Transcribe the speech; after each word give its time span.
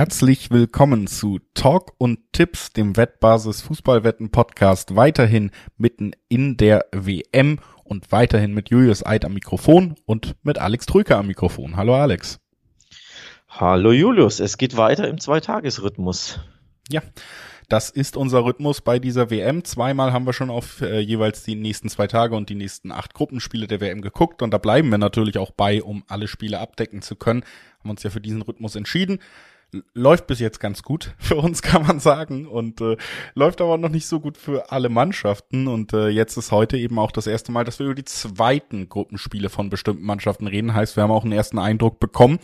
Herzlich 0.00 0.50
willkommen 0.50 1.06
zu 1.08 1.40
Talk 1.52 1.92
und 1.98 2.20
Tipps, 2.32 2.72
dem 2.72 2.96
Wettbasis 2.96 3.60
Fußballwetten 3.60 4.30
Podcast, 4.30 4.96
weiterhin 4.96 5.50
mitten 5.76 6.12
in 6.30 6.56
der 6.56 6.86
WM 6.90 7.58
und 7.84 8.10
weiterhin 8.10 8.54
mit 8.54 8.70
Julius 8.70 9.04
Eid 9.04 9.26
am 9.26 9.34
Mikrofon 9.34 9.96
und 10.06 10.36
mit 10.42 10.56
Alex 10.56 10.86
Trüker 10.86 11.18
am 11.18 11.26
Mikrofon. 11.26 11.76
Hallo 11.76 11.94
Alex. 11.94 12.40
Hallo 13.46 13.92
Julius, 13.92 14.40
es 14.40 14.56
geht 14.56 14.78
weiter 14.78 15.06
im 15.06 15.20
Zweitagesrhythmus. 15.20 16.40
Ja, 16.88 17.02
das 17.68 17.90
ist 17.90 18.16
unser 18.16 18.46
Rhythmus 18.46 18.80
bei 18.80 18.98
dieser 18.98 19.28
WM. 19.28 19.64
Zweimal 19.64 20.14
haben 20.14 20.24
wir 20.24 20.32
schon 20.32 20.48
auf 20.48 20.80
äh, 20.80 21.00
jeweils 21.00 21.42
die 21.42 21.56
nächsten 21.56 21.90
zwei 21.90 22.06
Tage 22.06 22.36
und 22.36 22.48
die 22.48 22.54
nächsten 22.54 22.90
acht 22.90 23.12
Gruppenspiele 23.12 23.66
der 23.66 23.82
WM 23.82 24.00
geguckt 24.00 24.40
und 24.40 24.54
da 24.54 24.56
bleiben 24.56 24.88
wir 24.88 24.96
natürlich 24.96 25.36
auch 25.36 25.50
bei, 25.50 25.82
um 25.82 26.04
alle 26.08 26.26
Spiele 26.26 26.58
abdecken 26.58 27.02
zu 27.02 27.16
können. 27.16 27.44
Haben 27.80 27.90
uns 27.90 28.02
ja 28.02 28.08
für 28.08 28.22
diesen 28.22 28.40
Rhythmus 28.40 28.76
entschieden 28.76 29.18
läuft 29.94 30.26
bis 30.26 30.40
jetzt 30.40 30.60
ganz 30.60 30.82
gut 30.82 31.14
für 31.18 31.36
uns, 31.36 31.62
kann 31.62 31.86
man 31.86 32.00
sagen. 32.00 32.46
Und 32.46 32.80
äh, 32.80 32.96
läuft 33.34 33.60
aber 33.60 33.78
noch 33.78 33.88
nicht 33.88 34.06
so 34.06 34.20
gut 34.20 34.36
für 34.36 34.70
alle 34.72 34.88
Mannschaften. 34.88 35.68
Und 35.68 35.92
äh, 35.92 36.08
jetzt 36.08 36.36
ist 36.36 36.52
heute 36.52 36.76
eben 36.76 36.98
auch 36.98 37.12
das 37.12 37.26
erste 37.26 37.52
Mal, 37.52 37.64
dass 37.64 37.78
wir 37.78 37.86
über 37.86 37.94
die 37.94 38.04
zweiten 38.04 38.88
Gruppenspiele 38.88 39.48
von 39.48 39.70
bestimmten 39.70 40.04
Mannschaften 40.04 40.46
reden. 40.46 40.74
Heißt, 40.74 40.96
wir 40.96 41.02
haben 41.02 41.10
auch 41.10 41.24
einen 41.24 41.32
ersten 41.32 41.58
Eindruck 41.58 42.00
bekommen 42.00 42.38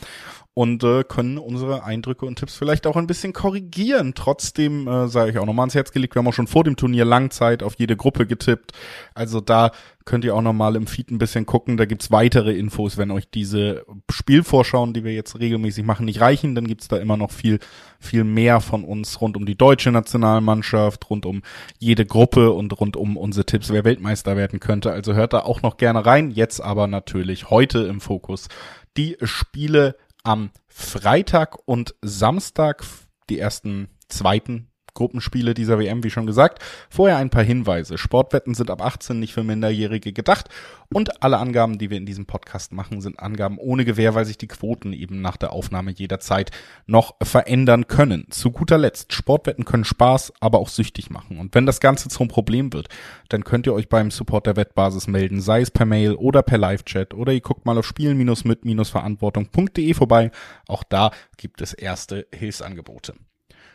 und 0.59 0.83
äh, 0.84 1.05
können 1.05 1.37
unsere 1.37 1.84
Eindrücke 1.84 2.24
und 2.24 2.38
Tipps 2.38 2.56
vielleicht 2.56 2.87
auch 2.87 2.96
ein 2.96 3.06
bisschen 3.06 3.34
korrigieren. 3.34 4.15
Trotzdem 4.15 4.88
äh, 4.88 5.06
sei 5.06 5.29
ich 5.29 5.38
auch 5.38 5.45
nochmal 5.45 5.65
ans 5.65 5.74
Herz 5.74 5.92
gelegt, 5.92 6.15
wir 6.15 6.20
haben 6.20 6.29
auch 6.29 6.32
schon 6.32 6.46
vor 6.46 6.65
dem 6.65 6.77
Turnier 6.77 7.05
Langzeit 7.05 7.62
auf 7.62 7.74
jede 7.77 7.95
Gruppe 7.95 8.27
getippt. 8.27 8.73
Also 9.15 9.42
da 9.42 9.73
könnt 10.06 10.24
ihr 10.24 10.34
auch 10.34 10.41
nochmal 10.41 10.77
im 10.77 10.87
Feed 10.87 11.10
ein 11.10 11.19
bisschen 11.19 11.45
gucken. 11.45 11.77
Da 11.77 11.84
gibt's 11.84 12.10
weitere 12.10 12.52
Infos, 12.52 12.96
wenn 12.96 13.10
euch 13.10 13.29
diese 13.29 13.85
Spielvorschauen, 14.10 14.95
die 14.95 15.04
wir 15.04 15.13
jetzt 15.13 15.38
regelmäßig 15.38 15.85
machen, 15.85 16.07
nicht 16.07 16.23
reichen, 16.23 16.54
dann 16.54 16.66
gibt's 16.66 16.88
da 16.88 16.96
immer 16.96 17.18
noch 17.18 17.32
viel, 17.32 17.59
viel 18.01 18.24
mehr 18.24 18.63
von 18.63 18.82
uns 18.82 19.20
rund 19.20 19.37
um 19.37 19.45
die 19.45 19.59
deutsche 19.59 19.93
Nationalmannschaft, 19.93 21.10
rund 21.10 21.26
um 21.26 21.43
jede 21.79 22.07
Gruppe 22.07 22.52
und 22.52 22.80
rund 22.80 22.96
um 22.96 23.18
unsere 23.18 23.45
Tipps, 23.45 23.68
wer 23.68 23.85
Weltmeister 23.85 24.38
werden 24.38 24.59
könnte. 24.59 24.91
Also 24.91 25.13
hört 25.13 25.35
da 25.35 25.41
auch 25.41 25.60
noch 25.60 25.76
gerne 25.76 26.07
rein. 26.07 26.30
Jetzt 26.30 26.63
aber 26.63 26.87
natürlich 26.87 27.51
heute 27.51 27.80
im 27.80 28.01
Fokus 28.01 28.48
die 28.96 29.18
Spiele 29.23 29.96
am 30.27 30.51
Freitag 30.66 31.57
und 31.66 31.95
Samstag 32.02 32.85
die 33.30 33.38
ersten 33.38 33.88
zweiten 34.09 34.73
Gruppenspiele 34.96 35.54
dieser 35.54 35.78
WM, 35.78 36.02
wie 36.02 36.10
schon 36.10 36.26
gesagt. 36.26 36.60
Vorher 36.90 37.18
ein 37.18 37.30
paar 37.30 37.44
Hinweise. 37.44 37.98
Sportwetten 37.98 38.54
sind 38.54 38.70
ab 38.70 38.82
18 38.82 39.20
nicht 39.20 39.32
für 39.32 39.44
Minderjährige 39.44 40.12
gedacht 40.12 40.48
und 40.92 41.22
alle 41.22 41.38
Angaben, 41.38 41.78
die 41.78 41.90
wir 41.90 41.96
in 41.96 42.06
diesem 42.06 42.26
Podcast 42.26 42.72
machen, 42.72 43.00
sind 43.00 43.20
Angaben 43.20 43.58
ohne 43.58 43.84
Gewähr, 43.84 44.14
weil 44.14 44.24
sich 44.24 44.38
die 44.38 44.46
Quoten 44.46 44.92
eben 44.92 45.20
nach 45.20 45.36
der 45.36 45.52
Aufnahme 45.52 45.92
jederzeit 45.92 46.50
noch 46.86 47.14
verändern 47.22 47.86
können. 47.86 48.26
Zu 48.30 48.50
guter 48.50 48.78
Letzt, 48.78 49.12
Sportwetten 49.12 49.64
können 49.64 49.84
Spaß, 49.84 50.32
aber 50.40 50.58
auch 50.58 50.68
süchtig 50.68 51.10
machen. 51.10 51.38
Und 51.38 51.54
wenn 51.54 51.66
das 51.66 51.80
Ganze 51.80 52.08
zum 52.08 52.28
Problem 52.28 52.72
wird, 52.72 52.88
dann 53.28 53.44
könnt 53.44 53.66
ihr 53.66 53.74
euch 53.74 53.88
beim 53.88 54.10
Support 54.10 54.46
der 54.46 54.56
Wettbasis 54.56 55.06
melden, 55.06 55.40
sei 55.40 55.60
es 55.60 55.70
per 55.70 55.86
Mail 55.86 56.14
oder 56.14 56.42
per 56.42 56.58
Live-Chat 56.58 57.14
oder 57.14 57.32
ihr 57.32 57.40
guckt 57.40 57.66
mal 57.66 57.78
auf 57.78 57.86
spielen-mit-verantwortung.de 57.86 59.94
vorbei. 59.94 60.30
Auch 60.68 60.84
da 60.84 61.10
gibt 61.36 61.60
es 61.60 61.72
erste 61.72 62.26
Hilfsangebote. 62.32 63.14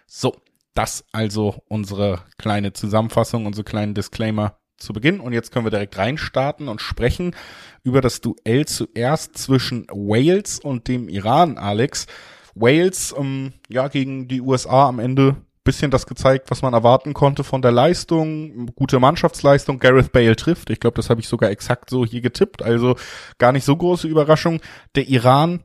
So, 0.07 0.35
das 0.73 1.03
also 1.11 1.63
unsere 1.67 2.23
kleine 2.37 2.73
Zusammenfassung, 2.73 3.45
unsere 3.45 3.65
kleinen 3.65 3.93
Disclaimer 3.93 4.57
zu 4.77 4.93
Beginn. 4.93 5.19
Und 5.19 5.33
jetzt 5.33 5.51
können 5.51 5.65
wir 5.65 5.71
direkt 5.71 5.97
reinstarten 5.97 6.67
und 6.67 6.81
sprechen 6.81 7.35
über 7.83 8.01
das 8.01 8.21
Duell 8.21 8.65
zuerst 8.65 9.37
zwischen 9.37 9.87
Wales 9.87 10.59
und 10.59 10.87
dem 10.87 11.09
Iran, 11.09 11.57
Alex. 11.57 12.07
Wales, 12.55 13.13
ähm, 13.17 13.53
ja, 13.69 13.87
gegen 13.87 14.27
die 14.27 14.41
USA 14.41 14.87
am 14.87 14.99
Ende 14.99 15.37
bisschen 15.63 15.91
das 15.91 16.07
gezeigt, 16.07 16.49
was 16.49 16.61
man 16.61 16.73
erwarten 16.73 17.13
konnte 17.13 17.43
von 17.43 17.61
der 17.61 17.71
Leistung, 17.71 18.71
gute 18.75 18.99
Mannschaftsleistung. 18.99 19.79
Gareth 19.79 20.11
Bale 20.11 20.35
trifft. 20.35 20.69
Ich 20.69 20.79
glaube, 20.79 20.95
das 20.95 21.09
habe 21.09 21.21
ich 21.21 21.27
sogar 21.27 21.51
exakt 21.51 21.89
so 21.89 22.05
hier 22.05 22.21
getippt. 22.21 22.63
Also 22.63 22.95
gar 23.37 23.51
nicht 23.51 23.63
so 23.63 23.77
große 23.77 24.07
Überraschung. 24.07 24.59
Der 24.95 25.07
Iran 25.07 25.63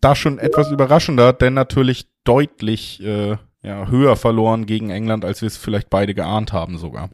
da 0.00 0.16
schon 0.16 0.40
etwas 0.40 0.72
überraschender, 0.72 1.32
denn 1.32 1.54
natürlich 1.54 2.08
deutlich 2.24 3.00
äh, 3.04 3.36
ja, 3.64 3.88
höher 3.88 4.14
verloren 4.14 4.66
gegen 4.66 4.90
England, 4.90 5.24
als 5.24 5.40
wir 5.40 5.46
es 5.46 5.56
vielleicht 5.56 5.90
beide 5.90 6.14
geahnt 6.14 6.52
haben 6.52 6.76
sogar. 6.76 7.08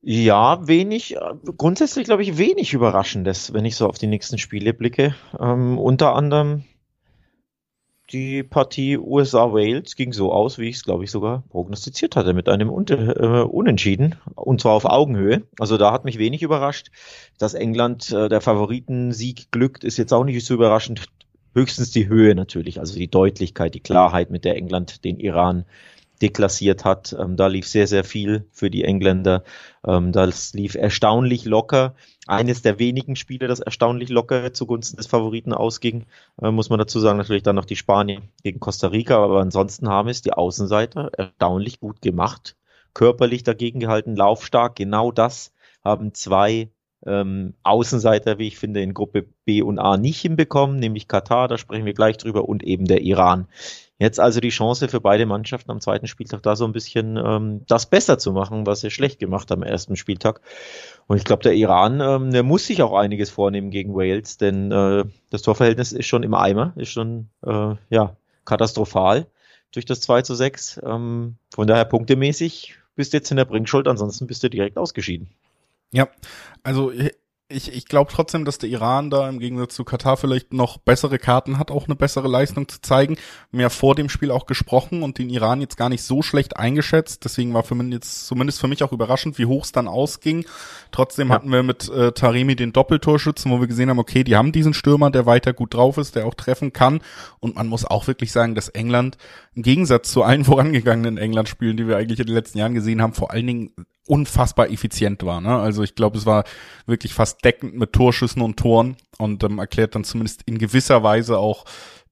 Ja, 0.00 0.66
wenig, 0.66 1.16
grundsätzlich 1.56 2.06
glaube 2.06 2.22
ich 2.22 2.38
wenig 2.38 2.72
Überraschendes, 2.72 3.52
wenn 3.52 3.64
ich 3.64 3.76
so 3.76 3.86
auf 3.86 3.98
die 3.98 4.06
nächsten 4.06 4.38
Spiele 4.38 4.72
blicke. 4.72 5.14
Ähm, 5.38 5.76
unter 5.78 6.14
anderem 6.14 6.64
die 8.10 8.42
Partie 8.42 8.96
USA-Wales 8.96 9.94
ging 9.94 10.14
so 10.14 10.32
aus, 10.32 10.56
wie 10.56 10.70
ich 10.70 10.76
es 10.76 10.84
glaube 10.84 11.04
ich 11.04 11.10
sogar 11.10 11.42
prognostiziert 11.50 12.16
hatte, 12.16 12.32
mit 12.32 12.48
einem 12.48 12.70
Unter 12.70 13.20
äh, 13.20 13.42
Unentschieden 13.42 14.14
und 14.34 14.62
zwar 14.62 14.72
auf 14.72 14.86
Augenhöhe. 14.86 15.42
Also 15.58 15.76
da 15.76 15.92
hat 15.92 16.06
mich 16.06 16.18
wenig 16.18 16.42
überrascht. 16.42 16.88
Dass 17.36 17.52
England 17.52 18.10
äh, 18.10 18.30
der 18.30 18.40
Favoritensieg 18.40 19.50
glückt, 19.50 19.84
ist 19.84 19.98
jetzt 19.98 20.14
auch 20.14 20.24
nicht 20.24 20.42
so 20.46 20.54
überraschend 20.54 21.06
höchstens 21.54 21.90
die 21.90 22.08
Höhe 22.08 22.34
natürlich, 22.34 22.80
also 22.80 22.94
die 22.94 23.10
Deutlichkeit, 23.10 23.74
die 23.74 23.80
Klarheit, 23.80 24.30
mit 24.30 24.44
der 24.44 24.56
England 24.56 25.04
den 25.04 25.18
Iran 25.18 25.64
deklassiert 26.20 26.84
hat. 26.84 27.14
Ähm, 27.18 27.36
da 27.36 27.46
lief 27.46 27.66
sehr, 27.66 27.86
sehr 27.86 28.04
viel 28.04 28.46
für 28.50 28.70
die 28.70 28.84
Engländer. 28.84 29.44
Ähm, 29.86 30.12
das 30.12 30.52
lief 30.52 30.74
erstaunlich 30.74 31.44
locker. 31.44 31.94
Eines 32.26 32.62
der 32.62 32.78
wenigen 32.78 33.16
Spiele, 33.16 33.46
das 33.46 33.60
erstaunlich 33.60 34.08
locker 34.08 34.52
zugunsten 34.52 34.96
des 34.96 35.06
Favoriten 35.06 35.52
ausging, 35.52 36.06
äh, 36.42 36.50
muss 36.50 36.70
man 36.70 36.78
dazu 36.78 37.00
sagen. 37.00 37.18
Natürlich 37.18 37.42
dann 37.42 37.56
noch 37.56 37.64
die 37.64 37.76
Spanier 37.76 38.22
gegen 38.42 38.60
Costa 38.60 38.88
Rica, 38.88 39.22
aber 39.22 39.40
ansonsten 39.40 39.88
haben 39.88 40.08
es 40.08 40.22
die 40.22 40.32
Außenseiter 40.32 41.10
erstaunlich 41.16 41.80
gut 41.80 42.02
gemacht. 42.02 42.56
Körperlich 42.94 43.44
dagegen 43.44 43.80
gehalten, 43.80 44.16
laufstark. 44.16 44.76
Genau 44.76 45.12
das 45.12 45.52
haben 45.84 46.14
zwei 46.14 46.70
ähm, 47.06 47.54
Außenseiter, 47.62 48.38
wie 48.38 48.48
ich 48.48 48.58
finde, 48.58 48.82
in 48.82 48.94
Gruppe 48.94 49.26
B 49.44 49.62
und 49.62 49.78
A 49.78 49.96
nicht 49.96 50.20
hinbekommen, 50.20 50.78
nämlich 50.78 51.08
Katar, 51.08 51.48
da 51.48 51.58
sprechen 51.58 51.84
wir 51.84 51.94
gleich 51.94 52.16
drüber, 52.16 52.48
und 52.48 52.62
eben 52.62 52.86
der 52.86 53.02
Iran. 53.02 53.46
Jetzt 53.98 54.20
also 54.20 54.40
die 54.40 54.50
Chance 54.50 54.88
für 54.88 55.00
beide 55.00 55.26
Mannschaften 55.26 55.72
am 55.72 55.80
zweiten 55.80 56.06
Spieltag 56.06 56.42
da 56.42 56.54
so 56.54 56.64
ein 56.64 56.72
bisschen 56.72 57.16
ähm, 57.16 57.62
das 57.66 57.86
besser 57.86 58.18
zu 58.18 58.32
machen, 58.32 58.64
was 58.64 58.80
sie 58.80 58.90
schlecht 58.90 59.18
gemacht 59.18 59.50
haben 59.50 59.62
am 59.62 59.68
ersten 59.68 59.96
Spieltag. 59.96 60.40
Und 61.08 61.16
ich 61.16 61.24
glaube, 61.24 61.42
der 61.42 61.54
Iran, 61.54 62.00
ähm, 62.00 62.30
der 62.30 62.44
muss 62.44 62.66
sich 62.66 62.82
auch 62.82 62.96
einiges 62.96 63.30
vornehmen 63.30 63.70
gegen 63.70 63.94
Wales, 63.94 64.36
denn 64.36 64.70
äh, 64.70 65.04
das 65.30 65.42
Torverhältnis 65.42 65.92
ist 65.92 66.06
schon 66.06 66.22
im 66.22 66.34
Eimer, 66.34 66.72
ist 66.76 66.90
schon 66.90 67.28
äh, 67.44 67.74
ja 67.90 68.16
katastrophal 68.44 69.26
durch 69.72 69.84
das 69.84 70.00
2 70.00 70.22
zu 70.22 70.34
6. 70.34 70.80
Ähm, 70.84 71.36
von 71.52 71.66
daher 71.66 71.84
punktemäßig 71.84 72.76
bist 72.94 73.12
du 73.12 73.16
jetzt 73.16 73.30
in 73.30 73.36
der 73.36 73.44
Bringschuld, 73.44 73.88
ansonsten 73.88 74.26
bist 74.26 74.42
du 74.42 74.50
direkt 74.50 74.78
ausgeschieden. 74.78 75.28
Ja, 75.92 76.08
also 76.62 76.92
ich, 77.50 77.72
ich 77.72 77.86
glaube 77.86 78.12
trotzdem, 78.12 78.44
dass 78.44 78.58
der 78.58 78.68
Iran 78.68 79.08
da 79.08 79.26
im 79.26 79.38
Gegensatz 79.38 79.74
zu 79.74 79.84
Katar 79.84 80.18
vielleicht 80.18 80.52
noch 80.52 80.76
bessere 80.76 81.18
Karten 81.18 81.58
hat, 81.58 81.70
auch 81.70 81.86
eine 81.86 81.96
bessere 81.96 82.28
Leistung 82.28 82.68
zu 82.68 82.82
zeigen. 82.82 83.16
Wir 83.50 83.64
haben 83.64 83.72
vor 83.72 83.94
dem 83.94 84.10
Spiel 84.10 84.30
auch 84.30 84.44
gesprochen 84.44 85.02
und 85.02 85.16
den 85.16 85.30
Iran 85.30 85.62
jetzt 85.62 85.78
gar 85.78 85.88
nicht 85.88 86.02
so 86.02 86.20
schlecht 86.20 86.58
eingeschätzt. 86.58 87.24
Deswegen 87.24 87.54
war 87.54 87.62
für 87.62 87.74
mich 87.74 87.90
jetzt 87.90 88.26
zumindest 88.26 88.60
für 88.60 88.68
mich 88.68 88.82
auch 88.82 88.92
überraschend, 88.92 89.38
wie 89.38 89.46
hoch 89.46 89.64
es 89.64 89.72
dann 89.72 89.88
ausging. 89.88 90.44
Trotzdem 90.90 91.28
ja. 91.28 91.34
hatten 91.34 91.50
wir 91.50 91.62
mit 91.62 91.88
äh, 91.88 92.12
Taremi 92.12 92.54
den 92.54 92.74
Doppeltorschützen, 92.74 93.50
wo 93.50 93.60
wir 93.60 93.66
gesehen 93.66 93.88
haben, 93.88 93.98
okay, 93.98 94.24
die 94.24 94.36
haben 94.36 94.52
diesen 94.52 94.74
Stürmer, 94.74 95.10
der 95.10 95.24
weiter 95.24 95.54
gut 95.54 95.72
drauf 95.72 95.96
ist, 95.96 96.16
der 96.16 96.26
auch 96.26 96.34
treffen 96.34 96.74
kann. 96.74 97.00
Und 97.40 97.54
man 97.54 97.66
muss 97.66 97.86
auch 97.86 98.06
wirklich 98.08 98.30
sagen, 98.30 98.54
dass 98.56 98.68
England 98.68 99.16
im 99.54 99.62
Gegensatz 99.62 100.12
zu 100.12 100.22
allen 100.22 100.44
vorangegangenen 100.44 101.16
England-Spielen, 101.16 101.78
die 101.78 101.88
wir 101.88 101.96
eigentlich 101.96 102.20
in 102.20 102.26
den 102.26 102.34
letzten 102.34 102.58
Jahren 102.58 102.74
gesehen 102.74 103.00
haben, 103.00 103.14
vor 103.14 103.30
allen 103.30 103.46
Dingen 103.46 103.70
unfassbar 104.08 104.70
effizient 104.70 105.24
war. 105.24 105.40
Ne? 105.40 105.56
Also 105.56 105.82
ich 105.82 105.94
glaube, 105.94 106.18
es 106.18 106.26
war 106.26 106.44
wirklich 106.86 107.14
fast 107.14 107.44
deckend 107.44 107.74
mit 107.74 107.92
Torschüssen 107.92 108.42
und 108.42 108.56
Toren 108.56 108.96
und 109.18 109.44
ähm, 109.44 109.58
erklärt 109.58 109.94
dann 109.94 110.04
zumindest 110.04 110.42
in 110.46 110.58
gewisser 110.58 111.02
Weise 111.02 111.38
auch 111.38 111.64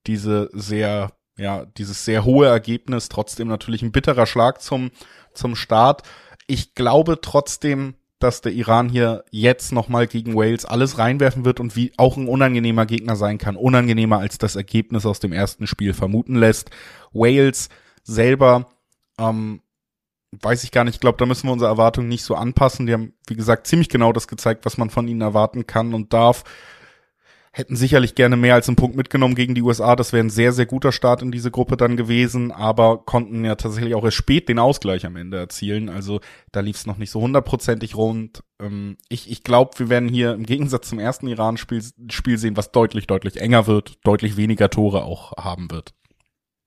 diese 0.06 0.50
sehr, 0.52 1.12
ja, 1.36 1.64
dieses 1.64 2.04
sehr 2.04 2.24
hohe 2.24 2.46
Ergebnis. 2.46 3.08
Trotzdem 3.08 3.48
natürlich 3.48 3.82
ein 3.82 3.92
bitterer 3.92 4.26
Schlag 4.26 4.60
zum, 4.62 4.90
zum 5.34 5.56
Start. 5.56 6.02
Ich 6.46 6.74
glaube 6.74 7.20
trotzdem, 7.20 7.94
dass 8.18 8.40
der 8.40 8.52
Iran 8.52 8.88
hier 8.88 9.24
jetzt 9.30 9.72
nochmal 9.72 10.06
gegen 10.06 10.34
Wales 10.34 10.64
alles 10.64 10.98
reinwerfen 10.98 11.44
wird 11.44 11.60
und 11.60 11.76
wie 11.76 11.92
auch 11.96 12.16
ein 12.16 12.28
unangenehmer 12.28 12.86
Gegner 12.86 13.16
sein 13.16 13.38
kann. 13.38 13.56
Unangenehmer 13.56 14.18
als 14.18 14.38
das 14.38 14.56
Ergebnis 14.56 15.04
aus 15.04 15.20
dem 15.20 15.32
ersten 15.32 15.66
Spiel 15.66 15.92
vermuten 15.92 16.36
lässt. 16.36 16.70
Wales 17.12 17.68
selber 18.04 18.66
ähm, 19.18 19.60
weiß 20.42 20.64
ich 20.64 20.70
gar 20.70 20.84
nicht. 20.84 20.94
Ich 20.94 21.00
glaube, 21.00 21.18
da 21.18 21.26
müssen 21.26 21.48
wir 21.48 21.52
unsere 21.52 21.70
Erwartungen 21.70 22.08
nicht 22.08 22.24
so 22.24 22.34
anpassen. 22.34 22.86
Die 22.86 22.92
haben, 22.92 23.12
wie 23.26 23.36
gesagt, 23.36 23.66
ziemlich 23.66 23.88
genau 23.88 24.12
das 24.12 24.28
gezeigt, 24.28 24.64
was 24.64 24.78
man 24.78 24.90
von 24.90 25.08
ihnen 25.08 25.20
erwarten 25.20 25.66
kann 25.66 25.94
und 25.94 26.12
darf. 26.12 26.44
Hätten 27.52 27.74
sicherlich 27.74 28.14
gerne 28.14 28.36
mehr 28.36 28.54
als 28.54 28.68
einen 28.68 28.76
Punkt 28.76 28.96
mitgenommen 28.96 29.34
gegen 29.34 29.54
die 29.54 29.62
USA. 29.62 29.96
Das 29.96 30.12
wäre 30.12 30.22
ein 30.22 30.28
sehr, 30.28 30.52
sehr 30.52 30.66
guter 30.66 30.92
Start 30.92 31.22
in 31.22 31.32
diese 31.32 31.50
Gruppe 31.50 31.78
dann 31.78 31.96
gewesen, 31.96 32.52
aber 32.52 32.98
konnten 32.98 33.46
ja 33.46 33.54
tatsächlich 33.54 33.94
auch 33.94 34.04
erst 34.04 34.18
spät 34.18 34.50
den 34.50 34.58
Ausgleich 34.58 35.06
am 35.06 35.16
Ende 35.16 35.38
erzielen. 35.38 35.88
Also 35.88 36.20
da 36.52 36.60
lief 36.60 36.76
es 36.76 36.86
noch 36.86 36.98
nicht 36.98 37.10
so 37.10 37.22
hundertprozentig 37.22 37.96
rund. 37.96 38.42
Ähm, 38.60 38.98
ich 39.08 39.30
ich 39.30 39.42
glaube, 39.42 39.78
wir 39.78 39.88
werden 39.88 40.10
hier 40.10 40.34
im 40.34 40.44
Gegensatz 40.44 40.90
zum 40.90 40.98
ersten 40.98 41.28
Iran-Spiel 41.28 41.82
Spiel 42.10 42.36
sehen, 42.36 42.58
was 42.58 42.72
deutlich, 42.72 43.06
deutlich 43.06 43.40
enger 43.40 43.66
wird, 43.66 44.04
deutlich 44.04 44.36
weniger 44.36 44.68
Tore 44.68 45.04
auch 45.04 45.32
haben 45.38 45.70
wird. 45.70 45.94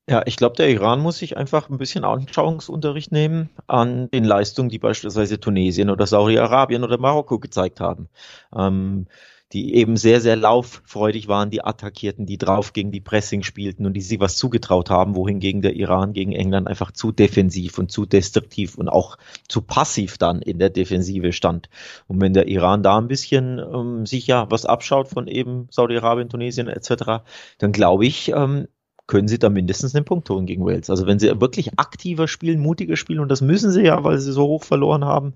Ja, 0.08 0.22
ich 0.26 0.36
glaube, 0.36 0.56
der 0.56 0.70
Iran 0.70 1.00
muss 1.00 1.18
sich 1.18 1.36
einfach 1.36 1.70
ein 1.70 1.78
bisschen 1.78 2.04
Anschauungsunterricht 2.04 3.12
nehmen 3.12 3.50
an 3.68 4.10
den 4.10 4.24
Leistungen, 4.24 4.68
die 4.68 4.78
beispielsweise 4.78 5.38
Tunesien 5.38 5.88
oder 5.88 6.06
Saudi-Arabien 6.06 6.82
oder 6.82 6.98
Marokko 6.98 7.38
gezeigt 7.38 7.80
haben. 7.80 8.08
Ähm, 8.56 9.06
die 9.52 9.74
eben 9.74 9.96
sehr, 9.96 10.20
sehr 10.20 10.36
lauffreudig 10.36 11.26
waren, 11.26 11.50
die 11.50 11.64
attackierten, 11.64 12.24
die 12.24 12.38
draufgingen, 12.38 12.92
die 12.92 13.00
Pressing 13.00 13.42
spielten 13.42 13.84
und 13.84 13.94
die 13.94 14.00
sich 14.00 14.20
was 14.20 14.36
zugetraut 14.36 14.90
haben, 14.90 15.16
wohingegen 15.16 15.60
der 15.60 15.74
Iran 15.74 16.12
gegen 16.12 16.32
England 16.32 16.68
einfach 16.68 16.92
zu 16.92 17.10
defensiv 17.10 17.78
und 17.78 17.90
zu 17.90 18.06
destruktiv 18.06 18.76
und 18.76 18.88
auch 18.88 19.18
zu 19.48 19.62
passiv 19.62 20.18
dann 20.18 20.40
in 20.40 20.60
der 20.60 20.70
Defensive 20.70 21.32
stand. 21.32 21.68
Und 22.06 22.20
wenn 22.20 22.32
der 22.32 22.46
Iran 22.46 22.84
da 22.84 22.96
ein 22.96 23.08
bisschen 23.08 23.58
ähm, 23.58 24.06
sich 24.06 24.28
ja 24.28 24.48
was 24.50 24.66
abschaut 24.66 25.08
von 25.08 25.26
eben 25.26 25.66
Saudi-Arabien, 25.70 26.28
Tunesien 26.28 26.68
etc., 26.68 27.24
dann 27.58 27.72
glaube 27.72 28.06
ich, 28.06 28.28
ähm, 28.28 28.68
können 29.10 29.28
sie 29.28 29.40
da 29.40 29.50
mindestens 29.50 29.94
einen 29.94 30.04
Punkt 30.04 30.30
holen 30.30 30.46
gegen 30.46 30.64
Wales. 30.64 30.88
Also 30.88 31.04
wenn 31.06 31.18
sie 31.18 31.40
wirklich 31.40 31.78
aktiver 31.78 32.28
spielen, 32.28 32.60
mutiger 32.60 32.96
spielen, 32.96 33.18
und 33.18 33.28
das 33.28 33.40
müssen 33.40 33.72
sie 33.72 33.82
ja, 33.82 34.04
weil 34.04 34.18
sie 34.18 34.32
so 34.32 34.46
hoch 34.46 34.62
verloren 34.62 35.04
haben, 35.04 35.34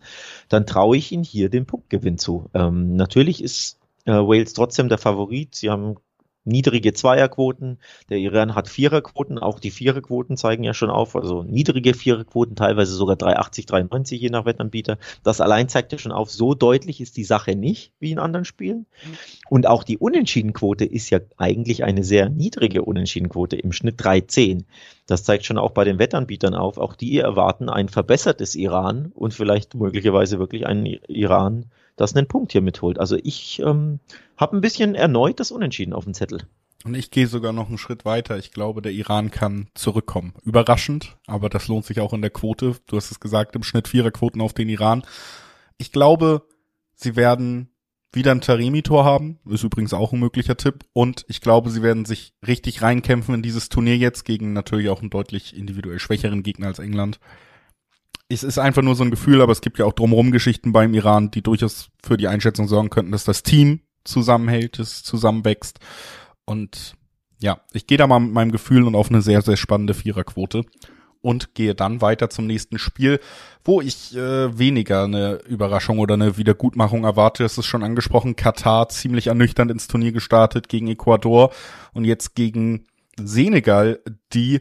dann 0.49 0.65
traue 0.65 0.97
ich 0.97 1.11
ihnen 1.11 1.25
hier 1.25 1.51
den 1.51 1.67
Punktgewinn 1.67 2.17
zu. 2.17 2.49
Ähm, 2.55 2.95
natürlich 2.95 3.43
ist 3.43 3.81
äh, 4.05 4.13
Wales 4.13 4.53
trotzdem 4.53 4.89
der 4.89 4.99
Favorit. 4.99 5.57
Sie 5.57 5.71
haben 5.71 5.97
niedrige 6.45 6.93
Zweierquoten. 6.93 7.79
Der 8.09 8.19
Iran 8.19 8.55
hat 8.55 8.69
Viererquoten. 8.69 9.39
Auch 9.39 9.59
die 9.59 9.71
Viererquoten 9.71 10.37
zeigen 10.37 10.65
ja 10.65 10.75
schon 10.75 10.91
auf, 10.91 11.17
also 11.17 11.43
niedrige 11.43 11.95
Viererquoten, 11.95 12.57
teilweise 12.57 12.95
sogar 12.95 13.17
380, 13.17 13.67
390 13.67 14.21
je 14.21 14.31
nach 14.31 14.45
Wettanbieter. 14.45 14.99
Das 15.23 15.41
allein 15.41 15.69
zeigt 15.69 15.93
ja 15.93 15.99
schon 15.99 16.13
auf, 16.13 16.31
so 16.31 16.55
deutlich 16.55 17.01
ist 17.01 17.17
die 17.17 17.25
Sache 17.25 17.57
nicht 17.57 17.93
wie 17.99 18.13
in 18.13 18.19
anderen 18.19 18.45
Spielen. 18.45 18.87
Und 19.49 19.67
auch 19.67 19.85
die 19.85 19.99
Unentschiedenquote 19.99 20.85
ist 20.85 21.11
ja 21.11 21.21
eigentlich 21.37 21.85
eine 21.85 22.05
sehr 22.05 22.29
niedrige 22.29 22.83
Unentschiedenquote, 22.83 23.57
im 23.57 23.73
Schnitt 23.73 24.03
310. 24.03 24.65
Das 25.07 25.25
zeigt 25.25 25.45
schon 25.45 25.59
auch 25.59 25.73
bei 25.73 25.85
den 25.85 25.99
Wettanbietern 25.99 26.55
auf. 26.55 26.79
Auch 26.79 26.95
die 26.95 27.19
erwarten 27.19 27.69
ein 27.69 27.89
verbessertes 27.89 28.55
Iran 28.55 29.13
und 29.15 29.35
vielleicht 29.35 29.75
möglicherweise 29.75 30.39
wirklich 30.39 30.67
einen 30.67 30.87
Iran, 31.09 31.67
das 31.97 32.15
einen 32.15 32.27
Punkt 32.27 32.53
hier 32.53 32.63
mitholt. 32.63 32.99
Also 32.99 33.17
ich 33.23 33.61
ähm, 33.61 34.01
habe 34.37 34.57
ein 34.57 34.61
bisschen 34.61 34.95
erneut 34.95 35.41
das 35.41 35.51
Unentschieden 35.51 35.93
auf 35.93 36.05
dem 36.05 36.15
Zettel. 36.15 36.43
Und 36.85 36.95
ich 36.95 37.11
gehe 37.11 37.27
sogar 37.27 37.53
noch 37.53 37.69
einen 37.69 37.79
Schritt 37.79 38.05
weiter. 38.05 38.37
Ich 38.37 38.53
glaube, 38.53 38.83
der 38.83 38.93
Iran 38.93 39.31
kann 39.31 39.69
zurückkommen. 39.75 40.35
Überraschend, 40.45 41.17
aber 41.27 41.49
das 41.49 41.67
lohnt 41.69 41.87
sich 41.87 42.01
auch 42.01 42.13
in 42.13 42.21
der 42.21 42.31
Quote. 42.31 42.77
Du 42.87 42.97
hast 42.97 43.11
es 43.11 43.21
gesagt, 43.21 43.57
im 43.57 43.63
Schnitt 43.63 43.89
Viererquoten 43.89 44.43
auf 44.43 44.53
den 44.53 44.69
Iran. 44.69 45.03
Ich 45.79 45.93
glaube, 45.93 46.43
sie 46.95 47.17
werden 47.17 47.71
wieder 48.13 48.33
ein 48.33 48.43
Taremi-Tor 48.43 49.05
haben. 49.05 49.39
Ist 49.49 49.65
übrigens 49.65 49.95
auch 49.95 50.13
ein 50.13 50.21
möglicher 50.21 50.59
Tipp. 50.59 50.85
Und 50.93 51.25
ich 51.27 51.41
glaube, 51.41 51.71
sie 51.71 51.83
werden 51.83 52.05
sich 52.05 52.35
richtig 52.47 52.83
reinkämpfen 52.83 53.35
in 53.35 53.43
dieses 53.43 53.71
Turnier 53.71 53.97
jetzt 53.97 54.25
gegen 54.25 54.53
natürlich 54.53 54.91
auch 54.91 55.01
einen 55.01 55.11
deutlich 55.11 55.57
individuell 55.57 55.99
schwächeren 55.99 56.43
Gegner 56.43 56.67
als 56.67 56.81
England 56.81 57.19
es 58.35 58.43
ist 58.43 58.59
einfach 58.59 58.83
nur 58.83 58.95
so 58.95 59.05
ein 59.05 59.11
Gefühl, 59.11 59.41
aber 59.41 59.53
es 59.53 59.61
gibt 59.61 59.79
ja 59.79 59.85
auch 59.85 59.93
drumherum 59.93 60.31
Geschichten 60.31 60.73
beim 60.73 60.95
Iran, 60.95 61.31
die 61.31 61.43
durchaus 61.43 61.89
für 62.05 62.17
die 62.17 62.29
Einschätzung 62.29 62.69
sorgen 62.69 62.91
könnten, 62.91 63.13
dass 63.13 63.25
das 63.25 63.43
Team 63.43 63.81
zusammenhält, 64.05 64.79
es 64.79 65.03
zusammenwächst. 65.03 65.79
Und 66.45 66.97
ja, 67.41 67.61
ich 67.73 67.87
gehe 67.87 67.99
da 67.99 68.07
mal 68.07 68.21
mit 68.21 68.33
meinem 68.33 68.53
Gefühl 68.53 68.85
und 68.85 68.95
auf 68.95 69.11
eine 69.11 69.23
sehr, 69.23 69.43
sehr 69.43 69.57
spannende 69.57 69.95
Viererquote 69.95 70.65
und 71.21 71.55
gehe 71.55 71.75
dann 71.75 72.03
weiter 72.03 72.29
zum 72.29 72.47
nächsten 72.47 72.79
Spiel, 72.79 73.19
wo 73.65 73.81
ich 73.81 74.15
äh, 74.15 74.59
weniger 74.59 75.05
eine 75.05 75.41
Überraschung 75.47 75.99
oder 75.99 76.15
eine 76.15 76.37
Wiedergutmachung 76.37 77.05
erwarte. 77.05 77.43
Das 77.43 77.57
ist 77.57 77.65
schon 77.65 77.83
angesprochen. 77.83 78.37
Katar 78.37 78.91
ziemlich 78.91 79.29
ernüchternd 79.29 79.71
ins 79.71 79.89
Turnier 79.89 80.13
gestartet 80.13 80.69
gegen 80.69 80.87
Ecuador 80.87 81.51
und 81.95 82.05
jetzt 82.05 82.35
gegen 82.35 82.87
Senegal, 83.19 84.01
die 84.35 84.61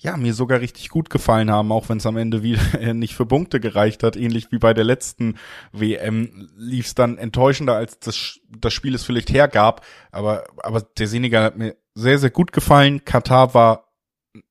ja, 0.00 0.16
mir 0.16 0.32
sogar 0.32 0.60
richtig 0.60 0.90
gut 0.90 1.10
gefallen 1.10 1.50
haben, 1.50 1.72
auch 1.72 1.88
wenn 1.88 1.98
es 1.98 2.06
am 2.06 2.16
Ende 2.16 2.42
wieder 2.42 2.60
nicht 2.94 3.14
für 3.14 3.26
Punkte 3.26 3.58
gereicht 3.58 4.02
hat, 4.02 4.16
ähnlich 4.16 4.52
wie 4.52 4.58
bei 4.58 4.72
der 4.72 4.84
letzten 4.84 5.36
WM, 5.72 6.48
lief 6.56 6.86
es 6.86 6.94
dann 6.94 7.18
enttäuschender, 7.18 7.74
als 7.74 7.98
das, 7.98 8.38
das 8.48 8.72
Spiel 8.72 8.94
es 8.94 9.02
vielleicht 9.02 9.30
hergab. 9.30 9.84
Aber, 10.12 10.44
aber 10.58 10.82
der 10.82 11.08
Senegal 11.08 11.42
hat 11.42 11.58
mir 11.58 11.76
sehr, 11.94 12.18
sehr 12.18 12.30
gut 12.30 12.52
gefallen. 12.52 13.04
Katar 13.04 13.54
war 13.54 13.88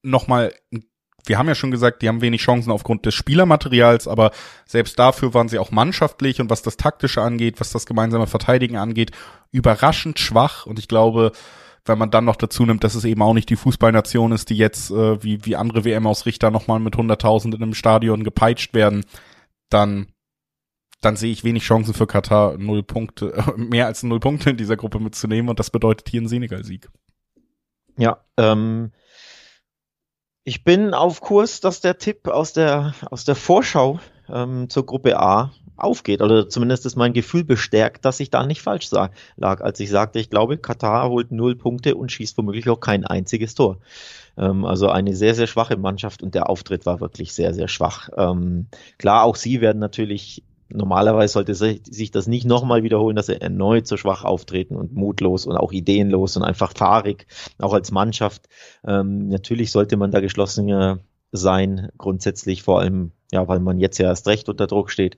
nochmal, 0.02 0.54
wir 1.26 1.38
haben 1.38 1.48
ja 1.48 1.56
schon 1.56 1.72
gesagt, 1.72 2.02
die 2.02 2.10
haben 2.10 2.22
wenig 2.22 2.42
Chancen 2.42 2.72
aufgrund 2.72 3.06
des 3.06 3.16
Spielermaterials, 3.16 4.08
aber 4.10 4.32
selbst 4.66 5.00
dafür 5.00 5.34
waren 5.34 5.48
sie 5.48 5.60
auch 5.60 5.72
mannschaftlich 5.72 6.42
und 6.42 6.50
was 6.50 6.62
das 6.62 6.76
Taktische 6.76 7.22
angeht, 7.22 7.62
was 7.62 7.72
das 7.72 7.86
gemeinsame 7.86 8.28
Verteidigen 8.28 8.76
angeht, 8.76 9.12
überraschend 9.52 10.20
schwach. 10.20 10.66
Und 10.66 10.78
ich 10.78 10.90
glaube, 10.90 11.32
wenn 11.88 11.98
man 11.98 12.12
dann 12.12 12.26
noch 12.26 12.36
dazu 12.36 12.66
nimmt, 12.66 12.84
dass 12.84 12.96
es 12.96 13.06
eben 13.06 13.22
auch 13.22 13.34
nicht 13.34 13.50
die 13.50 13.56
Fußballnation 13.56 14.32
ist, 14.32 14.50
die 14.50 14.58
jetzt 14.58 14.92
äh, 14.92 15.24
wie, 15.24 15.46
wie 15.46 15.56
andere 15.56 15.86
WM-Ausrichter 15.86 16.52
nochmal 16.52 16.80
mit 16.80 16.96
100.000 16.96 17.56
in 17.56 17.62
einem 17.62 17.74
Stadion 17.74 18.24
gepeitscht 18.24 18.74
werden, 18.74 19.06
dann, 19.70 20.08
dann 21.02 21.16
sehe 21.16 21.32
ich 21.32 21.44
wenig 21.44 21.64
Chancen 21.64 21.94
für 21.94 22.08
Katar, 22.08 22.58
null 22.58 22.84
Punkte, 22.84 23.44
mehr 23.58 23.86
als 23.86 24.04
null 24.04 24.20
Punkte 24.20 24.50
in 24.50 24.58
dieser 24.58 24.78
Gruppe 24.78 25.00
mitzunehmen 25.00 25.50
und 25.50 25.60
das 25.60 25.70
bedeutet 25.70 26.10
hier 26.10 26.22
ein 26.22 26.28
Senegal-Sieg. 26.28 26.90
Ja, 27.98 28.24
ähm, 28.38 28.92
ich 30.44 30.64
bin 30.64 30.94
auf 30.94 31.20
Kurs, 31.20 31.60
dass 31.60 31.82
der 31.82 31.98
Tipp 31.98 32.28
aus 32.28 32.54
der, 32.54 32.94
aus 33.10 33.26
der 33.26 33.36
Vorschau 33.36 34.00
ähm, 34.32 34.70
zur 34.70 34.86
Gruppe 34.86 35.20
A 35.20 35.52
aufgeht. 35.78 36.22
Oder 36.22 36.50
zumindest 36.50 36.86
ist 36.86 36.96
mein 36.96 37.14
Gefühl 37.14 37.44
bestärkt, 37.44 38.04
dass 38.06 38.20
ich 38.20 38.30
da 38.30 38.46
nicht 38.46 38.62
falsch 38.62 38.90
lag, 38.92 39.62
als 39.62 39.80
ich 39.80 39.90
sagte, 39.90 40.20
ich 40.20 40.30
glaube, 40.30 40.58
Katar 40.58 41.10
holt 41.10 41.32
null 41.32 41.56
Punkte 41.56 41.96
und 41.96 42.12
schießt 42.12 42.38
womöglich 42.38 42.68
auch 42.70 42.80
kein 42.80 43.06
einziges 43.06 43.56
Tor. 43.56 43.78
Ähm, 44.38 44.66
also 44.66 44.90
eine 44.90 45.16
sehr, 45.16 45.36
sehr 45.36 45.48
schwache 45.48 45.78
Mannschaft 45.78 46.24
und 46.24 46.36
der 46.36 46.50
Auftritt 46.50 46.86
war 46.86 47.00
wirklich 47.00 47.34
sehr, 47.34 47.54
sehr 47.54 47.68
schwach. 47.68 48.10
Ähm, 48.18 48.68
klar, 48.98 49.24
auch 49.24 49.36
sie 49.36 49.62
werden 49.62 49.80
natürlich 49.80 50.44
normalerweise 50.70 51.32
sollte 51.32 51.54
sich 51.54 52.12
das 52.12 52.28
nicht 52.28 52.46
nochmal 52.46 52.84
wiederholen, 52.84 53.16
dass 53.16 53.28
sie 53.28 53.40
erneut 53.40 53.88
so 53.88 53.96
schwach 53.96 54.26
auftreten 54.26 54.76
und 54.76 54.94
mutlos 54.94 55.46
und 55.46 55.56
auch 55.56 55.72
ideenlos 55.72 56.36
und 56.36 56.44
einfach 56.44 56.74
fahrig, 56.76 57.26
auch 57.58 57.74
als 57.74 57.92
Mannschaft. 57.92 58.50
Ähm, 58.86 59.30
natürlich 59.30 59.72
sollte 59.72 59.96
man 59.96 60.12
da 60.12 60.20
geschlossener 60.20 61.00
sein, 61.32 61.90
grundsätzlich 61.98 62.64
vor 62.64 62.82
allem 62.82 63.12
ja, 63.32 63.48
weil 63.48 63.60
man 63.60 63.80
jetzt 63.80 63.98
ja 63.98 64.08
erst 64.08 64.28
recht 64.28 64.48
unter 64.48 64.68
Druck 64.68 64.90
steht. 64.90 65.18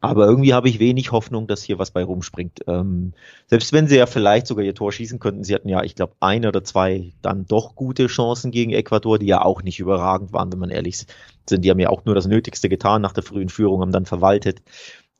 Aber 0.00 0.26
irgendwie 0.26 0.52
habe 0.52 0.68
ich 0.68 0.78
wenig 0.78 1.12
Hoffnung, 1.12 1.46
dass 1.46 1.62
hier 1.62 1.78
was 1.78 1.90
bei 1.90 2.04
rumspringt. 2.04 2.60
Ähm, 2.66 3.14
selbst 3.46 3.72
wenn 3.72 3.88
sie 3.88 3.96
ja 3.96 4.06
vielleicht 4.06 4.46
sogar 4.46 4.64
ihr 4.64 4.74
Tor 4.74 4.92
schießen 4.92 5.18
könnten, 5.18 5.42
sie 5.42 5.54
hatten 5.54 5.68
ja, 5.68 5.82
ich 5.82 5.94
glaube, 5.94 6.14
ein 6.20 6.44
oder 6.44 6.64
zwei 6.64 7.12
dann 7.22 7.46
doch 7.46 7.74
gute 7.74 8.08
Chancen 8.08 8.50
gegen 8.50 8.72
Ecuador, 8.72 9.18
die 9.18 9.26
ja 9.26 9.42
auch 9.42 9.62
nicht 9.62 9.78
überragend 9.78 10.32
waren, 10.32 10.52
wenn 10.52 10.58
man 10.58 10.70
ehrlich 10.70 10.98
sind. 10.98 11.64
Die 11.64 11.70
haben 11.70 11.78
ja 11.78 11.88
auch 11.88 12.04
nur 12.04 12.14
das 12.14 12.26
Nötigste 12.26 12.68
getan 12.68 13.00
nach 13.00 13.12
der 13.12 13.22
frühen 13.22 13.48
Führung, 13.48 13.80
haben 13.80 13.92
dann 13.92 14.06
verwaltet. 14.06 14.60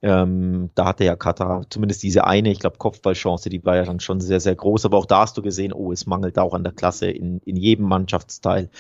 Ähm, 0.07 0.71
da 0.77 0.85
hatte 0.85 1.05
ja 1.05 1.17
Katar 1.17 1.67
zumindest 1.69 2.05
diese 2.05 2.25
eine, 2.29 2.53
ich 2.53 2.61
glaube, 2.61 2.79
Kopfballchance, 2.79 3.49
die 3.49 3.65
war 3.65 3.75
ja 3.75 3.85
dann 3.85 3.99
schon 3.99 4.21
sehr, 4.21 4.39
sehr 4.39 4.55
groß. 4.55 4.85
Aber 4.85 4.99
auch 4.99 5.07
da 5.07 5.23
hast 5.23 5.37
du 5.37 5.43
gesehen, 5.43 5.73
oh, 5.73 5.91
es 5.91 6.07
mangelt 6.07 6.39
auch 6.39 6.55
an 6.55 6.63
der 6.63 6.73
Klasse 6.73 7.11
in, 7.11 7.41
in 7.45 7.57
jedem 7.57 7.87
Mannschaftsteil. 7.87 8.71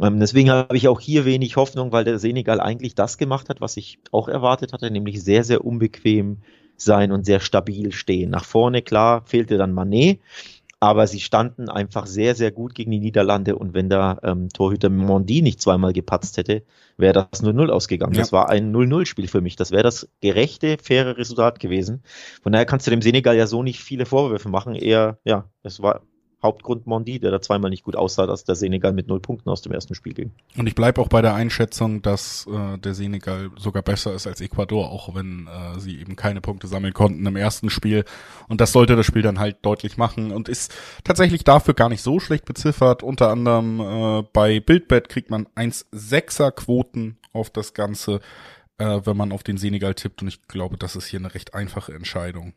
Ähm, 0.00 0.20
deswegen 0.20 0.50
habe 0.50 0.76
ich 0.76 0.86
auch 0.86 1.00
hier 1.00 1.24
wenig 1.24 1.56
Hoffnung, 1.56 1.90
weil 1.90 2.04
der 2.04 2.20
Senegal 2.20 2.60
eigentlich 2.60 2.94
das 2.94 3.18
gemacht 3.18 3.48
hat, 3.48 3.60
was 3.60 3.76
ich 3.76 3.98
auch 4.12 4.28
erwartet 4.28 4.72
hatte, 4.72 4.92
nämlich 4.92 5.24
sehr, 5.24 5.42
sehr 5.42 5.64
unbequem 5.64 6.38
sein 6.76 7.10
und 7.10 7.26
sehr 7.26 7.40
stabil 7.40 7.90
stehen. 7.90 8.30
Nach 8.30 8.44
vorne, 8.44 8.80
klar, 8.80 9.22
fehlte 9.26 9.58
dann 9.58 9.72
Manet 9.72 10.20
aber 10.80 11.06
sie 11.06 11.20
standen 11.20 11.68
einfach 11.68 12.06
sehr, 12.06 12.34
sehr 12.34 12.50
gut 12.50 12.74
gegen 12.74 12.90
die 12.90 12.98
Niederlande 12.98 13.54
und 13.54 13.74
wenn 13.74 13.90
der 13.90 14.18
ähm, 14.22 14.48
Torhüter 14.48 14.88
Mondi 14.88 15.42
nicht 15.42 15.60
zweimal 15.60 15.92
gepatzt 15.92 16.38
hätte, 16.38 16.64
wäre 16.96 17.28
das 17.30 17.44
0-0 17.44 17.68
ausgegangen. 17.68 18.14
Ja. 18.14 18.20
Das 18.20 18.32
war 18.32 18.48
ein 18.48 18.74
0-0-Spiel 18.74 19.28
für 19.28 19.42
mich. 19.42 19.56
Das 19.56 19.70
wäre 19.70 19.82
das 19.82 20.08
gerechte, 20.22 20.78
faire 20.82 21.18
Resultat 21.18 21.60
gewesen. 21.60 22.02
Von 22.42 22.52
daher 22.52 22.64
kannst 22.64 22.86
du 22.86 22.90
dem 22.90 23.02
Senegal 23.02 23.36
ja 23.36 23.46
so 23.46 23.62
nicht 23.62 23.80
viele 23.80 24.06
Vorwürfe 24.06 24.48
machen. 24.48 24.74
Eher, 24.74 25.18
ja, 25.24 25.50
es 25.62 25.82
war 25.82 26.00
Hauptgrund 26.42 26.86
Mondi, 26.86 27.20
der 27.20 27.30
da 27.30 27.40
zweimal 27.40 27.70
nicht 27.70 27.84
gut 27.84 27.96
aussah, 27.96 28.26
dass 28.26 28.44
der 28.44 28.54
Senegal 28.54 28.92
mit 28.92 29.08
null 29.08 29.20
Punkten 29.20 29.50
aus 29.50 29.60
dem 29.60 29.72
ersten 29.72 29.94
Spiel 29.94 30.14
ging. 30.14 30.30
Und 30.56 30.66
ich 30.66 30.74
bleibe 30.74 31.00
auch 31.00 31.08
bei 31.08 31.20
der 31.20 31.34
Einschätzung, 31.34 32.00
dass 32.00 32.46
äh, 32.46 32.78
der 32.78 32.94
Senegal 32.94 33.50
sogar 33.56 33.82
besser 33.82 34.14
ist 34.14 34.26
als 34.26 34.40
Ecuador, 34.40 34.90
auch 34.90 35.14
wenn 35.14 35.48
äh, 35.48 35.78
sie 35.78 36.00
eben 36.00 36.16
keine 36.16 36.40
Punkte 36.40 36.66
sammeln 36.66 36.94
konnten 36.94 37.26
im 37.26 37.36
ersten 37.36 37.68
Spiel. 37.68 38.04
Und 38.48 38.60
das 38.60 38.72
sollte 38.72 38.96
das 38.96 39.04
Spiel 39.04 39.22
dann 39.22 39.38
halt 39.38 39.58
deutlich 39.62 39.98
machen 39.98 40.30
und 40.30 40.48
ist 40.48 40.72
tatsächlich 41.04 41.44
dafür 41.44 41.74
gar 41.74 41.90
nicht 41.90 42.02
so 42.02 42.20
schlecht 42.20 42.46
beziffert. 42.46 43.02
Unter 43.02 43.28
anderem 43.28 43.80
äh, 43.80 44.22
bei 44.32 44.60
Bildbett 44.60 45.10
kriegt 45.10 45.30
man 45.30 45.46
1,6er 45.56 46.52
Quoten 46.52 47.18
auf 47.32 47.50
das 47.50 47.74
Ganze, 47.74 48.20
äh, 48.78 49.00
wenn 49.04 49.16
man 49.16 49.32
auf 49.32 49.42
den 49.42 49.58
Senegal 49.58 49.94
tippt. 49.94 50.22
Und 50.22 50.28
ich 50.28 50.48
glaube, 50.48 50.78
das 50.78 50.96
ist 50.96 51.06
hier 51.06 51.20
eine 51.20 51.34
recht 51.34 51.54
einfache 51.54 51.92
Entscheidung. 51.92 52.54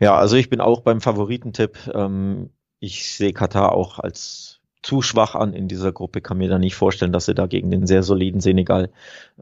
Ja, 0.00 0.16
also 0.16 0.36
ich 0.36 0.50
bin 0.50 0.60
auch 0.60 0.80
beim 0.80 1.00
Favoritentipp. 1.00 1.90
Ähm, 1.94 2.50
ich 2.80 3.14
sehe 3.14 3.32
Katar 3.32 3.72
auch 3.72 3.98
als 3.98 4.60
zu 4.86 5.02
schwach 5.02 5.34
an 5.34 5.52
in 5.52 5.66
dieser 5.66 5.90
Gruppe. 5.90 6.20
Kann 6.20 6.38
mir 6.38 6.48
da 6.48 6.58
nicht 6.60 6.76
vorstellen, 6.76 7.12
dass 7.12 7.26
sie 7.26 7.34
da 7.34 7.46
gegen 7.46 7.70
den 7.72 7.86
sehr 7.88 8.04
soliden 8.04 8.40
Senegal 8.40 8.92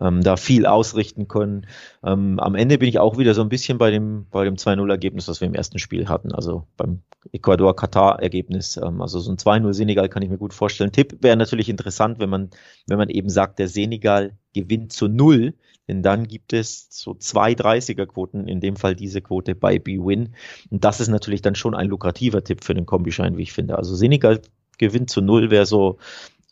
ähm, 0.01 0.23
da 0.23 0.37
viel 0.37 0.65
ausrichten 0.65 1.29
können. 1.29 1.67
Ähm, 2.03 2.41
am 2.41 2.55
Ende 2.55 2.79
bin 2.79 2.89
ich 2.89 2.99
auch 2.99 3.19
wieder 3.19 3.35
so 3.35 3.43
ein 3.43 3.51
bisschen 3.51 3.77
bei 3.77 3.91
dem, 3.91 4.27
bei 4.31 4.45
dem 4.45 4.55
2-0-Ergebnis, 4.55 5.29
was 5.29 5.43
wir 5.43 5.49
im 5.49 5.55
ersten 5.55 5.79
Spiel 5.79 6.09
hatten, 6.09 6.33
also 6.33 6.67
beim 6.79 7.03
Ecuador-Katar-Ergebnis. 7.33 8.79
Ähm, 8.79 9.03
also 9.03 9.19
so 9.21 9.31
ein 9.31 9.37
2-0 9.37 9.75
Senegal 9.75 10.09
kann 10.09 10.23
ich 10.23 10.31
mir 10.31 10.39
gut 10.39 10.55
vorstellen. 10.55 10.93
Tipp 10.93 11.19
wäre 11.21 11.37
natürlich 11.37 11.69
interessant, 11.69 12.21
wenn 12.21 12.31
man, 12.31 12.49
wenn 12.87 12.97
man 12.99 13.11
eben 13.11 13.29
sagt, 13.29 13.59
der 13.59 13.69
Senegal 13.69 14.39
gewinnt 14.55 14.93
zu 14.93 15.09
null, 15.09 15.53
denn 15.89 16.03
dann 16.03 16.27
gibt 16.27 16.53
es 16.53 16.87
so 16.91 17.15
zwei 17.15 17.53
30er-Quoten, 17.53 18.49
in 18.49 18.61
dem 18.61 18.77
Fall 18.77 18.95
diese 18.95 19.21
Quote 19.21 19.55
bei 19.55 19.79
B-Win. 19.79 20.35
Und 20.71 20.85
das 20.85 21.01
ist 21.01 21.09
natürlich 21.09 21.43
dann 21.43 21.55
schon 21.55 21.75
ein 21.75 21.89
lukrativer 21.89 22.43
Tipp 22.43 22.65
für 22.65 22.75
den 22.75 22.87
Kombischein, 22.87 23.37
wie 23.37 23.43
ich 23.43 23.53
finde. 23.53 23.77
Also 23.77 23.95
Senegal 23.95 24.41
gewinnt 24.79 25.11
zu 25.11 25.21
null 25.21 25.51
wäre 25.51 25.67
so, 25.67 25.99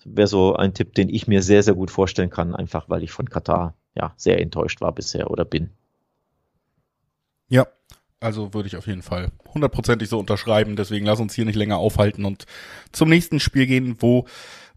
wäre 0.04 0.28
so 0.28 0.54
ein 0.54 0.74
Tipp, 0.74 0.94
den 0.94 1.08
ich 1.08 1.26
mir 1.26 1.42
sehr, 1.42 1.62
sehr 1.62 1.74
gut 1.74 1.90
vorstellen 1.90 2.30
kann, 2.30 2.54
einfach 2.54 2.88
weil 2.88 3.02
ich 3.02 3.10
von 3.10 3.28
Katar 3.28 3.74
ja 3.94 4.12
sehr 4.16 4.40
enttäuscht 4.40 4.80
war 4.80 4.92
bisher 4.92 5.30
oder 5.30 5.44
bin. 5.44 5.70
Ja, 7.48 7.66
also 8.20 8.54
würde 8.54 8.68
ich 8.68 8.76
auf 8.76 8.86
jeden 8.86 9.02
Fall 9.02 9.32
hundertprozentig 9.52 10.08
so 10.08 10.18
unterschreiben. 10.18 10.76
Deswegen 10.76 11.06
lass 11.06 11.20
uns 11.20 11.34
hier 11.34 11.44
nicht 11.44 11.56
länger 11.56 11.78
aufhalten 11.78 12.24
und 12.24 12.46
zum 12.92 13.08
nächsten 13.08 13.40
Spiel 13.40 13.66
gehen, 13.66 13.96
wo 13.98 14.26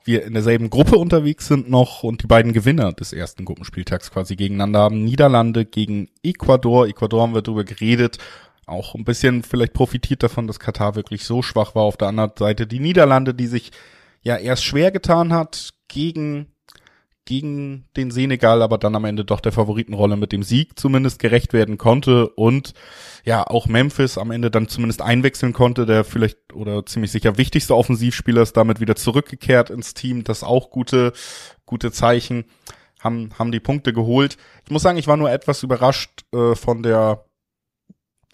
wir 0.05 0.23
in 0.23 0.33
derselben 0.33 0.69
Gruppe 0.69 0.97
unterwegs 0.97 1.47
sind 1.47 1.69
noch 1.69 2.03
und 2.03 2.23
die 2.23 2.27
beiden 2.27 2.53
Gewinner 2.53 2.93
des 2.93 3.11
ersten 3.11 3.43
Gruppenspieltags 3.43 4.11
quasi 4.11 4.35
gegeneinander 4.35 4.79
haben. 4.79 5.03
Niederlande 5.03 5.65
gegen 5.65 6.09
Ecuador. 6.23 6.87
Ecuador 6.87 7.23
haben 7.23 7.33
wir 7.33 7.41
darüber 7.41 7.63
geredet 7.63 8.19
auch 8.65 8.95
ein 8.95 9.03
bisschen 9.03 9.43
vielleicht 9.43 9.73
profitiert 9.73 10.23
davon, 10.23 10.47
dass 10.47 10.59
Katar 10.59 10.95
wirklich 10.95 11.25
so 11.25 11.41
schwach 11.41 11.75
war. 11.75 11.83
Auf 11.83 11.97
der 11.97 12.07
anderen 12.07 12.31
Seite 12.37 12.67
die 12.67 12.79
Niederlande, 12.79 13.33
die 13.33 13.47
sich 13.47 13.71
ja 14.23 14.37
erst 14.37 14.63
schwer 14.63 14.91
getan 14.91 15.33
hat 15.33 15.73
gegen 15.87 16.47
gegen 17.25 17.85
den 17.97 18.11
Senegal, 18.11 18.61
aber 18.61 18.77
dann 18.77 18.95
am 18.95 19.05
Ende 19.05 19.25
doch 19.25 19.39
der 19.39 19.51
Favoritenrolle 19.51 20.15
mit 20.15 20.31
dem 20.31 20.43
Sieg 20.43 20.79
zumindest 20.79 21.19
gerecht 21.19 21.53
werden 21.53 21.77
konnte 21.77 22.29
und 22.29 22.73
ja, 23.23 23.45
auch 23.45 23.65
Memphis 23.67 24.17
am 24.19 24.29
Ende 24.29 24.51
dann 24.51 24.67
zumindest 24.67 25.01
einwechseln 25.01 25.51
konnte, 25.51 25.87
der 25.87 26.03
vielleicht 26.03 26.53
oder 26.53 26.85
ziemlich 26.85 27.11
sicher 27.11 27.37
wichtigste 27.37 27.75
Offensivspieler 27.75 28.43
ist 28.43 28.55
damit 28.55 28.79
wieder 28.79 28.95
zurückgekehrt 28.95 29.71
ins 29.71 29.95
Team, 29.95 30.23
das 30.23 30.43
auch 30.43 30.69
gute, 30.69 31.13
gute 31.65 31.91
Zeichen, 31.91 32.45
haben, 32.99 33.29
haben 33.37 33.51
die 33.51 33.59
Punkte 33.59 33.91
geholt. 33.93 34.37
Ich 34.65 34.71
muss 34.71 34.83
sagen, 34.83 34.97
ich 34.97 35.07
war 35.07 35.17
nur 35.17 35.31
etwas 35.31 35.63
überrascht 35.63 36.25
äh, 36.33 36.55
von 36.55 36.83
der 36.83 37.25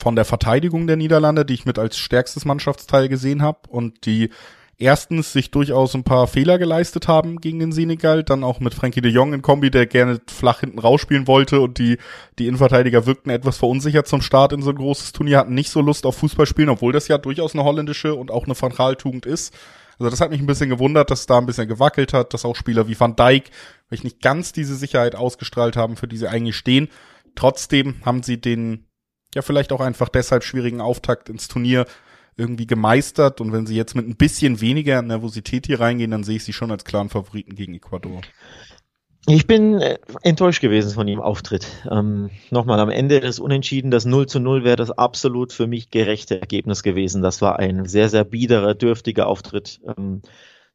von 0.02 0.16
der 0.16 0.26
Verteidigung 0.26 0.88
der 0.88 0.96
Niederlande, 0.98 1.46
die 1.46 1.54
ich 1.54 1.68
mit 1.68 1.78
als 1.78 1.96
stärkstes 1.96 2.44
Mannschaftsteil 2.44 3.08
gesehen 3.08 3.44
habe 3.44 3.70
und 3.70 4.08
die 4.08 4.32
erstens 4.82 5.32
sich 5.32 5.52
durchaus 5.52 5.94
ein 5.94 6.04
paar 6.04 6.28
Fehler 6.28 6.58
geleistet 6.58 7.08
haben 7.08 7.40
gegen 7.40 7.60
den 7.60 7.72
Senegal, 7.72 8.24
dann 8.24 8.44
auch 8.44 8.60
mit 8.60 8.74
Frankie 8.74 9.02
de 9.02 9.12
Jong 9.12 9.34
in 9.34 9.42
Kombi, 9.42 9.70
der 9.70 9.86
gerne 9.86 10.20
flach 10.28 10.62
hinten 10.62 10.80
rausspielen 10.80 11.28
wollte 11.28 11.62
und 11.62 11.78
die, 11.78 11.98
die 12.40 12.48
Innenverteidiger 12.48 13.06
wirkten 13.06 13.30
etwas 13.30 13.58
verunsichert 13.58 14.08
zum 14.08 14.22
Start 14.22 14.54
in 14.54 14.62
so 14.62 14.72
ein 14.72 14.76
großes 14.76 15.12
Turnier, 15.12 15.38
hatten 15.38 15.54
nicht 15.54 15.70
so 15.70 15.82
Lust 15.82 16.06
auf 16.06 16.18
Fußball 16.18 16.48
spielen, 16.48 16.70
obwohl 16.70 16.94
das 16.94 17.08
ja 17.08 17.20
durchaus 17.20 17.54
eine 17.54 17.64
holländische 17.64 18.16
und 18.16 18.32
auch 18.32 18.46
eine 18.46 18.60
Van 18.60 18.74
ist. 19.26 19.54
Also 20.00 20.10
das 20.10 20.20
hat 20.20 20.32
mich 20.32 20.40
ein 20.40 20.48
bisschen 20.48 20.70
gewundert, 20.70 21.12
dass 21.12 21.28
da 21.28 21.38
ein 21.38 21.46
bisschen 21.46 21.68
gewackelt 21.68 22.12
hat, 22.12 22.34
dass 22.34 22.44
auch 22.44 22.56
Spieler 22.56 22.88
wie 22.88 23.00
Van 23.00 23.16
Dijk, 23.16 23.52
weil 23.90 24.00
nicht 24.02 24.22
ganz 24.22 24.52
diese 24.52 24.76
Sicherheit 24.76 25.16
ausgestrahlt 25.16 25.78
haben, 25.78 25.96
für 25.96 26.08
die 26.08 26.18
sie 26.18 26.28
eigentlich 26.28 26.58
stehen. 26.58 26.90
Trotzdem 27.36 27.96
haben 28.04 28.24
sie 28.24 28.42
den 28.42 28.88
ja 29.36 29.44
vielleicht 29.44 29.72
auch 29.72 29.80
einfach 29.80 30.10
deshalb 30.10 30.44
schwierigen 30.44 30.82
Auftakt 30.82 31.30
ins 31.30 31.48
Turnier 31.48 31.86
irgendwie 32.42 32.68
gemeistert. 32.68 33.40
Und 33.40 33.54
wenn 33.54 33.68
sie 33.68 33.76
jetzt 33.76 33.96
mit 33.96 34.08
ein 34.08 34.16
bisschen 34.16 34.60
weniger 34.60 35.02
Nervosität 35.02 35.68
hier 35.68 35.80
reingehen, 35.80 36.12
dann 36.12 36.24
sehe 36.24 36.38
ich 36.38 36.44
sie 36.44 36.54
schon 36.54 36.72
als 36.72 36.84
klaren 36.84 37.10
Favoriten 37.10 37.56
gegen 37.56 37.76
Ecuador. 37.76 38.22
Ich 39.28 39.46
bin 39.46 39.80
äh, 39.80 40.00
enttäuscht 40.24 40.62
gewesen 40.62 40.92
von 40.92 41.08
ihrem 41.08 41.22
Auftritt. 41.22 41.68
Ähm, 41.90 42.32
Nochmal 42.50 42.80
am 42.80 42.90
Ende 42.90 43.20
des 43.20 43.40
Unentschieden, 43.40 43.92
das 43.92 44.06
0 44.06 44.26
zu 44.26 44.40
0 44.40 44.64
wäre 44.64 44.78
das 44.78 44.90
absolut 44.90 45.54
für 45.54 45.68
mich 45.68 45.92
gerechte 45.92 46.42
Ergebnis 46.42 46.82
gewesen. 46.82 47.22
Das 47.22 47.40
war 47.40 47.60
ein 47.60 47.86
sehr, 47.86 48.10
sehr 48.10 48.24
biederer, 48.24 48.74
dürftiger 48.74 49.28
Auftritt 49.28 49.80
ähm, 49.86 50.24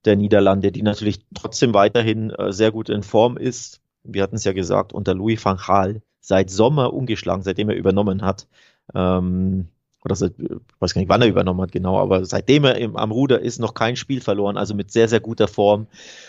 der 0.04 0.14
Niederlande, 0.14 0.70
die 0.70 0.82
natürlich 0.82 1.26
trotzdem 1.35 1.75
weiterhin 1.75 2.30
äh, 2.30 2.52
sehr 2.52 2.70
gut 2.70 2.88
in 2.88 3.02
Form 3.02 3.37
ist. 3.37 3.80
Wir 4.04 4.23
hatten 4.23 4.37
es 4.37 4.44
ja 4.44 4.52
gesagt, 4.52 4.92
unter 4.92 5.14
Louis 5.14 5.44
van 5.44 5.56
Gaal 5.56 6.02
seit 6.20 6.49
Sommer 6.49 6.94
ungeschlagen, 6.94 7.42
seitdem 7.42 7.68
er 7.68 7.76
übernommen 7.76 8.23
hat. 8.23 8.46
Ähm, 8.94 9.68
oder 10.06 10.14
seit, 10.14 10.34
ich 10.38 10.48
weiß 10.78 10.94
gar 10.94 11.00
nicht, 11.00 11.08
wann 11.08 11.20
er 11.20 11.28
übernommen 11.28 11.60
hat, 11.60 11.72
genau, 11.72 11.98
aber 11.98 12.25
seitdem 12.25 12.64
er 12.64 12.76
im, 12.76 12.96
am 12.96 13.10
Ruder 13.10 13.40
ist, 13.40 13.58
noch 13.58 13.75
kein 13.75 13.96
Spiel 13.96 14.20
verloren, 14.20 14.56
also 14.56 14.72
mit 14.75 14.92
sehr, 14.92 15.08
sehr 15.08 15.18
guter 15.18 15.48
Form. 15.48 15.88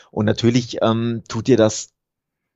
Und 0.09 0.25
natürlich 0.25 0.79
ähm, 0.81 1.21
tut 1.27 1.47
dir 1.47 1.57
das 1.57 1.93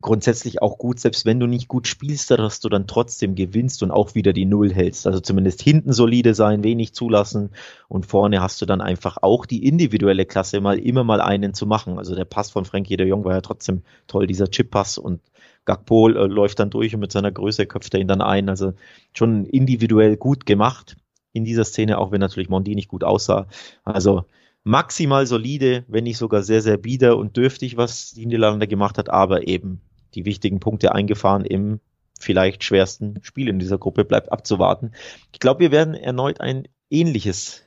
grundsätzlich 0.01 0.63
auch 0.63 0.79
gut, 0.79 0.99
selbst 0.99 1.27
wenn 1.27 1.39
du 1.39 1.45
nicht 1.45 1.67
gut 1.67 1.87
spielst, 1.87 2.31
dass 2.31 2.59
du 2.59 2.69
dann 2.69 2.87
trotzdem 2.87 3.35
gewinnst 3.35 3.83
und 3.83 3.91
auch 3.91 4.15
wieder 4.15 4.33
die 4.33 4.47
Null 4.47 4.73
hältst. 4.73 5.05
Also 5.05 5.19
zumindest 5.19 5.61
hinten 5.61 5.93
solide 5.93 6.33
sein, 6.33 6.63
wenig 6.63 6.93
zulassen 6.95 7.51
und 7.87 8.07
vorne 8.07 8.41
hast 8.41 8.59
du 8.63 8.65
dann 8.65 8.81
einfach 8.81 9.17
auch 9.21 9.45
die 9.45 9.67
individuelle 9.67 10.25
Klasse 10.25 10.59
mal 10.59 10.79
immer 10.79 11.03
mal 11.03 11.21
einen 11.21 11.53
zu 11.53 11.67
machen. 11.67 11.99
Also 11.99 12.15
der 12.15 12.25
Pass 12.25 12.49
von 12.49 12.65
Frankie 12.65 12.97
de 12.97 13.07
Jong 13.07 13.23
war 13.25 13.33
ja 13.33 13.41
trotzdem 13.41 13.83
toll, 14.07 14.25
dieser 14.25 14.49
Chip-Pass 14.49 14.97
und 14.97 15.21
Gagpo 15.65 16.09
äh, 16.09 16.25
läuft 16.25 16.57
dann 16.57 16.71
durch 16.71 16.95
und 16.95 17.01
mit 17.01 17.11
seiner 17.11 17.31
Größe 17.31 17.67
köpft 17.67 17.93
er 17.93 17.99
ihn 17.99 18.07
dann 18.07 18.21
ein. 18.21 18.49
Also 18.49 18.73
schon 19.13 19.45
individuell 19.45 20.17
gut 20.17 20.47
gemacht 20.47 20.97
in 21.33 21.45
dieser 21.45 21.65
Szene, 21.65 21.97
auch 21.97 22.11
wenn 22.11 22.19
natürlich 22.19 22.49
Mondi 22.49 22.75
nicht 22.75 22.89
gut 22.89 23.03
aussah. 23.03 23.47
Also 23.83 24.25
maximal 24.63 25.25
solide, 25.25 25.83
wenn 25.87 26.03
nicht 26.03 26.17
sogar 26.17 26.43
sehr, 26.43 26.61
sehr 26.61 26.77
bieder 26.77 27.17
und 27.17 27.37
dürftig, 27.37 27.77
was 27.77 28.11
die 28.11 28.25
Niederlande 28.25 28.67
gemacht 28.67 28.97
hat, 28.97 29.09
aber 29.09 29.47
eben 29.47 29.81
die 30.13 30.25
wichtigen 30.25 30.59
Punkte 30.59 30.93
eingefahren 30.93 31.45
im 31.45 31.79
vielleicht 32.19 32.63
schwersten 32.63 33.19
Spiel 33.23 33.47
in 33.47 33.59
dieser 33.59 33.77
Gruppe, 33.77 34.05
bleibt 34.05 34.31
abzuwarten. 34.31 34.91
Ich 35.33 35.39
glaube, 35.39 35.61
wir 35.61 35.71
werden 35.71 35.95
erneut 35.95 36.39
ein 36.39 36.67
ähnliches 36.89 37.63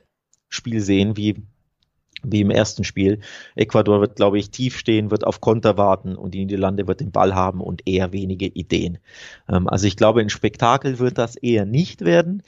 Spiel 0.47 0.79
sehen 0.79 1.17
wie 1.17 1.43
wie 2.27 2.41
im 2.41 2.49
ersten 2.49 2.83
Spiel. 2.83 3.19
Ecuador 3.55 4.01
wird, 4.01 4.15
glaube 4.15 4.39
ich, 4.39 4.49
tief 4.49 4.77
stehen, 4.77 5.11
wird 5.11 5.25
auf 5.25 5.41
Konter 5.41 5.77
warten 5.77 6.15
und 6.15 6.33
die 6.33 6.45
Niederlande 6.45 6.87
wird 6.87 6.99
den 6.99 7.11
Ball 7.11 7.35
haben 7.35 7.61
und 7.61 7.87
eher 7.87 8.13
wenige 8.13 8.47
Ideen. 8.47 8.97
Ähm, 9.47 9.67
also 9.67 9.85
ich 9.87 9.97
glaube, 9.97 10.21
ein 10.21 10.29
Spektakel 10.29 10.99
wird 10.99 11.17
das 11.17 11.35
eher 11.35 11.65
nicht 11.65 12.01
werden. 12.01 12.43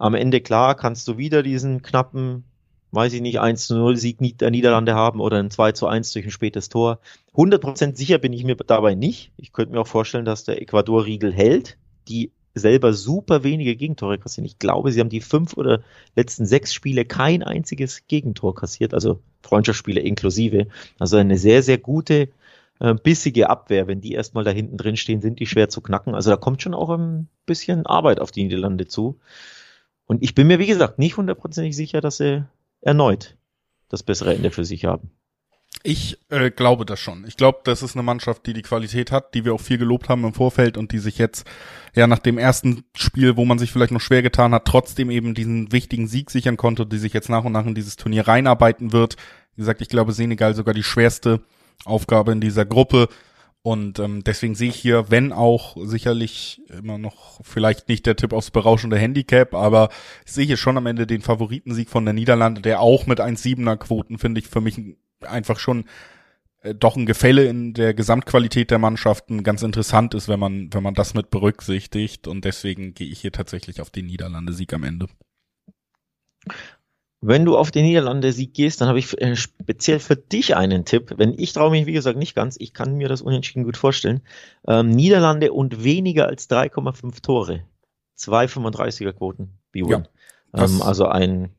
Am 0.00 0.14
Ende, 0.14 0.40
klar, 0.40 0.76
kannst 0.76 1.06
du 1.08 1.18
wieder 1.18 1.42
diesen 1.42 1.82
knappen, 1.82 2.44
weiß 2.90 3.12
ich 3.12 3.20
nicht, 3.20 3.38
1 3.38 3.66
zu 3.66 3.76
0 3.76 3.98
Sieg 3.98 4.38
der 4.38 4.50
Niederlande 4.50 4.94
haben 4.94 5.20
oder 5.20 5.36
ein 5.36 5.50
2 5.50 5.72
zu 5.72 5.86
1 5.88 6.12
durch 6.12 6.24
ein 6.24 6.30
spätes 6.30 6.70
Tor. 6.70 7.00
100% 7.34 7.96
sicher 7.96 8.16
bin 8.16 8.32
ich 8.32 8.42
mir 8.42 8.56
dabei 8.56 8.94
nicht. 8.94 9.30
Ich 9.36 9.52
könnte 9.52 9.74
mir 9.74 9.80
auch 9.82 9.86
vorstellen, 9.86 10.24
dass 10.24 10.44
der 10.44 10.62
Ecuador-Riegel 10.62 11.34
hält. 11.34 11.76
Die 12.08 12.32
selber 12.54 12.94
super 12.94 13.44
wenige 13.44 13.76
Gegentore 13.76 14.16
kassieren. 14.16 14.46
Ich 14.46 14.58
glaube, 14.58 14.90
sie 14.90 15.00
haben 15.00 15.10
die 15.10 15.20
fünf 15.20 15.58
oder 15.58 15.82
letzten 16.16 16.46
sechs 16.46 16.72
Spiele 16.72 17.04
kein 17.04 17.42
einziges 17.42 18.06
Gegentor 18.08 18.54
kassiert, 18.54 18.94
also 18.94 19.20
Freundschaftsspiele 19.42 20.00
inklusive. 20.00 20.68
Also 20.98 21.18
eine 21.18 21.36
sehr, 21.36 21.62
sehr 21.62 21.76
gute, 21.76 22.30
äh, 22.78 22.94
bissige 22.94 23.50
Abwehr. 23.50 23.86
Wenn 23.86 24.00
die 24.00 24.12
erstmal 24.12 24.44
da 24.44 24.50
hinten 24.50 24.78
drin 24.78 24.96
stehen, 24.96 25.20
sind 25.20 25.40
die 25.40 25.46
schwer 25.46 25.68
zu 25.68 25.82
knacken. 25.82 26.14
Also 26.14 26.30
da 26.30 26.38
kommt 26.38 26.62
schon 26.62 26.72
auch 26.72 26.88
ein 26.88 27.28
bisschen 27.44 27.84
Arbeit 27.84 28.18
auf 28.18 28.30
die 28.30 28.44
Niederlande 28.44 28.88
zu. 28.88 29.18
Und 30.10 30.24
ich 30.24 30.34
bin 30.34 30.48
mir, 30.48 30.58
wie 30.58 30.66
gesagt, 30.66 30.98
nicht 30.98 31.18
hundertprozentig 31.18 31.76
sicher, 31.76 32.00
dass 32.00 32.16
sie 32.16 32.44
erneut 32.80 33.38
das 33.90 34.02
bessere 34.02 34.34
Ende 34.34 34.50
für 34.50 34.64
sich 34.64 34.84
haben. 34.84 35.12
Ich 35.84 36.18
äh, 36.30 36.50
glaube 36.50 36.84
das 36.84 36.98
schon. 36.98 37.24
Ich 37.28 37.36
glaube, 37.36 37.60
das 37.62 37.80
ist 37.84 37.94
eine 37.94 38.02
Mannschaft, 38.02 38.44
die 38.44 38.52
die 38.52 38.62
Qualität 38.62 39.12
hat, 39.12 39.34
die 39.34 39.44
wir 39.44 39.54
auch 39.54 39.60
viel 39.60 39.78
gelobt 39.78 40.08
haben 40.08 40.24
im 40.24 40.34
Vorfeld 40.34 40.76
und 40.76 40.90
die 40.90 40.98
sich 40.98 41.16
jetzt 41.18 41.46
ja 41.94 42.08
nach 42.08 42.18
dem 42.18 42.38
ersten 42.38 42.82
Spiel, 42.96 43.36
wo 43.36 43.44
man 43.44 43.60
sich 43.60 43.70
vielleicht 43.70 43.92
noch 43.92 44.00
schwer 44.00 44.22
getan 44.22 44.52
hat, 44.52 44.64
trotzdem 44.64 45.12
eben 45.12 45.32
diesen 45.32 45.70
wichtigen 45.70 46.08
Sieg 46.08 46.32
sichern 46.32 46.56
konnte, 46.56 46.86
die 46.86 46.98
sich 46.98 47.12
jetzt 47.12 47.28
nach 47.28 47.44
und 47.44 47.52
nach 47.52 47.66
in 47.66 47.76
dieses 47.76 47.94
Turnier 47.94 48.26
reinarbeiten 48.26 48.92
wird. 48.92 49.14
Wie 49.54 49.60
gesagt, 49.60 49.80
ich 49.80 49.88
glaube, 49.88 50.10
Senegal 50.10 50.56
sogar 50.56 50.74
die 50.74 50.82
schwerste 50.82 51.40
Aufgabe 51.84 52.32
in 52.32 52.40
dieser 52.40 52.64
Gruppe. 52.64 53.06
Und 53.62 53.98
ähm, 53.98 54.24
deswegen 54.24 54.54
sehe 54.54 54.70
ich 54.70 54.76
hier, 54.76 55.10
wenn 55.10 55.32
auch 55.32 55.76
sicherlich 55.84 56.62
immer 56.70 56.96
noch 56.96 57.40
vielleicht 57.44 57.88
nicht 57.88 58.06
der 58.06 58.16
Tipp 58.16 58.32
aufs 58.32 58.50
berauschende 58.50 58.96
Handicap, 58.96 59.54
aber 59.54 59.90
ich 60.24 60.32
sehe 60.32 60.46
hier 60.46 60.56
schon 60.56 60.78
am 60.78 60.86
Ende 60.86 61.06
den 61.06 61.20
Favoritensieg 61.20 61.90
von 61.90 62.06
der 62.06 62.14
Niederlande, 62.14 62.62
der 62.62 62.80
auch 62.80 63.06
mit 63.06 63.20
1,7er 63.20 63.76
Quoten, 63.76 64.18
finde 64.18 64.40
ich, 64.40 64.48
für 64.48 64.62
mich 64.62 64.80
einfach 65.20 65.58
schon 65.58 65.84
äh, 66.62 66.74
doch 66.74 66.96
ein 66.96 67.04
Gefälle 67.04 67.44
in 67.44 67.74
der 67.74 67.92
Gesamtqualität 67.92 68.70
der 68.70 68.78
Mannschaften 68.78 69.42
ganz 69.42 69.62
interessant 69.62 70.14
ist, 70.14 70.28
wenn 70.28 70.40
man, 70.40 70.72
wenn 70.72 70.82
man 70.82 70.94
das 70.94 71.12
mit 71.12 71.30
berücksichtigt. 71.30 72.28
Und 72.28 72.46
deswegen 72.46 72.94
gehe 72.94 73.08
ich 73.08 73.20
hier 73.20 73.32
tatsächlich 73.32 73.80
auf 73.80 73.90
den 73.90 74.06
Niederlande-Sieg 74.06 74.72
am 74.72 74.84
Ende. 74.84 75.06
Wenn 77.22 77.44
du 77.44 77.58
auf 77.58 77.70
den 77.70 77.84
Niederlande-Sieg 77.84 78.54
gehst, 78.54 78.80
dann 78.80 78.88
habe 78.88 78.98
ich 78.98 79.20
äh, 79.20 79.36
speziell 79.36 79.98
für 79.98 80.16
dich 80.16 80.56
einen 80.56 80.86
Tipp. 80.86 81.14
Wenn 81.16 81.34
ich 81.38 81.52
traue 81.52 81.70
mich, 81.70 81.84
wie 81.84 81.92
gesagt, 81.92 82.18
nicht 82.18 82.34
ganz. 82.34 82.56
Ich 82.58 82.72
kann 82.72 82.96
mir 82.96 83.08
das 83.08 83.20
unentschieden 83.20 83.64
gut 83.64 83.76
vorstellen. 83.76 84.22
Ähm, 84.66 84.90
Niederlande 84.90 85.52
und 85.52 85.84
weniger 85.84 86.28
als 86.28 86.48
3,5 86.48 87.22
Tore. 87.22 87.64
2,35er 88.18 89.12
Quoten. 89.12 89.58
Ja, 90.54 90.64
ähm, 90.64 90.82
also 90.82 91.06
ein 91.06 91.50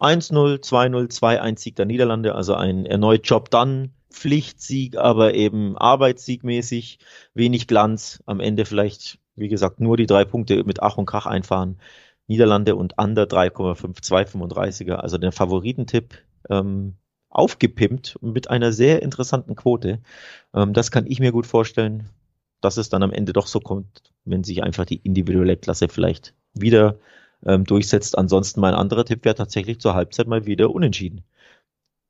1-0, 0.00 0.58
2-0, 0.60 1.10
2-1 1.10 1.58
Sieg 1.58 1.76
der 1.76 1.86
Niederlande, 1.86 2.34
also 2.34 2.54
ein 2.54 2.86
erneut 2.86 3.26
Job 3.26 3.50
dann, 3.50 3.92
Pflichtsieg, 4.10 4.96
aber 4.96 5.34
eben 5.34 5.76
Arbeitssiegmäßig, 5.78 6.98
wenig 7.34 7.68
Glanz, 7.68 8.22
am 8.26 8.40
Ende 8.40 8.64
vielleicht, 8.64 9.18
wie 9.36 9.48
gesagt, 9.48 9.80
nur 9.80 9.96
die 9.96 10.06
drei 10.06 10.24
Punkte 10.24 10.64
mit 10.64 10.82
Ach 10.82 10.96
und 10.96 11.06
Krach 11.06 11.26
einfahren. 11.26 11.78
Niederlande 12.30 12.76
und 12.76 12.94
Under 12.96 13.24
3,5, 13.24 14.04
2,35er, 14.04 14.94
also 14.94 15.18
der 15.18 15.32
Favoritentipp 15.32 16.14
ähm, 16.48 16.94
aufgepimpt 17.28 18.18
mit 18.22 18.48
einer 18.48 18.72
sehr 18.72 19.02
interessanten 19.02 19.56
Quote. 19.56 19.98
Ähm, 20.54 20.72
das 20.72 20.92
kann 20.92 21.06
ich 21.06 21.18
mir 21.18 21.32
gut 21.32 21.48
vorstellen, 21.48 22.08
dass 22.60 22.76
es 22.76 22.88
dann 22.88 23.02
am 23.02 23.12
Ende 23.12 23.32
doch 23.32 23.48
so 23.48 23.58
kommt, 23.58 24.12
wenn 24.24 24.44
sich 24.44 24.62
einfach 24.62 24.84
die 24.84 25.00
individuelle 25.02 25.56
Klasse 25.56 25.88
vielleicht 25.88 26.32
wieder 26.54 27.00
ähm, 27.44 27.64
durchsetzt. 27.64 28.16
Ansonsten 28.16 28.60
mein 28.60 28.74
anderer 28.74 29.04
Tipp 29.04 29.24
wäre 29.24 29.34
tatsächlich 29.34 29.80
zur 29.80 29.94
Halbzeit 29.94 30.28
mal 30.28 30.46
wieder 30.46 30.70
unentschieden. 30.70 31.24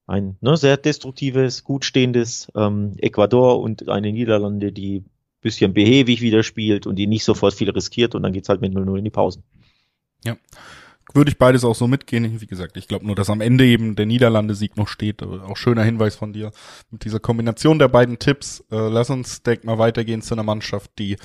Ein 0.07 0.37
ne, 0.43 0.55
sehr 0.59 0.77
destruktives, 0.77 1.65
gut 1.65 1.87
stehendes 1.87 2.53
ähm, 2.55 2.93
Ecuador 2.99 3.59
und 3.59 3.89
eine 3.89 4.12
Niederlande, 4.12 4.71
die 4.71 5.03
bisschen 5.41 5.73
behäbig 5.73 6.21
wieder 6.21 6.43
spielt 6.43 6.87
und 6.87 6.97
die 6.97 7.07
nicht 7.07 7.25
sofort 7.25 7.55
viel 7.55 7.71
riskiert 7.71 8.15
und 8.15 8.23
dann 8.23 8.35
geht's 8.35 8.50
halt 8.50 8.61
mit 8.61 8.75
0-0 8.75 8.99
in 8.99 9.05
die 9.05 9.11
Pausen. 9.11 9.43
Ja 10.25 10.37
würde 11.15 11.31
ich 11.31 11.39
beides 11.39 11.65
auch 11.65 11.75
so 11.75 11.87
mitgehen. 11.87 12.41
Wie 12.41 12.47
gesagt, 12.47 12.77
ich 12.77 12.89
glaube 12.89 13.07
nur, 13.07 13.15
dass 13.15 13.31
am 13.31 13.41
Ende 13.41 13.65
eben 13.65 13.97
der 13.97 14.07
Niederlande-Sieg 14.07 14.77
noch 14.77 14.89
steht. 14.89 15.23
Auch 15.23 15.57
schöner 15.57 15.83
Hinweis 15.83 16.17
von 16.17 16.33
dir 16.33 16.53
mit 16.91 17.05
dieser 17.05 17.21
Kombination 17.21 17.79
der 17.79 17.89
beiden 17.89 18.19
Tipps. 18.19 18.61
Äh, 18.71 18.89
lass 18.89 19.11
uns 19.11 19.43
direkt 19.43 19.65
mal 19.65 19.79
weitergehen 19.79 20.23
zu 20.23 20.35
einer 20.35 20.43
Mannschaft, 20.43 20.91
die 20.99 21.17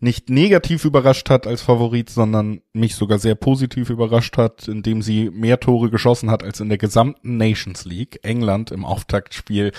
nicht 0.00 0.30
negativ 0.30 0.84
überrascht 0.84 1.30
hat 1.30 1.46
als 1.46 1.62
Favorit, 1.62 2.10
sondern 2.10 2.60
mich 2.72 2.94
sogar 2.94 3.18
sehr 3.18 3.34
positiv 3.34 3.90
überrascht 3.90 4.36
hat, 4.36 4.68
indem 4.68 5.02
sie 5.02 5.30
mehr 5.30 5.60
Tore 5.60 5.90
geschossen 5.90 6.30
hat 6.30 6.42
als 6.42 6.60
in 6.60 6.68
der 6.68 6.78
gesamten 6.78 7.36
Nations 7.36 7.84
League. 7.84 8.20
England 8.22 8.70
im 8.70 8.84
Auftaktspiel 8.84 9.72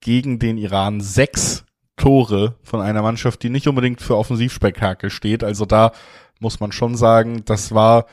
gegen 0.00 0.38
den 0.38 0.58
Iran 0.58 1.00
sechs 1.00 1.64
Tore 1.96 2.54
von 2.62 2.80
einer 2.80 3.02
Mannschaft, 3.02 3.42
die 3.42 3.50
nicht 3.50 3.66
unbedingt 3.66 4.00
für 4.00 4.16
Offensivspektakel 4.16 5.10
steht. 5.10 5.42
Also 5.42 5.66
da 5.66 5.92
muss 6.38 6.60
man 6.60 6.72
schon 6.72 6.96
sagen, 6.96 7.44
das 7.44 7.72
war 7.72 8.06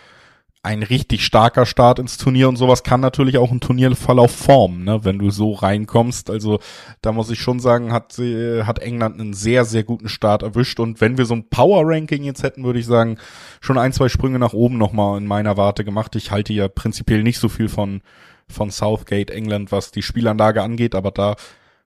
ein 0.65 0.81
richtig 0.81 1.23
starker 1.23 1.67
Start 1.67 1.99
ins 1.99 2.17
Turnier 2.17 2.49
und 2.49 2.55
sowas 2.55 2.81
kann 2.81 2.99
natürlich 2.99 3.37
auch 3.37 3.51
ein 3.51 3.59
Turnierverlauf 3.59 4.31
formen, 4.31 4.83
ne, 4.83 5.05
wenn 5.05 5.19
du 5.19 5.29
so 5.29 5.53
reinkommst. 5.53 6.31
Also 6.31 6.59
da 7.03 7.11
muss 7.11 7.29
ich 7.29 7.39
schon 7.39 7.59
sagen, 7.59 7.93
hat, 7.93 8.17
hat 8.17 8.79
England 8.79 9.21
einen 9.21 9.33
sehr, 9.33 9.63
sehr 9.65 9.83
guten 9.83 10.09
Start 10.09 10.41
erwischt 10.41 10.79
und 10.79 11.01
wenn 11.01 11.19
wir 11.19 11.25
so 11.25 11.35
ein 11.35 11.49
Power-Ranking 11.49 12.23
jetzt 12.23 12.41
hätten, 12.41 12.63
würde 12.63 12.79
ich 12.79 12.87
sagen, 12.87 13.19
schon 13.61 13.77
ein, 13.77 13.93
zwei 13.93 14.09
Sprünge 14.09 14.39
nach 14.39 14.53
oben 14.53 14.79
nochmal 14.79 15.19
in 15.19 15.27
meiner 15.27 15.55
Warte 15.55 15.85
gemacht. 15.85 16.15
Ich 16.15 16.31
halte 16.31 16.51
ja 16.51 16.67
prinzipiell 16.67 17.21
nicht 17.21 17.37
so 17.37 17.47
viel 17.47 17.69
von, 17.69 18.01
von 18.49 18.71
Southgate 18.71 19.29
England, 19.29 19.71
was 19.71 19.91
die 19.91 20.01
Spielanlage 20.01 20.63
angeht, 20.63 20.95
aber 20.95 21.11
da 21.11 21.35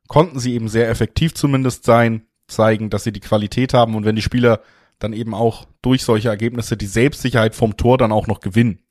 konnten 0.08 0.39
sie 0.39 0.53
eben 0.53 0.69
sehr 0.69 0.89
effektiv 0.89 1.34
zumindest 1.34 1.84
sein, 1.84 2.22
zeigen, 2.48 2.89
dass 2.89 3.03
sie 3.03 3.12
die 3.12 3.19
Qualität 3.19 3.74
haben 3.74 3.96
und 3.96 4.05
wenn 4.05 4.15
die 4.15 4.22
Spieler 4.22 4.62
dann 5.00 5.13
eben 5.13 5.34
auch 5.34 5.65
durch 5.82 6.03
solche 6.03 6.29
Ergebnisse 6.29 6.77
die 6.77 6.86
Selbstsicherheit 6.86 7.56
vom 7.56 7.77
Tor 7.77 7.98
dann 7.98 8.12
auch 8.12 8.27
noch 8.27 8.39
gewinnen. 8.41 8.84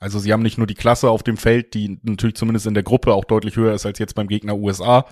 Also 0.00 0.18
sie 0.18 0.32
haben 0.32 0.42
nicht 0.42 0.58
nur 0.58 0.66
die 0.66 0.74
Klasse 0.74 1.10
auf 1.10 1.22
dem 1.22 1.36
Feld, 1.36 1.74
die 1.74 1.98
natürlich 2.02 2.36
zumindest 2.36 2.66
in 2.66 2.74
der 2.74 2.82
Gruppe 2.82 3.14
auch 3.14 3.24
deutlich 3.24 3.56
höher 3.56 3.74
ist 3.74 3.84
als 3.84 3.98
jetzt 3.98 4.14
beim 4.14 4.28
Gegner 4.28 4.56
USA, 4.56 5.06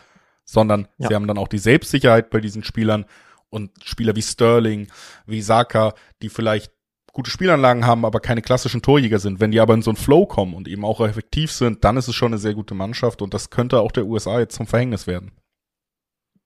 sondern 0.44 0.88
ja. 0.98 1.08
sie 1.08 1.14
haben 1.14 1.26
dann 1.26 1.38
auch 1.38 1.48
die 1.48 1.58
Selbstsicherheit 1.58 2.30
bei 2.30 2.40
diesen 2.40 2.62
Spielern 2.62 3.04
und 3.50 3.70
Spieler 3.84 4.14
wie 4.16 4.22
Sterling, 4.22 4.88
wie 5.26 5.42
Saka, 5.42 5.94
die 6.22 6.28
vielleicht 6.28 6.72
gute 7.12 7.30
Spielanlagen 7.30 7.86
haben, 7.86 8.04
aber 8.04 8.20
keine 8.20 8.42
klassischen 8.42 8.82
Torjäger 8.82 9.18
sind. 9.18 9.40
Wenn 9.40 9.50
die 9.50 9.60
aber 9.60 9.74
in 9.74 9.82
so 9.82 9.90
einen 9.90 9.96
Flow 9.96 10.26
kommen 10.26 10.54
und 10.54 10.68
eben 10.68 10.84
auch 10.84 11.00
effektiv 11.00 11.50
sind, 11.50 11.82
dann 11.82 11.96
ist 11.96 12.08
es 12.08 12.14
schon 12.14 12.32
eine 12.32 12.38
sehr 12.38 12.54
gute 12.54 12.74
Mannschaft 12.74 13.22
und 13.22 13.34
das 13.34 13.50
könnte 13.50 13.80
auch 13.80 13.90
der 13.90 14.06
USA 14.06 14.38
jetzt 14.38 14.56
zum 14.56 14.66
Verhängnis 14.66 15.06
werden. 15.06 15.32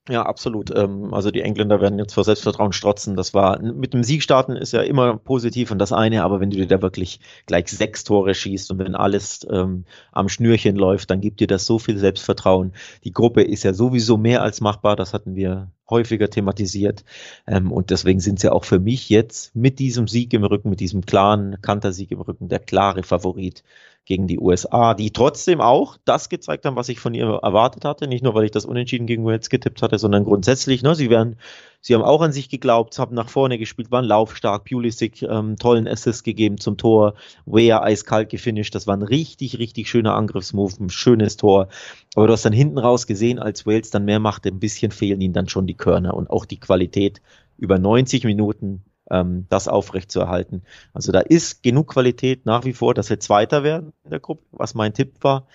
Ja, 0.09 0.23
absolut. 0.23 0.75
Ähm, 0.75 1.13
also 1.15 1.31
die 1.31 1.43
Engländer 1.43 1.81
werden 1.81 1.99
jetzt 1.99 2.15
vor 2.15 2.25
Selbstvertrauen 2.25 2.73
strotzen. 2.73 3.17
Das 3.17 3.35
war 3.35 3.61
mit 3.61 3.93
dem 3.93 4.03
Sieg 4.03 4.23
starten 4.23 4.57
ist 4.57 4.73
ja 4.73 4.81
immer 4.81 5.17
positiv 5.19 5.71
und 5.71 5.79
das 5.79 5.93
eine, 5.93 6.25
aber 6.25 6.41
wenn 6.41 6.51
du 6.51 6.57
dir 6.57 6.67
da 6.67 6.83
wirklich 6.83 7.21
gleich 7.47 7.69
sechs 7.69 8.03
Tore 8.03 8.35
schießt 8.35 8.71
und 8.73 8.79
wenn 8.79 8.95
alles 8.95 9.47
ähm, 9.51 9.85
am 10.11 10.29
Schnürchen 10.29 10.75
läuft, 10.75 11.11
dann 11.11 11.21
gibt 11.21 11.41
dir 11.41 11.47
das 11.47 11.67
so 11.67 11.79
viel 11.79 11.99
Selbstvertrauen. 11.99 12.73
Die 13.05 13.13
Gruppe 13.13 13.43
ist 13.43 13.63
ja 13.63 13.73
sowieso 13.75 14.17
mehr 14.17 14.43
als 14.43 14.61
machbar, 14.61 14.97
das 14.97 15.13
hatten 15.13 15.35
wir 15.37 15.71
häufiger 15.89 16.31
thematisiert. 16.31 17.05
Ähm, 17.47 17.71
und 17.71 17.91
deswegen 17.91 18.21
sind 18.21 18.41
sie 18.41 18.51
auch 18.51 18.65
für 18.65 18.81
mich 18.81 19.11
jetzt 19.11 19.55
mit 19.55 19.79
diesem 19.79 20.09
Sieg 20.09 20.33
im 20.33 20.45
Rücken, 20.45 20.71
mit 20.71 20.81
diesem 20.81 21.03
klaren 21.05 21.61
Kantersieg 21.61 22.11
im 22.11 22.21
Rücken, 22.23 22.49
der 22.49 22.59
klare 22.61 23.03
Favorit 23.03 23.63
gegen 24.11 24.27
die 24.27 24.41
USA, 24.41 24.93
die 24.95 25.13
trotzdem 25.13 25.61
auch 25.61 25.97
das 26.05 26.29
gezeigt 26.29 26.67
haben, 26.67 26.75
was 26.75 26.89
ich 26.89 26.99
von 26.99 27.15
ihr 27.15 27.39
erwartet 27.45 27.85
hatte. 27.85 28.09
Nicht 28.09 28.25
nur, 28.25 28.35
weil 28.35 28.45
ich 28.45 28.51
das 28.51 28.65
Unentschieden 28.65 29.07
gegen 29.07 29.25
Wales 29.25 29.49
getippt 29.51 29.83
hatte, 29.83 29.99
sondern 30.01 30.25
grundsätzlich. 30.25 30.83
Ne, 30.83 30.97
sie 30.97 31.11
werden, 31.11 31.37
sie 31.81 31.95
haben 31.95 32.03
auch 32.03 32.21
an 32.21 32.33
sich 32.33 32.49
geglaubt, 32.49 32.99
haben 32.99 33.15
nach 33.15 33.29
vorne 33.29 33.57
gespielt, 33.57 33.93
waren 33.93 34.05
laufstark, 34.05 34.65
Pulisic 34.65 35.23
ähm, 35.23 35.57
tollen 35.57 35.87
Assist 35.87 36.25
gegeben 36.25 36.59
zum 36.59 36.77
Tor, 36.77 37.15
Wea 37.47 37.81
eiskalt 37.81 38.31
gefinisht. 38.31 38.75
Das 38.75 38.89
war 38.89 38.97
ein 38.97 39.03
richtig, 39.03 39.61
richtig 39.61 39.89
schöner 39.89 40.17
Angriffsmove, 40.17 40.81
ein 40.81 40.91
schönes 40.91 41.37
Tor. 41.37 41.69
Aber 42.17 42.27
du 42.27 42.33
hast 42.33 42.45
dann 42.45 42.53
hinten 42.53 42.79
raus 42.79 43.07
gesehen, 43.07 43.39
als 43.39 43.65
Wales 43.65 43.91
dann 43.91 44.05
mehr 44.05 44.19
machte, 44.19 44.49
ein 44.49 44.59
bisschen 44.59 44.91
fehlen 44.91 45.21
ihnen 45.21 45.35
dann 45.35 45.49
schon 45.49 45.69
die 45.69 45.77
Körner 45.77 46.15
und 46.15 46.31
auch 46.31 46.47
die 46.47 46.59
Qualität 46.59 47.23
über 47.59 47.79
90 47.79 48.25
Minuten 48.25 48.83
ähm, 49.11 49.47
das 49.49 49.69
aufrechtzuerhalten. 49.69 50.63
Also 50.93 51.13
da 51.13 51.21
ist 51.21 51.63
genug 51.63 51.89
Qualität 51.89 52.47
nach 52.47 52.65
wie 52.65 52.73
vor, 52.73 52.95
dass 52.95 53.11
wir 53.11 53.21
Zweiter 53.21 53.63
werden 53.63 53.93
in 54.05 54.11
der 54.11 54.21
Gruppe, 54.21 54.45
was 54.53 54.75
mein 54.75 54.95
Tipp 54.95 55.17
war. 55.23 55.47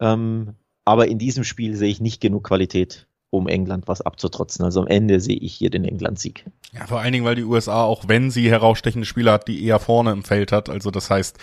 Ähm, 0.00 0.54
aber 0.84 1.08
in 1.08 1.18
diesem 1.18 1.44
Spiel 1.44 1.76
sehe 1.76 1.90
ich 1.90 2.00
nicht 2.00 2.20
genug 2.20 2.44
Qualität, 2.44 3.08
um 3.36 3.48
England 3.48 3.88
was 3.88 4.00
abzutrotzen. 4.00 4.64
Also 4.64 4.80
am 4.80 4.86
Ende 4.86 5.20
sehe 5.20 5.36
ich 5.36 5.54
hier 5.54 5.70
den 5.70 5.84
England-Sieg. 5.84 6.44
Ja, 6.72 6.86
vor 6.86 7.00
allen 7.00 7.12
Dingen, 7.12 7.24
weil 7.24 7.36
die 7.36 7.44
USA, 7.44 7.84
auch 7.84 8.08
wenn 8.08 8.30
sie 8.30 8.50
herausstechende 8.50 9.06
Spieler 9.06 9.32
hat, 9.32 9.48
die 9.48 9.64
eher 9.64 9.78
vorne 9.78 10.12
im 10.12 10.24
Feld 10.24 10.52
hat, 10.52 10.68
also 10.68 10.90
das 10.90 11.10
heißt, 11.10 11.38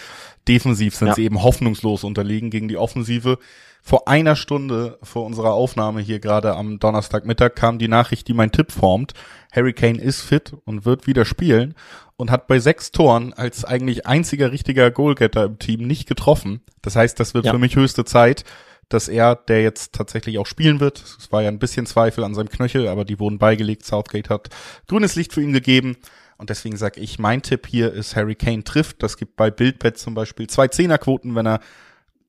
defensiv 0.47 0.95
sind 0.95 1.09
ja. 1.09 1.15
sie 1.15 1.23
eben 1.23 1.41
hoffnungslos 1.41 2.03
unterlegen 2.03 2.49
gegen 2.49 2.67
die 2.67 2.77
Offensive. 2.77 3.37
Vor 3.83 4.07
einer 4.07 4.35
Stunde 4.35 4.99
vor 5.01 5.25
unserer 5.25 5.53
Aufnahme 5.53 6.01
hier 6.01 6.19
gerade 6.19 6.55
am 6.55 6.77
Donnerstagmittag 6.77 7.55
kam 7.55 7.79
die 7.79 7.87
Nachricht, 7.87 8.27
die 8.27 8.33
mein 8.33 8.51
Tipp 8.51 8.71
formt. 8.71 9.13
Harry 9.51 9.73
Kane 9.73 9.99
ist 9.99 10.21
fit 10.21 10.53
und 10.65 10.85
wird 10.85 11.07
wieder 11.07 11.25
spielen 11.25 11.73
und 12.15 12.29
hat 12.29 12.45
bei 12.45 12.59
sechs 12.59 12.91
Toren 12.91 13.33
als 13.33 13.65
eigentlich 13.65 14.05
einziger 14.05 14.51
richtiger 14.51 14.91
Goalgetter 14.91 15.45
im 15.45 15.57
Team 15.57 15.87
nicht 15.87 16.07
getroffen. 16.07 16.61
Das 16.83 16.95
heißt, 16.95 17.19
das 17.19 17.33
wird 17.33 17.45
ja. 17.45 17.51
für 17.51 17.57
mich 17.57 17.75
höchste 17.75 18.05
Zeit, 18.05 18.45
dass 18.93 19.07
er, 19.07 19.35
der 19.35 19.61
jetzt 19.61 19.93
tatsächlich 19.93 20.37
auch 20.37 20.45
spielen 20.45 20.79
wird, 20.79 21.01
es 21.01 21.31
war 21.31 21.41
ja 21.41 21.49
ein 21.49 21.59
bisschen 21.59 21.85
Zweifel 21.85 22.23
an 22.23 22.35
seinem 22.35 22.49
Knöchel, 22.49 22.87
aber 22.87 23.05
die 23.05 23.19
wurden 23.19 23.39
beigelegt. 23.39 23.85
Southgate 23.85 24.29
hat 24.29 24.49
grünes 24.87 25.15
Licht 25.15 25.33
für 25.33 25.41
ihn 25.41 25.53
gegeben. 25.53 25.97
Und 26.37 26.49
deswegen 26.49 26.75
sage 26.75 26.99
ich, 26.99 27.19
mein 27.19 27.43
Tipp 27.43 27.67
hier 27.67 27.93
ist 27.93 28.15
Harry 28.15 28.35
Kane 28.35 28.63
trifft. 28.63 29.03
Das 29.03 29.17
gibt 29.17 29.35
bei 29.35 29.51
Bildbett 29.51 29.97
zum 29.97 30.15
Beispiel 30.15 30.47
zwei 30.47 30.67
Zehnerquoten, 30.67 31.35
wenn 31.35 31.45
er 31.45 31.59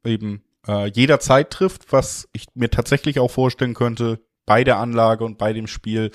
eben 0.04 0.42
äh, 0.68 0.88
jederzeit 0.90 1.50
trifft, 1.50 1.92
was 1.92 2.28
ich 2.32 2.46
mir 2.54 2.70
tatsächlich 2.70 3.18
auch 3.18 3.30
vorstellen 3.30 3.74
könnte 3.74 4.20
bei 4.44 4.64
der 4.64 4.78
Anlage 4.78 5.24
und 5.24 5.38
bei 5.38 5.52
dem 5.52 5.66
Spiel, 5.66 6.10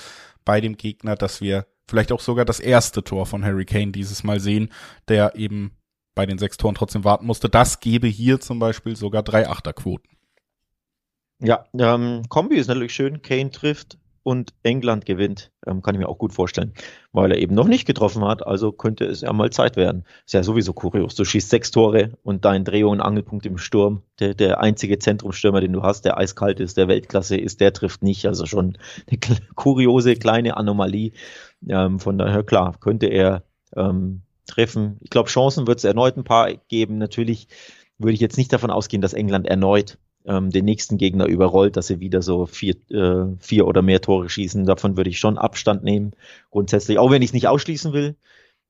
bei 0.46 0.62
dem 0.62 0.78
Gegner, 0.78 1.16
dass 1.16 1.42
wir 1.42 1.66
vielleicht 1.90 2.12
auch 2.12 2.20
sogar 2.20 2.46
das 2.46 2.60
erste 2.60 3.04
Tor 3.04 3.26
von 3.26 3.44
Harry 3.44 3.66
Kane 3.66 3.92
dieses 3.92 4.24
Mal 4.24 4.40
sehen, 4.40 4.70
der 5.08 5.36
eben 5.36 5.72
bei 6.16 6.26
den 6.26 6.38
sechs 6.38 6.58
Toren 6.58 6.76
trotzdem 6.76 7.04
warten 7.04 7.26
musste. 7.26 7.50
Das 7.50 7.80
gebe 7.80 8.08
hier 8.08 8.40
zum 8.40 8.60
Beispiel 8.60 8.96
sogar 8.96 9.24
drei 9.24 9.48
Achterquoten. 9.48 10.17
Ja, 11.40 11.66
ähm, 11.78 12.24
Kombi 12.30 12.56
ist 12.56 12.68
natürlich 12.68 12.94
schön. 12.94 13.22
Kane 13.22 13.52
trifft, 13.52 13.98
und 14.28 14.54
England 14.62 15.06
gewinnt, 15.06 15.54
ähm, 15.66 15.82
kann 15.82 15.96
ich 15.96 16.00
mir 16.00 16.10
auch 16.10 16.18
gut 16.18 16.34
vorstellen, 16.34 16.74
weil 17.14 17.32
er 17.32 17.38
eben 17.38 17.56
noch 17.56 17.70
nicht 17.70 17.88
getroffen 17.88 18.26
hat, 18.26 18.46
also 18.46 18.74
könnte 18.74 19.06
es 19.06 19.22
ja 19.22 19.32
mal 19.32 19.52
Zeit 19.52 19.78
werden. 19.78 20.04
Ist 20.26 20.34
ja 20.34 20.44
sowieso 20.44 20.74
kurios. 20.74 21.16
Du 21.16 21.24
schießt 21.24 21.50
sechs 21.50 21.72
Tore 21.72 22.12
und 22.24 22.44
dein 22.44 22.66
Dreh- 22.66 22.84
und 22.84 23.00
Angelpunkt 23.00 23.46
im 23.46 23.58
Sturm, 23.58 24.02
der, 24.20 24.34
der 24.34 24.60
einzige 24.60 25.00
Zentrumstürmer, 25.00 25.62
den 25.62 25.72
du 25.72 25.82
hast, 25.82 26.04
der 26.04 26.18
eiskalt 26.18 26.60
ist, 26.60 26.76
der 26.76 26.90
Weltklasse 26.90 27.38
ist, 27.38 27.62
der 27.62 27.72
trifft 27.72 28.04
nicht. 28.04 28.26
Also 28.26 28.46
schon 28.46 28.78
eine 29.10 29.18
kuriose 29.56 30.18
kleine 30.18 30.58
Anomalie. 30.58 31.14
Ähm, 31.66 32.02
von 32.02 32.18
daher, 32.18 32.44
klar, 32.44 32.76
könnte 32.82 33.06
er 33.06 33.46
ähm, 33.78 34.24
treffen. 34.46 34.98
Ich 35.00 35.10
glaube, 35.10 35.30
Chancen 35.30 35.68
wird 35.68 35.78
es 35.78 35.86
erneut 35.86 36.18
ein 36.18 36.26
paar 36.26 36.54
geben. 36.68 36.98
Natürlich 36.98 37.48
würde 37.98 38.14
ich 38.14 38.20
jetzt 38.20 38.38
nicht 38.38 38.52
davon 38.52 38.72
ausgehen, 38.72 39.02
dass 39.02 39.14
England 39.14 39.48
erneut 39.48 39.98
ähm, 40.28 40.52
den 40.52 40.66
nächsten 40.66 40.98
Gegner 40.98 41.26
überrollt, 41.26 41.78
dass 41.78 41.88
sie 41.88 42.00
wieder 42.00 42.22
so 42.22 42.46
vier, 42.46 42.76
äh, 42.92 43.26
vier 43.40 43.68
oder 43.68 43.82
mehr 43.82 44.02
Tore 44.02 44.30
schießen. 44.30 44.66
Davon 44.66 44.98
würde 44.98 45.10
ich 45.10 45.20
schon 45.20 45.38
Abstand 45.38 45.84
nehmen, 45.84 46.12
grundsätzlich, 46.52 47.00
auch 47.00 47.12
wenn 47.12 47.22
ich 47.22 47.30
es 47.30 47.34
nicht 47.34 47.48
ausschließen 47.48 47.94
will. 47.94 48.16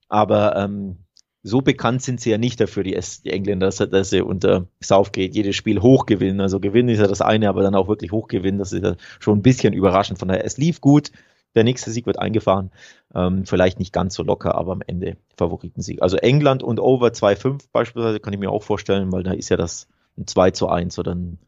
Aber 0.07 0.55
ähm, 0.55 0.97
so 1.43 1.61
bekannt 1.61 2.01
sind 2.01 2.21
sie 2.21 2.29
ja 2.29 2.37
nicht 2.37 2.59
dafür, 2.59 2.83
die, 2.83 2.99
die 3.23 3.31
Engländer, 3.31 3.67
dass, 3.67 3.77
dass 3.77 4.09
sie 4.09 4.21
unter 4.21 4.67
Southgate 4.81 5.35
jedes 5.35 5.55
Spiel 5.55 5.81
hoch 5.81 6.05
gewinnen. 6.05 6.41
Also 6.41 6.59
gewinnen 6.59 6.89
ist 6.89 6.99
ja 6.99 7.07
das 7.07 7.21
eine, 7.21 7.49
aber 7.49 7.63
dann 7.63 7.75
auch 7.75 7.87
wirklich 7.87 8.11
hoch 8.11 8.27
gewinnen, 8.27 8.59
das 8.59 8.73
ist 8.73 8.83
ja 8.83 8.95
schon 9.19 9.39
ein 9.39 9.43
bisschen 9.43 9.73
überraschend. 9.73 10.19
Von 10.19 10.27
daher, 10.27 10.45
es 10.45 10.57
lief 10.57 10.81
gut, 10.81 11.11
der 11.55 11.63
nächste 11.63 11.89
Sieg 11.89 12.05
wird 12.05 12.19
eingefahren. 12.19 12.71
Ähm, 13.15 13.45
vielleicht 13.45 13.79
nicht 13.79 13.93
ganz 13.93 14.13
so 14.13 14.23
locker, 14.23 14.55
aber 14.55 14.73
am 14.73 14.81
Ende 14.85 15.17
Favoritensieg. 15.37 16.01
Also 16.01 16.17
England 16.17 16.63
und 16.63 16.79
Over 16.79 17.07
2-5 17.07 17.65
beispielsweise 17.71 18.19
kann 18.19 18.33
ich 18.33 18.39
mir 18.39 18.51
auch 18.51 18.63
vorstellen, 18.63 19.11
weil 19.11 19.23
da 19.23 19.31
ist 19.31 19.49
ja 19.49 19.57
das 19.57 19.87
ein 20.17 20.27
2 20.27 20.51
zu 20.51 20.67
1 20.67 20.99
oder 20.99 21.15
ein 21.15 21.39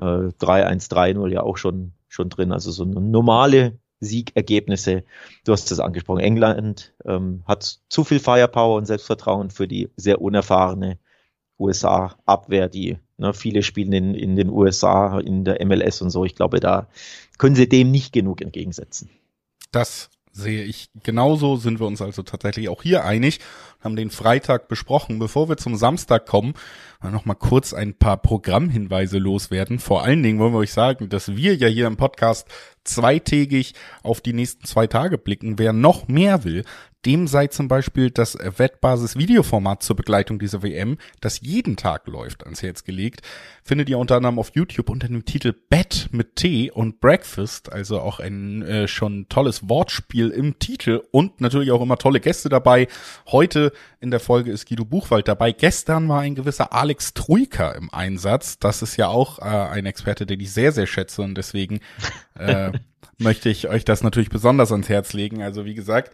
äh, 0.00 0.04
3-1, 0.04 0.90
3-0 0.90 1.28
ja 1.28 1.42
auch 1.42 1.56
schon, 1.56 1.92
schon 2.08 2.28
drin. 2.28 2.52
Also 2.52 2.70
so 2.70 2.84
normale 2.84 3.78
Siegergebnisse. 4.00 5.04
Du 5.44 5.52
hast 5.52 5.70
es 5.70 5.80
angesprochen. 5.80 6.20
England 6.20 6.94
ähm, 7.04 7.42
hat 7.46 7.80
zu 7.88 8.04
viel 8.04 8.20
Firepower 8.20 8.76
und 8.76 8.86
Selbstvertrauen 8.86 9.50
für 9.50 9.66
die 9.66 9.88
sehr 9.96 10.20
unerfahrene 10.20 10.98
USA-Abwehr, 11.58 12.68
die 12.68 12.98
ne, 13.16 13.32
viele 13.32 13.62
spielen 13.62 13.92
in, 13.92 14.14
in 14.14 14.36
den 14.36 14.50
USA, 14.50 15.18
in 15.18 15.44
der 15.44 15.64
MLS 15.64 16.02
und 16.02 16.10
so. 16.10 16.24
Ich 16.24 16.34
glaube, 16.34 16.60
da 16.60 16.88
können 17.38 17.56
sie 17.56 17.68
dem 17.68 17.90
nicht 17.90 18.12
genug 18.12 18.42
entgegensetzen. 18.42 19.10
Das 19.72 20.10
sehe 20.36 20.64
ich 20.64 20.90
genauso, 21.02 21.56
sind 21.56 21.80
wir 21.80 21.86
uns 21.86 22.02
also 22.02 22.22
tatsächlich 22.22 22.68
auch 22.68 22.82
hier 22.82 23.04
einig, 23.04 23.40
haben 23.82 23.96
den 23.96 24.10
Freitag 24.10 24.68
besprochen. 24.68 25.18
Bevor 25.18 25.48
wir 25.48 25.56
zum 25.56 25.76
Samstag 25.76 26.26
kommen, 26.26 26.54
noch 27.02 27.24
mal 27.24 27.34
kurz 27.34 27.72
ein 27.72 27.94
paar 27.94 28.18
Programmhinweise 28.18 29.18
loswerden. 29.18 29.78
Vor 29.78 30.02
allen 30.04 30.22
Dingen 30.22 30.38
wollen 30.38 30.52
wir 30.52 30.58
euch 30.58 30.72
sagen, 30.72 31.08
dass 31.08 31.36
wir 31.36 31.56
ja 31.56 31.68
hier 31.68 31.86
im 31.86 31.96
Podcast 31.96 32.48
zweitägig 32.84 33.74
auf 34.02 34.20
die 34.20 34.34
nächsten 34.34 34.66
zwei 34.66 34.86
Tage 34.86 35.16
blicken. 35.16 35.58
Wer 35.58 35.72
noch 35.72 36.06
mehr 36.06 36.44
will, 36.44 36.64
dem 37.06 37.28
sei 37.28 37.46
zum 37.46 37.68
Beispiel 37.68 38.10
das 38.10 38.36
Wettbasis-Videoformat 38.36 39.82
zur 39.82 39.94
Begleitung 39.94 40.40
dieser 40.40 40.62
WM, 40.62 40.98
das 41.20 41.40
jeden 41.40 41.76
Tag 41.76 42.08
läuft, 42.08 42.44
ans 42.44 42.62
Herz 42.62 42.82
gelegt. 42.82 43.22
Findet 43.62 43.88
ihr 43.88 43.98
unter 43.98 44.16
anderem 44.16 44.40
auf 44.40 44.50
YouTube 44.54 44.90
unter 44.90 45.06
dem 45.06 45.24
Titel 45.24 45.54
Bett 45.70 46.08
mit 46.10 46.34
Tee 46.34 46.70
und 46.70 47.00
Breakfast, 47.00 47.72
also 47.72 48.00
auch 48.00 48.18
ein 48.18 48.62
äh, 48.62 48.88
schon 48.88 49.28
tolles 49.28 49.68
Wortspiel 49.68 50.30
im 50.30 50.58
Titel 50.58 51.00
und 51.12 51.40
natürlich 51.40 51.70
auch 51.70 51.80
immer 51.80 51.96
tolle 51.96 52.18
Gäste 52.18 52.48
dabei. 52.48 52.88
Heute 53.28 53.72
in 54.00 54.10
der 54.10 54.20
Folge 54.20 54.50
ist 54.50 54.68
Guido 54.68 54.84
Buchwald 54.84 55.28
dabei. 55.28 55.52
Gestern 55.52 56.08
war 56.08 56.22
ein 56.22 56.34
gewisser 56.34 56.72
Alex 56.72 57.14
Troika 57.14 57.70
im 57.72 57.88
Einsatz. 57.92 58.58
Das 58.58 58.82
ist 58.82 58.96
ja 58.96 59.06
auch 59.06 59.38
äh, 59.38 59.42
ein 59.44 59.86
Experte, 59.86 60.26
den 60.26 60.40
ich 60.40 60.52
sehr, 60.52 60.72
sehr 60.72 60.88
schätze 60.88 61.22
und 61.22 61.36
deswegen 61.36 61.78
äh, 62.34 62.72
möchte 63.18 63.48
ich 63.48 63.68
euch 63.68 63.84
das 63.84 64.02
natürlich 64.02 64.28
besonders 64.30 64.72
ans 64.72 64.88
Herz 64.88 65.12
legen. 65.12 65.42
Also 65.42 65.64
wie 65.64 65.74
gesagt, 65.74 66.12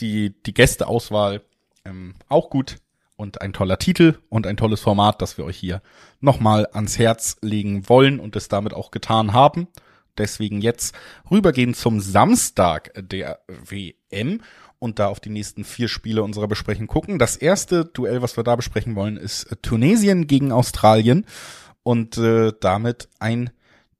die, 0.00 0.34
die 0.42 0.54
Gästeauswahl 0.54 1.42
ähm, 1.84 2.14
auch 2.28 2.50
gut 2.50 2.76
und 3.16 3.40
ein 3.40 3.52
toller 3.52 3.78
Titel 3.78 4.18
und 4.28 4.46
ein 4.46 4.56
tolles 4.56 4.80
Format, 4.80 5.22
das 5.22 5.38
wir 5.38 5.44
euch 5.44 5.56
hier 5.56 5.82
nochmal 6.20 6.68
ans 6.72 6.98
Herz 6.98 7.36
legen 7.40 7.88
wollen 7.88 8.18
und 8.18 8.36
es 8.36 8.48
damit 8.48 8.74
auch 8.74 8.90
getan 8.90 9.32
haben. 9.32 9.68
Deswegen 10.18 10.60
jetzt 10.60 10.94
rübergehen 11.30 11.74
zum 11.74 12.00
Samstag 12.00 12.92
der 12.96 13.40
WM 13.46 14.42
und 14.78 14.98
da 14.98 15.06
auf 15.06 15.20
die 15.20 15.30
nächsten 15.30 15.64
vier 15.64 15.88
Spiele 15.88 16.22
unserer 16.22 16.48
Besprechung 16.48 16.86
gucken. 16.86 17.18
Das 17.18 17.36
erste 17.36 17.84
Duell, 17.84 18.20
was 18.20 18.36
wir 18.36 18.44
da 18.44 18.56
besprechen 18.56 18.96
wollen, 18.96 19.16
ist 19.16 19.56
Tunesien 19.62 20.26
gegen 20.26 20.52
Australien 20.52 21.24
und 21.82 22.18
äh, 22.18 22.52
damit 22.60 23.08
ein 23.20 23.50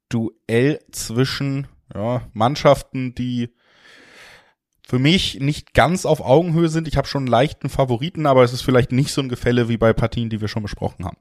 Duell 0.09 0.79
zwischen 0.91 1.67
ja, 1.95 2.23
Mannschaften, 2.33 3.15
die 3.15 3.53
für 4.85 4.99
mich 4.99 5.39
nicht 5.39 5.73
ganz 5.73 6.05
auf 6.05 6.21
Augenhöhe 6.21 6.69
sind. 6.69 6.87
Ich 6.87 6.97
habe 6.97 7.07
schon 7.07 7.21
einen 7.21 7.27
leichten 7.27 7.69
Favoriten, 7.69 8.25
aber 8.25 8.43
es 8.43 8.53
ist 8.53 8.61
vielleicht 8.61 8.91
nicht 8.91 9.11
so 9.11 9.21
ein 9.21 9.29
Gefälle 9.29 9.69
wie 9.69 9.77
bei 9.77 9.93
Partien, 9.93 10.29
die 10.29 10.41
wir 10.41 10.47
schon 10.47 10.63
besprochen 10.63 11.05
haben. 11.05 11.17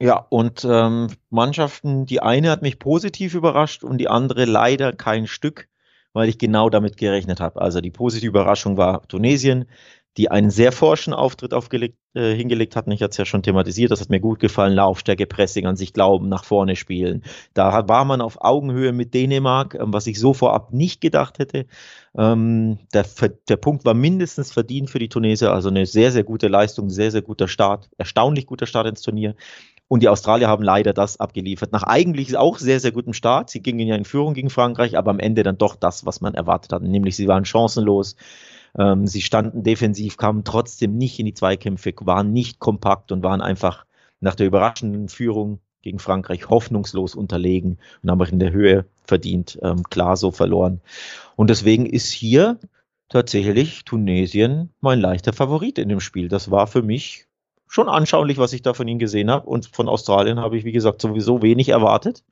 Ja, 0.00 0.26
und 0.28 0.64
ähm, 0.64 1.08
Mannschaften, 1.30 2.06
die 2.06 2.20
eine 2.20 2.50
hat 2.50 2.62
mich 2.62 2.78
positiv 2.78 3.34
überrascht 3.34 3.82
und 3.82 3.98
die 3.98 4.08
andere 4.08 4.44
leider 4.44 4.92
kein 4.92 5.26
Stück, 5.26 5.68
weil 6.12 6.28
ich 6.28 6.38
genau 6.38 6.70
damit 6.70 6.96
gerechnet 6.96 7.40
habe. 7.40 7.60
Also 7.60 7.80
die 7.80 7.90
positive 7.90 8.28
Überraschung 8.28 8.76
war 8.76 9.06
Tunesien, 9.08 9.64
die 10.18 10.30
einen 10.30 10.50
sehr 10.50 10.72
forschen 10.72 11.14
Auftritt 11.14 11.54
aufgelegt, 11.54 11.96
äh, 12.12 12.34
hingelegt 12.34 12.74
hatten. 12.74 12.90
Ich 12.90 13.02
hatte 13.02 13.12
es 13.12 13.16
ja 13.16 13.24
schon 13.24 13.44
thematisiert, 13.44 13.92
das 13.92 14.00
hat 14.00 14.10
mir 14.10 14.18
gut 14.18 14.40
gefallen. 14.40 14.74
Laufstärke, 14.74 15.26
Pressing, 15.26 15.66
an 15.66 15.76
sich 15.76 15.92
glauben, 15.92 16.28
nach 16.28 16.44
vorne 16.44 16.74
spielen. 16.74 17.22
Da 17.54 17.88
war 17.88 18.04
man 18.04 18.20
auf 18.20 18.38
Augenhöhe 18.40 18.92
mit 18.92 19.14
Dänemark, 19.14 19.76
ähm, 19.76 19.92
was 19.92 20.08
ich 20.08 20.18
so 20.18 20.34
vorab 20.34 20.72
nicht 20.72 21.00
gedacht 21.00 21.38
hätte. 21.38 21.66
Ähm, 22.16 22.78
der, 22.92 23.06
der 23.48 23.56
Punkt 23.56 23.84
war 23.84 23.94
mindestens 23.94 24.52
verdient 24.52 24.90
für 24.90 24.98
die 24.98 25.08
Tunesier, 25.08 25.52
also 25.52 25.68
eine 25.68 25.86
sehr, 25.86 26.10
sehr 26.10 26.24
gute 26.24 26.48
Leistung, 26.48 26.90
sehr, 26.90 27.12
sehr 27.12 27.22
guter 27.22 27.46
Start, 27.46 27.88
erstaunlich 27.96 28.46
guter 28.46 28.66
Start 28.66 28.88
ins 28.88 29.02
Turnier. 29.02 29.36
Und 29.86 30.02
die 30.02 30.08
Australier 30.08 30.48
haben 30.48 30.64
leider 30.64 30.92
das 30.92 31.18
abgeliefert. 31.18 31.72
Nach 31.72 31.84
eigentlich 31.84 32.36
auch 32.36 32.58
sehr, 32.58 32.80
sehr 32.80 32.92
gutem 32.92 33.14
Start. 33.14 33.48
Sie 33.50 33.62
gingen 33.62 33.86
ja 33.86 33.94
in 33.94 34.04
Führung 34.04 34.34
gegen 34.34 34.50
Frankreich, 34.50 34.98
aber 34.98 35.12
am 35.12 35.20
Ende 35.20 35.44
dann 35.44 35.56
doch 35.56 35.76
das, 35.76 36.04
was 36.04 36.20
man 36.20 36.34
erwartet 36.34 36.72
hat. 36.72 36.82
Nämlich 36.82 37.16
sie 37.16 37.28
waren 37.28 37.46
chancenlos. 37.46 38.16
Ähm, 38.78 39.06
sie 39.06 39.22
standen 39.22 39.62
defensiv, 39.62 40.16
kamen 40.16 40.44
trotzdem 40.44 40.96
nicht 40.96 41.18
in 41.18 41.26
die 41.26 41.34
Zweikämpfe, 41.34 41.92
waren 42.00 42.32
nicht 42.32 42.58
kompakt 42.58 43.12
und 43.12 43.22
waren 43.22 43.40
einfach 43.40 43.84
nach 44.20 44.34
der 44.34 44.46
überraschenden 44.46 45.08
Führung 45.08 45.60
gegen 45.82 45.98
Frankreich 45.98 46.48
hoffnungslos 46.48 47.14
unterlegen 47.14 47.78
und 48.02 48.10
haben 48.10 48.20
auch 48.22 48.28
in 48.28 48.38
der 48.38 48.52
Höhe 48.52 48.86
verdient, 49.04 49.58
ähm, 49.62 49.82
klar 49.84 50.16
so 50.16 50.30
verloren. 50.30 50.80
Und 51.36 51.50
deswegen 51.50 51.86
ist 51.86 52.10
hier 52.10 52.58
tatsächlich 53.08 53.84
Tunesien 53.84 54.70
mein 54.80 55.00
leichter 55.00 55.32
Favorit 55.32 55.78
in 55.78 55.88
dem 55.88 56.00
Spiel. 56.00 56.28
Das 56.28 56.50
war 56.50 56.66
für 56.66 56.82
mich 56.82 57.26
schon 57.66 57.88
anschaulich, 57.88 58.38
was 58.38 58.52
ich 58.52 58.62
da 58.62 58.74
von 58.74 58.88
ihnen 58.88 58.98
gesehen 58.98 59.30
habe. 59.30 59.46
Und 59.46 59.66
von 59.66 59.88
Australien 59.88 60.40
habe 60.40 60.56
ich, 60.56 60.64
wie 60.64 60.72
gesagt, 60.72 61.00
sowieso 61.00 61.42
wenig 61.42 61.68
erwartet. 61.68 62.24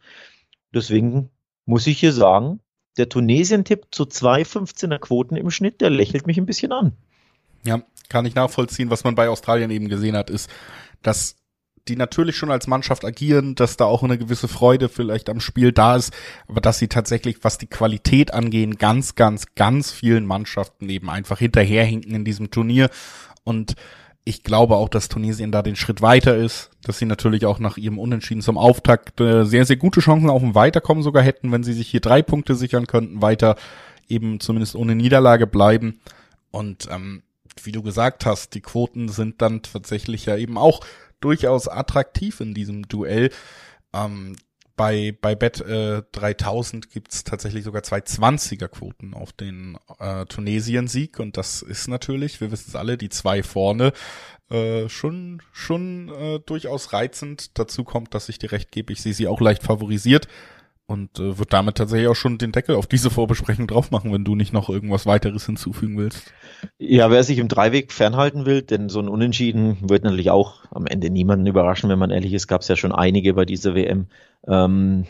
Deswegen 0.74 1.30
muss 1.64 1.86
ich 1.86 1.98
hier 1.98 2.12
sagen, 2.12 2.60
der 2.96 3.08
Tunesien-Tipp 3.08 3.86
zu 3.90 4.04
2,15er 4.04 4.98
Quoten 4.98 5.36
im 5.36 5.50
Schnitt, 5.50 5.80
der 5.80 5.90
lächelt 5.90 6.26
mich 6.26 6.38
ein 6.38 6.46
bisschen 6.46 6.72
an. 6.72 6.92
Ja, 7.64 7.82
kann 8.08 8.26
ich 8.26 8.34
nachvollziehen. 8.34 8.90
Was 8.90 9.04
man 9.04 9.14
bei 9.14 9.28
Australien 9.28 9.70
eben 9.70 9.88
gesehen 9.88 10.16
hat, 10.16 10.30
ist, 10.30 10.48
dass 11.02 11.36
die 11.88 11.96
natürlich 11.96 12.36
schon 12.36 12.50
als 12.50 12.66
Mannschaft 12.66 13.04
agieren, 13.04 13.54
dass 13.54 13.76
da 13.76 13.84
auch 13.84 14.02
eine 14.02 14.18
gewisse 14.18 14.48
Freude 14.48 14.88
vielleicht 14.88 15.28
am 15.28 15.40
Spiel 15.40 15.72
da 15.72 15.96
ist, 15.96 16.12
aber 16.48 16.60
dass 16.60 16.78
sie 16.78 16.88
tatsächlich, 16.88 17.38
was 17.42 17.58
die 17.58 17.68
Qualität 17.68 18.34
angehen, 18.34 18.76
ganz, 18.76 19.14
ganz, 19.14 19.54
ganz 19.54 19.92
vielen 19.92 20.26
Mannschaften 20.26 20.88
eben 20.88 21.10
einfach 21.10 21.38
hinterherhinken 21.38 22.14
in 22.14 22.24
diesem 22.24 22.50
Turnier 22.50 22.90
und 23.44 23.76
ich 24.28 24.42
glaube 24.42 24.74
auch, 24.74 24.88
dass 24.88 25.08
Tunesien 25.08 25.52
da 25.52 25.62
den 25.62 25.76
Schritt 25.76 26.02
weiter 26.02 26.36
ist, 26.36 26.70
dass 26.82 26.98
sie 26.98 27.06
natürlich 27.06 27.46
auch 27.46 27.60
nach 27.60 27.76
ihrem 27.76 28.00
Unentschieden 28.00 28.42
zum 28.42 28.58
Auftakt 28.58 29.20
äh, 29.20 29.44
sehr, 29.44 29.64
sehr 29.64 29.76
gute 29.76 30.00
Chancen 30.00 30.28
auf 30.30 30.42
ein 30.42 30.56
Weiterkommen 30.56 31.04
sogar 31.04 31.22
hätten, 31.22 31.52
wenn 31.52 31.62
sie 31.62 31.72
sich 31.72 31.88
hier 31.88 32.00
drei 32.00 32.22
Punkte 32.22 32.56
sichern 32.56 32.88
könnten, 32.88 33.22
weiter 33.22 33.54
eben 34.08 34.40
zumindest 34.40 34.74
ohne 34.74 34.96
Niederlage 34.96 35.46
bleiben. 35.46 36.00
Und 36.50 36.88
ähm, 36.90 37.22
wie 37.62 37.70
du 37.70 37.84
gesagt 37.84 38.26
hast, 38.26 38.54
die 38.54 38.62
Quoten 38.62 39.08
sind 39.08 39.40
dann 39.42 39.62
tatsächlich 39.62 40.26
ja 40.26 40.36
eben 40.36 40.58
auch 40.58 40.80
durchaus 41.20 41.68
attraktiv 41.68 42.40
in 42.40 42.52
diesem 42.52 42.88
Duell. 42.88 43.30
Ähm, 43.92 44.34
bei, 44.76 45.16
bei 45.20 45.34
Bet 45.34 45.60
äh, 45.60 46.02
3000 46.12 46.90
gibt's 46.90 47.24
tatsächlich 47.24 47.64
sogar 47.64 47.82
zwei 47.82 47.98
20er 47.98 48.68
Quoten 48.68 49.14
auf 49.14 49.32
den 49.32 49.78
äh, 49.98 50.26
Tunesien-Sieg 50.26 51.18
und 51.18 51.36
das 51.36 51.62
ist 51.62 51.88
natürlich, 51.88 52.40
wir 52.40 52.50
wissen 52.50 52.66
es 52.68 52.76
alle, 52.76 52.98
die 52.98 53.08
zwei 53.08 53.42
vorne 53.42 53.92
äh, 54.50 54.88
schon 54.88 55.42
schon 55.52 56.08
äh, 56.08 56.38
durchaus 56.40 56.92
reizend. 56.92 57.58
Dazu 57.58 57.84
kommt, 57.84 58.14
dass 58.14 58.28
ich 58.28 58.38
dir 58.38 58.52
recht 58.52 58.70
gebe, 58.70 58.92
ich 58.92 59.02
sehe 59.02 59.14
sie 59.14 59.26
auch 59.26 59.40
leicht 59.40 59.62
favorisiert 59.62 60.28
und 60.86 61.18
äh, 61.18 61.38
wird 61.38 61.52
damit 61.52 61.76
tatsächlich 61.76 62.08
auch 62.08 62.14
schon 62.14 62.38
den 62.38 62.52
Deckel 62.52 62.76
auf 62.76 62.86
diese 62.86 63.10
Vorbesprechung 63.10 63.66
drauf 63.66 63.90
machen, 63.90 64.12
wenn 64.12 64.24
du 64.24 64.34
nicht 64.34 64.52
noch 64.52 64.68
irgendwas 64.68 65.06
weiteres 65.06 65.46
hinzufügen 65.46 65.98
willst. 65.98 66.32
Ja, 66.78 67.10
wer 67.10 67.24
sich 67.24 67.38
im 67.38 67.48
Dreiweg 67.48 67.92
fernhalten 67.92 68.46
will, 68.46 68.62
denn 68.62 68.88
so 68.88 69.00
ein 69.00 69.08
Unentschieden 69.08 69.78
wird 69.88 70.04
natürlich 70.04 70.30
auch 70.30 70.64
am 70.70 70.86
Ende 70.86 71.10
niemanden 71.10 71.46
überraschen, 71.46 71.90
wenn 71.90 71.98
man 71.98 72.10
ehrlich 72.10 72.32
ist, 72.32 72.46
gab 72.46 72.60
es 72.60 72.68
ja 72.68 72.76
schon 72.76 72.92
einige 72.92 73.34
bei 73.34 73.44
dieser 73.44 73.74
WM. 73.74 74.06
Ähm, 74.46 75.06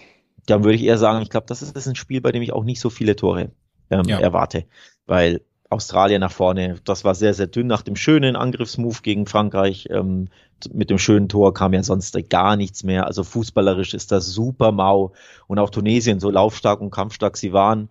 dann 0.47 0.65
würde 0.65 0.77
ich 0.77 0.85
eher 0.85 0.99
sagen, 0.99 1.23
ich 1.23 1.31
glaube, 1.31 1.47
das 1.47 1.63
ist, 1.63 1.77
das 1.77 1.85
ist 1.85 1.93
ein 1.93 1.97
Spiel, 1.97 2.21
bei 2.21 2.33
dem 2.33 2.43
ich 2.43 2.53
auch 2.53 2.65
nicht 2.65 2.81
so 2.81 2.89
viele 2.89 3.17
Tore 3.17 3.51
ähm, 3.91 4.05
ja. 4.07 4.19
erwarte, 4.19 4.65
weil 5.07 5.43
Australien 5.71 6.21
nach 6.21 6.33
vorne, 6.33 6.77
das 6.85 7.05
war 7.05 7.15
sehr, 7.15 7.35
sehr 7.35 7.49
dünn 7.49 7.67
nach 7.67 7.83
dem 7.83 7.97
schönen 7.97 8.37
Angriffsmove 8.37 9.03
gegen 9.03 9.27
Frankreich. 9.27 9.89
Ähm, 9.91 10.29
mit 10.73 10.91
dem 10.91 10.99
schönen 10.99 11.29
Tor 11.29 11.53
kam 11.55 11.73
ja 11.73 11.83
sonst 11.83 12.17
gar 12.31 12.57
nichts 12.57 12.85
mehr. 12.85 13.07
Also 13.07 13.25
fußballerisch 13.25 13.95
ist 13.95 14.13
das 14.13 14.27
super 14.27 14.73
mau. 14.73 15.13
Und 15.47 15.59
auch 15.59 15.71
Tunesien, 15.71 16.21
so 16.21 16.31
laufstark 16.31 16.81
und 16.81 16.91
kampfstark 16.91 17.37
sie 17.37 17.53
waren, 17.53 17.91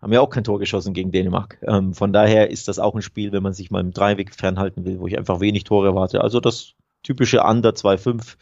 haben 0.00 0.12
ja 0.12 0.20
auch 0.20 0.30
kein 0.30 0.44
Tor 0.44 0.58
geschossen 0.58 0.94
gegen 0.94 1.10
Dänemark. 1.10 1.58
Ähm, 1.62 1.92
von 1.92 2.12
daher 2.12 2.50
ist 2.50 2.68
das 2.68 2.78
auch 2.78 2.94
ein 2.94 3.02
Spiel, 3.02 3.32
wenn 3.32 3.42
man 3.42 3.52
sich 3.52 3.70
mal 3.70 3.80
im 3.80 3.92
Dreiweg 3.92 4.34
fernhalten 4.34 4.84
will, 4.84 5.00
wo 5.00 5.06
ich 5.06 5.18
einfach 5.18 5.40
wenig 5.40 5.64
Tore 5.64 5.88
erwarte. 5.88 6.22
Also 6.22 6.40
das 6.40 6.74
typische 7.02 7.42
Under 7.42 7.70
2-5 7.70 8.36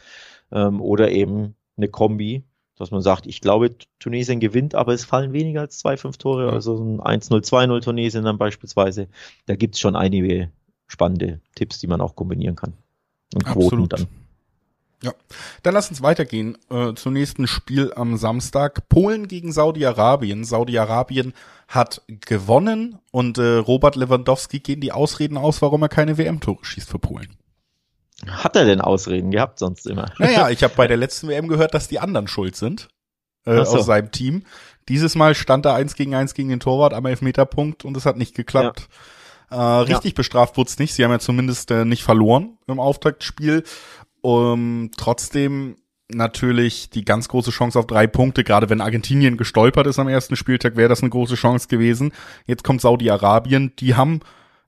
ähm, 0.52 0.80
oder 0.80 1.10
eben 1.10 1.56
eine 1.76 1.88
Kombi 1.88 2.44
dass 2.76 2.90
man 2.90 3.02
sagt, 3.02 3.26
ich 3.26 3.40
glaube, 3.40 3.74
Tunesien 3.98 4.38
gewinnt, 4.38 4.74
aber 4.74 4.92
es 4.92 5.04
fallen 5.04 5.32
weniger 5.32 5.62
als 5.62 5.78
zwei, 5.78 5.96
fünf 5.96 6.18
Tore, 6.18 6.52
also 6.52 6.76
ein 6.76 7.00
1-0, 7.00 7.42
2-0 7.42 7.80
Tunesien 7.82 8.24
dann 8.24 8.38
beispielsweise. 8.38 9.08
Da 9.46 9.56
gibt's 9.56 9.80
schon 9.80 9.96
einige 9.96 10.50
spannende 10.86 11.40
Tipps, 11.54 11.78
die 11.80 11.86
man 11.86 12.00
auch 12.00 12.14
kombinieren 12.14 12.56
kann. 12.56 12.74
Und 13.34 13.44
Quoten 13.44 13.64
Absolut. 13.64 13.92
dann. 13.92 14.06
Ja, 15.02 15.12
dann 15.62 15.74
lass 15.74 15.90
uns 15.90 16.00
weitergehen 16.00 16.56
äh, 16.70 16.94
zum 16.94 17.12
nächsten 17.12 17.46
Spiel 17.46 17.92
am 17.94 18.16
Samstag. 18.16 18.88
Polen 18.88 19.28
gegen 19.28 19.52
Saudi-Arabien. 19.52 20.44
Saudi-Arabien 20.44 21.34
hat 21.68 22.02
gewonnen 22.08 22.98
und 23.10 23.36
äh, 23.36 23.56
Robert 23.56 23.96
Lewandowski 23.96 24.60
gehen 24.60 24.80
die 24.80 24.92
Ausreden 24.92 25.36
aus, 25.36 25.60
warum 25.60 25.82
er 25.82 25.90
keine 25.90 26.16
WM-Tore 26.16 26.64
schießt 26.64 26.88
für 26.88 26.98
Polen. 26.98 27.36
Hat 28.26 28.56
er 28.56 28.64
denn 28.64 28.80
Ausreden 28.80 29.30
gehabt 29.30 29.58
sonst 29.58 29.86
immer? 29.86 30.10
Naja, 30.18 30.48
ich 30.50 30.62
habe 30.62 30.74
bei 30.76 30.86
der 30.86 30.96
letzten 30.96 31.28
WM 31.28 31.48
gehört, 31.48 31.74
dass 31.74 31.88
die 31.88 32.00
anderen 32.00 32.28
schuld 32.28 32.56
sind 32.56 32.88
äh, 33.44 33.64
so. 33.64 33.78
aus 33.78 33.86
seinem 33.86 34.10
Team. 34.10 34.44
Dieses 34.88 35.14
Mal 35.14 35.34
stand 35.34 35.66
er 35.66 35.74
eins 35.74 35.94
gegen 35.94 36.14
eins 36.14 36.34
gegen 36.34 36.48
den 36.48 36.60
Torwart 36.60 36.94
am 36.94 37.06
Elfmeterpunkt 37.06 37.84
und 37.84 37.96
es 37.96 38.06
hat 38.06 38.16
nicht 38.16 38.34
geklappt. 38.34 38.88
Ja. 39.50 39.78
Äh, 39.80 39.80
richtig 39.82 40.12
ja. 40.12 40.16
bestraft 40.16 40.56
wurde 40.56 40.68
es 40.68 40.78
nicht. 40.78 40.94
Sie 40.94 41.04
haben 41.04 41.10
ja 41.10 41.18
zumindest 41.18 41.70
äh, 41.70 41.84
nicht 41.84 42.02
verloren 42.02 42.58
im 42.66 42.80
Auftaktspiel. 42.80 43.64
Um, 44.22 44.90
trotzdem 44.96 45.76
natürlich 46.08 46.90
die 46.90 47.04
ganz 47.04 47.28
große 47.28 47.50
Chance 47.50 47.78
auf 47.78 47.86
drei 47.86 48.06
Punkte. 48.06 48.44
Gerade 48.44 48.70
wenn 48.70 48.80
Argentinien 48.80 49.36
gestolpert 49.36 49.86
ist 49.86 49.98
am 49.98 50.08
ersten 50.08 50.36
Spieltag, 50.36 50.76
wäre 50.76 50.88
das 50.88 51.02
eine 51.02 51.10
große 51.10 51.34
Chance 51.34 51.68
gewesen. 51.68 52.12
Jetzt 52.46 52.64
kommt 52.64 52.80
Saudi-Arabien. 52.80 53.74
Die 53.78 53.94
haben 53.94 54.20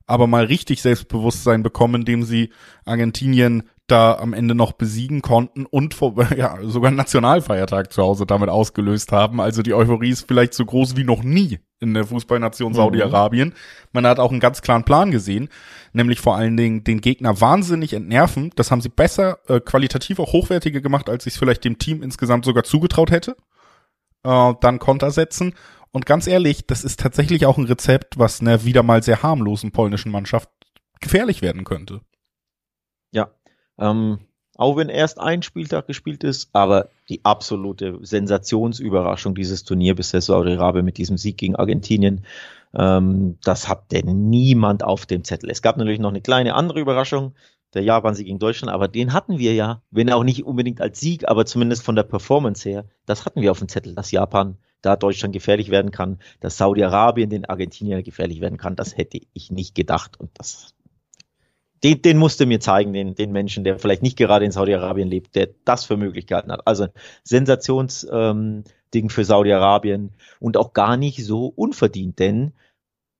aber 0.09 0.27
mal 0.27 0.45
richtig 0.45 0.81
Selbstbewusstsein 0.81 1.61
bekommen, 1.61 2.01
indem 2.01 2.23
sie 2.23 2.49
Argentinien 2.83 3.63
da 3.87 4.17
am 4.17 4.33
Ende 4.33 4.55
noch 4.55 4.73
besiegen 4.73 5.21
konnten 5.21 5.65
und 5.65 5.93
vor, 5.93 6.15
ja, 6.37 6.57
sogar 6.63 6.89
einen 6.89 6.97
Nationalfeiertag 6.97 7.93
zu 7.93 8.01
Hause 8.01 8.25
damit 8.25 8.49
ausgelöst 8.49 9.11
haben. 9.11 9.39
Also 9.39 9.61
die 9.61 9.73
Euphorie 9.73 10.09
ist 10.09 10.27
vielleicht 10.27 10.53
so 10.53 10.65
groß 10.65 10.95
wie 10.95 11.03
noch 11.03 11.23
nie 11.23 11.59
in 11.79 11.93
der 11.93 12.05
Fußballnation 12.05 12.71
mhm. 12.71 12.75
Saudi-Arabien. 12.75 13.53
Man 13.91 14.05
hat 14.05 14.19
auch 14.19 14.31
einen 14.31 14.39
ganz 14.39 14.61
klaren 14.61 14.83
Plan 14.83 15.11
gesehen, 15.11 15.49
nämlich 15.93 16.19
vor 16.19 16.35
allen 16.35 16.57
Dingen 16.57 16.83
den 16.83 17.01
Gegner 17.01 17.39
wahnsinnig 17.39 17.93
entnerven. 17.93 18.51
Das 18.55 18.71
haben 18.71 18.81
sie 18.81 18.89
besser, 18.89 19.39
äh, 19.47 19.59
qualitativ 19.59 20.19
auch 20.19 20.33
hochwertiger 20.33 20.81
gemacht, 20.81 21.09
als 21.09 21.25
ich 21.25 21.33
es 21.33 21.39
vielleicht 21.39 21.63
dem 21.63 21.77
Team 21.77 22.01
insgesamt 22.03 22.45
sogar 22.45 22.63
zugetraut 22.63 23.11
hätte. 23.11 23.37
Äh, 24.23 24.53
dann 24.59 24.79
Konter 24.79 25.11
setzen. 25.11 25.53
Und 25.91 26.05
ganz 26.05 26.27
ehrlich, 26.27 26.67
das 26.67 26.83
ist 26.83 26.99
tatsächlich 26.99 27.45
auch 27.45 27.57
ein 27.57 27.65
Rezept, 27.65 28.19
was 28.19 28.41
einer 28.41 28.63
wieder 28.63 28.83
mal 28.83 29.01
sehr 29.01 29.23
harmlosen 29.23 29.71
polnischen 29.71 30.11
Mannschaft 30.11 30.49
gefährlich 30.99 31.41
werden 31.41 31.63
könnte. 31.63 32.01
Ja, 33.11 33.31
ähm, 33.79 34.19
auch 34.55 34.75
wenn 34.75 34.89
erst 34.89 35.19
ein 35.19 35.41
Spieltag 35.41 35.87
gespielt 35.87 36.23
ist, 36.23 36.49
aber 36.53 36.89
die 37.07 37.23
absolute 37.23 37.97
Sensationsüberraschung 38.01 39.33
dieses 39.33 39.63
Turnier 39.63 39.95
bisher 39.95 40.21
Saudi-Arabien 40.21 40.85
mit 40.85 40.97
diesem 40.97 41.17
Sieg 41.17 41.37
gegen 41.37 41.55
Argentinien, 41.55 42.25
ähm, 42.73 43.37
das 43.43 43.69
hat 43.69 43.91
denn 43.91 44.29
niemand 44.29 44.83
auf 44.83 45.05
dem 45.05 45.23
Zettel. 45.23 45.49
Es 45.49 45.61
gab 45.61 45.77
natürlich 45.77 45.99
noch 45.99 46.09
eine 46.09 46.21
kleine 46.21 46.53
andere 46.55 46.81
Überraschung, 46.81 47.33
der 47.73 47.83
Japan-Sieg 47.83 48.25
gegen 48.25 48.39
Deutschland, 48.39 48.73
aber 48.73 48.87
den 48.87 49.13
hatten 49.13 49.37
wir 49.37 49.53
ja, 49.53 49.81
wenn 49.91 50.11
auch 50.11 50.23
nicht 50.23 50.43
unbedingt 50.43 50.81
als 50.81 50.99
Sieg, 50.99 51.27
aber 51.27 51.45
zumindest 51.45 51.83
von 51.83 51.95
der 51.95 52.03
Performance 52.03 52.67
her, 52.67 52.85
das 53.05 53.25
hatten 53.25 53.41
wir 53.41 53.51
auf 53.51 53.59
dem 53.59 53.69
Zettel, 53.69 53.95
dass 53.95 54.11
Japan 54.11 54.57
da 54.81 54.95
Deutschland 54.95 55.33
gefährlich 55.33 55.69
werden 55.69 55.91
kann, 55.91 56.19
dass 56.39 56.57
Saudi-Arabien 56.57 57.29
den 57.29 57.45
Argentinier 57.45 58.01
gefährlich 58.01 58.41
werden 58.41 58.57
kann, 58.57 58.75
das 58.75 58.97
hätte 58.97 59.19
ich 59.33 59.51
nicht 59.51 59.75
gedacht 59.75 60.19
und 60.19 60.31
das 60.35 60.73
den, 61.83 62.01
den 62.01 62.17
musste 62.17 62.45
mir 62.45 62.59
zeigen, 62.59 62.93
den, 62.93 63.15
den 63.15 63.31
Menschen, 63.31 63.63
der 63.63 63.79
vielleicht 63.79 64.03
nicht 64.03 64.17
gerade 64.17 64.45
in 64.45 64.51
Saudi-Arabien 64.51 65.07
lebt, 65.07 65.35
der 65.35 65.49
das 65.65 65.85
für 65.85 65.97
Möglichkeiten 65.97 66.51
hat. 66.51 66.67
Also 66.67 66.87
Sensationsding 67.23 68.63
ähm, 68.93 69.09
für 69.09 69.23
Saudi-Arabien 69.23 70.11
und 70.39 70.57
auch 70.57 70.73
gar 70.73 70.97
nicht 70.97 71.23
so 71.25 71.47
unverdient, 71.47 72.19
denn 72.19 72.53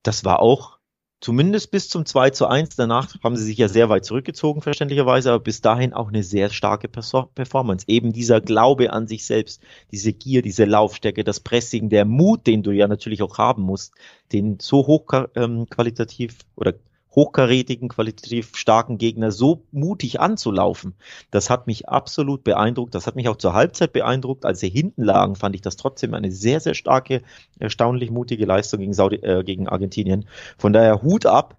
das 0.03 0.25
war 0.25 0.41
auch 0.41 0.78
zumindest 1.21 1.71
bis 1.71 1.89
zum 1.89 2.05
2 2.05 2.29
zu 2.31 2.47
1. 2.47 2.75
Danach 2.75 3.15
haben 3.23 3.35
sie 3.35 3.43
sich 3.43 3.57
ja 3.57 3.67
sehr 3.67 3.89
weit 3.89 4.05
zurückgezogen, 4.05 4.61
verständlicherweise, 4.61 5.31
aber 5.31 5.43
bis 5.43 5.61
dahin 5.61 5.93
auch 5.93 6.07
eine 6.09 6.23
sehr 6.23 6.49
starke 6.49 6.87
Performance. 6.87 7.85
Eben 7.87 8.13
dieser 8.13 8.41
Glaube 8.41 8.91
an 8.93 9.07
sich 9.07 9.25
selbst, 9.25 9.61
diese 9.91 10.13
Gier, 10.13 10.41
diese 10.41 10.65
Laufstärke, 10.65 11.23
das 11.23 11.39
Pressing, 11.39 11.89
der 11.89 12.05
Mut, 12.05 12.47
den 12.47 12.63
du 12.63 12.71
ja 12.71 12.87
natürlich 12.87 13.21
auch 13.21 13.37
haben 13.37 13.63
musst, 13.63 13.93
den 14.31 14.59
so 14.59 14.87
hoch 14.87 15.05
ähm, 15.35 15.67
qualitativ 15.69 16.37
oder 16.55 16.73
hochkarätigen, 17.15 17.89
qualitativ 17.89 18.55
starken 18.55 18.97
Gegner 18.97 19.31
so 19.31 19.65
mutig 19.71 20.19
anzulaufen. 20.19 20.93
Das 21.31 21.49
hat 21.49 21.67
mich 21.67 21.89
absolut 21.89 22.43
beeindruckt. 22.43 22.93
Das 22.93 23.07
hat 23.07 23.15
mich 23.15 23.29
auch 23.29 23.37
zur 23.37 23.53
Halbzeit 23.53 23.93
beeindruckt. 23.93 24.45
Als 24.45 24.59
sie 24.59 24.69
hinten 24.69 25.03
lagen, 25.03 25.35
fand 25.35 25.55
ich 25.55 25.61
das 25.61 25.75
trotzdem 25.75 26.13
eine 26.13 26.31
sehr, 26.31 26.59
sehr 26.59 26.75
starke, 26.75 27.23
erstaunlich 27.57 28.11
mutige 28.11 28.45
Leistung 28.45 28.79
gegen, 28.79 28.93
Saudi, 28.93 29.17
äh, 29.17 29.43
gegen 29.43 29.67
Argentinien. 29.67 30.27
Von 30.57 30.73
daher 30.73 31.01
Hut 31.01 31.25
ab. 31.25 31.57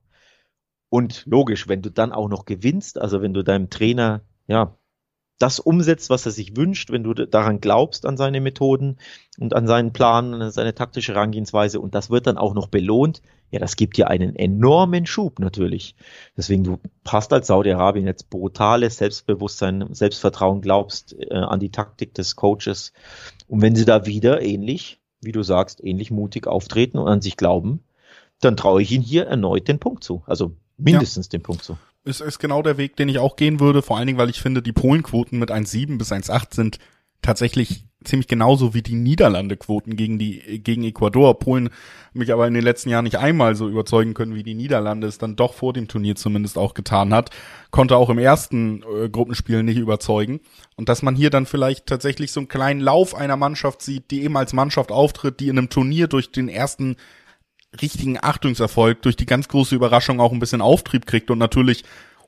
Und 0.89 1.25
logisch, 1.27 1.69
wenn 1.69 1.83
du 1.83 1.91
dann 1.91 2.13
auch 2.13 2.29
noch 2.29 2.45
gewinnst, 2.45 3.01
also 3.01 3.23
wenn 3.23 3.35
du 3.35 3.45
deinem 3.45 3.71
Trainer, 3.71 4.23
ja, 4.49 4.77
das 5.41 5.59
umsetzt, 5.59 6.11
was 6.11 6.27
er 6.27 6.33
sich 6.33 6.57
wünscht, 6.57 6.91
wenn 6.91 7.03
du 7.03 7.15
daran 7.15 7.61
glaubst, 7.61 8.05
an 8.05 8.17
seine 8.17 8.41
Methoden 8.41 8.99
und 9.39 9.55
an 9.55 9.67
seinen 9.67 9.93
Plan, 9.93 10.35
an 10.35 10.51
seine 10.51 10.75
taktische 10.75 11.15
Herangehensweise 11.15 11.81
und 11.81 11.95
das 11.95 12.11
wird 12.11 12.27
dann 12.27 12.37
auch 12.37 12.53
noch 12.53 12.67
belohnt, 12.67 13.23
ja, 13.51 13.59
das 13.59 13.77
gibt 13.77 13.97
dir 13.97 14.09
einen 14.09 14.37
enormen 14.37 15.07
Schub 15.07 15.39
natürlich. 15.39 15.95
Deswegen, 16.37 16.65
du 16.65 16.79
passt 17.05 17.33
als 17.33 17.49
Saudi-Arabien 17.49 18.07
jetzt 18.07 18.31
brutales 18.31 18.99
Selbstbewusstsein, 18.99 19.93
Selbstvertrauen, 19.93 20.61
glaubst 20.61 21.17
äh, 21.19 21.35
an 21.35 21.61
die 21.61 21.71
Taktik 21.71 22.15
des 22.15 22.37
Coaches. 22.37 22.93
Und 23.49 23.63
wenn 23.63 23.75
sie 23.75 23.85
da 23.85 24.07
wieder 24.07 24.43
ähnlich, 24.43 25.01
wie 25.21 25.33
du 25.33 25.43
sagst, 25.43 25.83
ähnlich 25.83 26.11
mutig 26.11 26.47
auftreten 26.47 26.99
und 26.99 27.09
an 27.09 27.21
sich 27.21 27.37
glauben, 27.37 27.83
dann 28.41 28.57
traue 28.57 28.83
ich 28.83 28.93
ihnen 28.93 29.05
hier 29.05 29.27
erneut 29.27 29.69
den 29.69 29.79
Punkt 29.79 30.05
zu. 30.05 30.23
Also 30.27 30.53
mindestens 30.77 31.27
ja. 31.27 31.39
den 31.39 31.43
Punkt 31.43 31.65
zu 31.65 31.77
ist, 32.05 32.21
ist 32.21 32.39
genau 32.39 32.63
der 32.63 32.79
Weg, 32.79 32.97
den 32.97 33.09
ich 33.09 33.19
auch 33.19 33.37
gehen 33.37 33.61
würde. 33.61 33.83
Vor 33.83 33.97
allen 33.97 34.07
Dingen, 34.07 34.19
weil 34.19 34.31
ich 34.31 34.41
finde, 34.41 34.63
die 34.63 34.73
Polenquoten 34.73 35.39
mit 35.39 35.51
1,7 35.51 35.99
bis 35.99 36.13
1,8 36.13 36.55
sind 36.55 36.79
tatsächlich 37.23 37.87
ziemlich 38.03 38.29
genauso 38.29 38.73
wie 38.73 38.83
die 38.83 38.95
Niederlande-Quoten 38.95 39.95
gegen 39.95 40.19
die 40.19 40.63
gegen 40.63 40.85
Ecuador. 40.85 41.39
Polen 41.39 41.69
mich 42.15 42.33
aber 42.33 42.47
in 42.47 42.55
den 42.55 42.63
letzten 42.63 42.89
Jahren 42.89 43.05
nicht 43.05 43.19
einmal 43.19 43.55
so 43.55 43.69
überzeugen 43.69 44.15
können, 44.15 44.35
wie 44.35 44.43
die 44.43 44.55
Niederlande 44.55 45.07
es 45.07 45.19
dann 45.19 45.37
doch 45.37 45.55
vor 45.55 45.73
dem 45.73 45.87
Turnier 45.87 46.17
zumindest 46.17 46.57
auch 46.57 46.75
getan 46.75 47.13
hat. 47.13 47.31
Konnte 47.71 47.97
auch 47.97 48.09
im 48.09 48.19
ersten 48.19 48.83
äh, 48.83 49.09
Gruppenspiel 49.11 49.63
nicht 49.63 49.77
überzeugen. 49.77 50.41
Und 50.77 50.89
dass 50.89 51.03
man 51.03 51.15
hier 51.15 51.31
dann 51.31 51.47
vielleicht 51.47 51.87
tatsächlich 51.87 52.33
so 52.33 52.41
einen 52.41 52.49
kleinen 52.49 52.81
Lauf 52.81 53.15
einer 53.15 53.37
Mannschaft 53.37 53.83
sieht, 53.83 54.11
die 54.11 54.23
eben 54.23 54.37
als 54.37 54.53
Mannschaft 54.53 54.91
auftritt, 54.93 55.41
die 55.41 55.49
in 55.49 55.59
einem 55.59 55.69
Turnier 55.69 56.09
durch 56.09 56.33
den 56.33 56.49
ersten 56.49 56.97
richtigen 57.81 58.19
Achtungserfolg 58.21 59.03
durch 59.03 59.17
die 59.17 59.27
ganz 59.27 59.47
große 59.49 59.75
Überraschung 59.75 60.21
auch 60.21 60.33
ein 60.33 60.41
bisschen 60.41 60.63
Auftrieb 60.63 61.07
kriegt 61.07 61.31
und 61.31 61.39
natürlich 61.39 61.85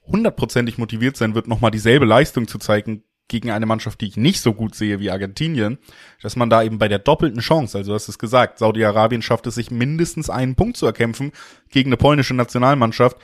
hundertprozentig 0.06 0.78
motiviert 0.78 1.16
sein 1.16 1.34
wird, 1.34 1.48
nochmal 1.48 1.70
dieselbe 1.70 2.04
Leistung 2.04 2.46
zu 2.46 2.58
zeigen 2.58 3.04
gegen 3.32 3.50
eine 3.50 3.66
Mannschaft, 3.66 4.00
die 4.00 4.06
ich 4.06 4.16
nicht 4.16 4.40
so 4.40 4.52
gut 4.52 4.76
sehe 4.76 5.00
wie 5.00 5.10
Argentinien, 5.10 5.78
dass 6.22 6.36
man 6.36 6.50
da 6.50 6.62
eben 6.62 6.78
bei 6.78 6.86
der 6.86 7.00
doppelten 7.00 7.40
Chance, 7.40 7.78
also 7.78 7.90
du 7.90 7.94
hast 7.94 8.08
es 8.08 8.18
gesagt, 8.18 8.58
Saudi-Arabien 8.58 9.22
schafft 9.22 9.46
es 9.46 9.56
sich 9.56 9.70
mindestens 9.70 10.30
einen 10.30 10.54
Punkt 10.54 10.76
zu 10.76 10.86
erkämpfen 10.86 11.32
gegen 11.70 11.88
eine 11.88 11.96
polnische 11.96 12.34
Nationalmannschaft, 12.34 13.16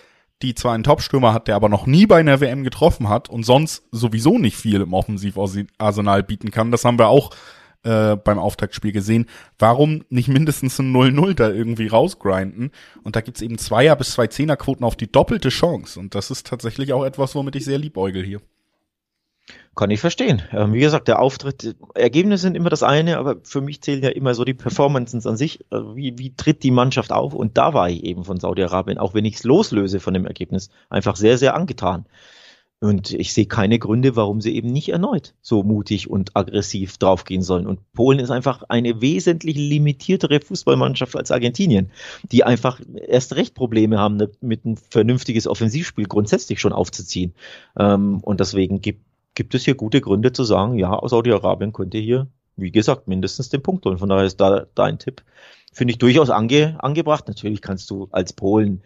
die 0.42 0.54
zwar 0.54 0.72
einen 0.72 0.84
Topstürmer 0.84 1.34
hat, 1.34 1.46
der 1.46 1.56
aber 1.56 1.68
noch 1.68 1.86
nie 1.86 2.06
bei 2.06 2.20
einer 2.20 2.40
WM 2.40 2.64
getroffen 2.64 3.08
hat 3.08 3.28
und 3.28 3.44
sonst 3.44 3.84
sowieso 3.92 4.38
nicht 4.38 4.56
viel 4.56 4.80
im 4.80 4.94
Offensivarsenal 4.94 6.22
bieten 6.22 6.50
kann. 6.50 6.72
Das 6.72 6.84
haben 6.84 6.98
wir 6.98 7.08
auch 7.08 7.30
äh, 7.82 8.16
beim 8.16 8.38
Auftaktspiel 8.38 8.92
gesehen. 8.92 9.26
Warum 9.58 10.04
nicht 10.08 10.28
mindestens 10.28 10.78
ein 10.78 10.90
0-0 10.92 11.34
da 11.34 11.50
irgendwie 11.50 11.88
rausgrinden? 11.88 12.70
Und 13.02 13.14
da 13.14 13.20
gibt's 13.20 13.42
eben 13.42 13.58
Zweier- 13.58 13.96
bis 13.96 14.12
zwei 14.12 14.28
Zehnerquoten 14.28 14.84
auf 14.84 14.96
die 14.96 15.10
doppelte 15.10 15.50
Chance. 15.50 16.00
Und 16.00 16.14
das 16.14 16.30
ist 16.30 16.46
tatsächlich 16.46 16.92
auch 16.94 17.04
etwas, 17.04 17.34
womit 17.34 17.56
ich 17.56 17.64
sehr 17.64 17.78
liebäugel 17.78 18.24
hier. 18.24 18.40
Kann 19.78 19.92
ich 19.92 20.00
verstehen. 20.00 20.42
Ähm, 20.50 20.72
wie 20.72 20.80
gesagt, 20.80 21.06
der 21.06 21.22
Auftritt, 21.22 21.76
Ergebnisse 21.94 22.42
sind 22.42 22.56
immer 22.56 22.68
das 22.68 22.82
eine, 22.82 23.16
aber 23.16 23.36
für 23.44 23.60
mich 23.60 23.80
zählen 23.80 24.02
ja 24.02 24.08
immer 24.08 24.34
so 24.34 24.44
die 24.44 24.52
Performances 24.52 25.24
an 25.24 25.36
sich. 25.36 25.64
Also 25.70 25.94
wie, 25.94 26.18
wie 26.18 26.34
tritt 26.34 26.64
die 26.64 26.72
Mannschaft 26.72 27.12
auf? 27.12 27.32
Und 27.32 27.56
da 27.58 27.74
war 27.74 27.88
ich 27.88 28.02
eben 28.02 28.24
von 28.24 28.40
Saudi-Arabien, 28.40 28.98
auch 28.98 29.14
wenn 29.14 29.24
ich 29.24 29.36
es 29.36 29.44
loslöse 29.44 30.00
von 30.00 30.14
dem 30.14 30.26
Ergebnis, 30.26 30.70
einfach 30.90 31.14
sehr, 31.14 31.38
sehr 31.38 31.54
angetan. 31.54 32.06
Und 32.80 33.12
ich 33.12 33.32
sehe 33.32 33.46
keine 33.46 33.78
Gründe, 33.78 34.16
warum 34.16 34.40
sie 34.40 34.54
eben 34.56 34.68
nicht 34.68 34.88
erneut 34.88 35.34
so 35.42 35.62
mutig 35.62 36.10
und 36.10 36.36
aggressiv 36.36 36.96
draufgehen 36.98 37.42
sollen. 37.42 37.68
Und 37.68 37.80
Polen 37.92 38.18
ist 38.18 38.30
einfach 38.30 38.64
eine 38.68 39.00
wesentlich 39.00 39.56
limitiertere 39.56 40.40
Fußballmannschaft 40.40 41.16
als 41.16 41.30
Argentinien, 41.30 41.92
die 42.30 42.42
einfach 42.42 42.80
erst 43.06 43.36
recht 43.36 43.54
Probleme 43.54 43.98
haben, 43.98 44.20
mit 44.40 44.64
ein 44.64 44.76
vernünftiges 44.76 45.46
Offensivspiel 45.46 46.06
grundsätzlich 46.06 46.60
schon 46.60 46.72
aufzuziehen. 46.72 47.34
Ähm, 47.76 48.18
und 48.22 48.40
deswegen 48.40 48.80
gibt, 48.80 49.07
gibt 49.38 49.54
es 49.54 49.64
hier 49.64 49.76
gute 49.76 50.00
Gründe 50.00 50.32
zu 50.32 50.42
sagen, 50.42 50.74
ja, 50.74 51.00
Saudi-Arabien 51.00 51.72
könnte 51.72 51.96
hier, 51.96 52.26
wie 52.56 52.72
gesagt, 52.72 53.06
mindestens 53.06 53.48
den 53.48 53.62
Punkt 53.62 53.86
holen. 53.86 53.96
Von 53.96 54.08
daher 54.08 54.24
ist 54.24 54.40
da 54.40 54.66
dein 54.74 54.98
Tipp, 54.98 55.22
finde 55.72 55.92
ich 55.92 55.98
durchaus 55.98 56.28
ange, 56.28 56.76
angebracht. 56.82 57.28
Natürlich 57.28 57.62
kannst 57.62 57.88
du 57.88 58.08
als 58.10 58.32
Polen 58.32 58.82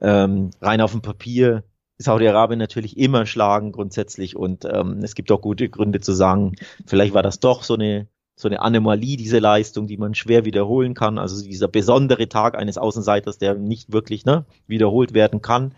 ähm, 0.00 0.50
rein 0.60 0.80
auf 0.80 0.92
dem 0.92 1.02
Papier 1.02 1.64
Saudi-Arabien 1.98 2.60
natürlich 2.60 2.96
immer 2.96 3.26
schlagen 3.26 3.72
grundsätzlich 3.72 4.36
und 4.36 4.64
ähm, 4.64 5.00
es 5.02 5.16
gibt 5.16 5.32
auch 5.32 5.40
gute 5.40 5.68
Gründe 5.68 5.98
zu 5.98 6.12
sagen, 6.12 6.54
vielleicht 6.86 7.12
war 7.12 7.24
das 7.24 7.40
doch 7.40 7.64
so 7.64 7.74
eine 7.74 8.06
so 8.36 8.48
eine 8.48 8.60
Anomalie, 8.60 9.16
diese 9.16 9.40
Leistung, 9.40 9.88
die 9.88 9.98
man 9.98 10.14
schwer 10.14 10.44
wiederholen 10.44 10.94
kann. 10.94 11.18
Also 11.18 11.44
dieser 11.44 11.68
besondere 11.68 12.28
Tag 12.28 12.56
eines 12.56 12.78
Außenseiters, 12.78 13.38
der 13.38 13.54
nicht 13.54 13.92
wirklich 13.92 14.24
ne, 14.24 14.46
wiederholt 14.66 15.12
werden 15.12 15.42
kann, 15.42 15.74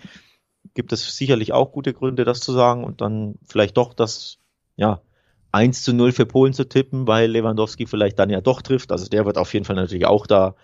gibt 0.75 0.93
es 0.93 1.17
sicherlich 1.17 1.53
auch 1.53 1.73
gute 1.73 1.95
Gründe, 1.95 2.25
das 2.25 2.41
zu 2.41 2.53
sagen 2.53 2.85
und 2.85 3.01
dann 3.01 3.37
vielleicht 3.47 3.77
doch 3.77 3.95
das 3.95 4.39
ja, 4.77 5.01
1 5.53 5.85
zu 5.85 5.93
0 5.93 6.13
für 6.13 6.27
Polen 6.27 6.53
zu 6.53 6.69
tippen, 6.69 7.07
weil 7.07 7.31
Lewandowski 7.31 7.87
vielleicht 7.87 8.19
dann 8.19 8.31
ja 8.31 8.41
doch 8.41 8.61
trifft. 8.61 8.91
Also 8.91 9.09
der 9.09 9.25
wird 9.25 9.39
auf 9.39 9.53
jeden 9.55 9.65
Fall 9.65 9.77
natürlich 9.77 10.07
auch 10.07 10.27
da 10.27 10.57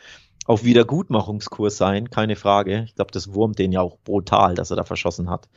auf 0.46 0.64
Wiedergutmachungskurs 0.64 1.76
sein, 1.76 2.10
keine 2.10 2.34
Frage. 2.34 2.82
Ich 2.84 2.96
glaube, 2.96 3.12
das 3.12 3.32
wurmt 3.32 3.58
den 3.58 3.70
ja 3.70 3.80
auch 3.80 3.98
brutal, 3.98 4.54
dass 4.54 4.70
er 4.70 4.76
da 4.76 4.84
verschossen 4.84 5.30
hat. 5.30 5.48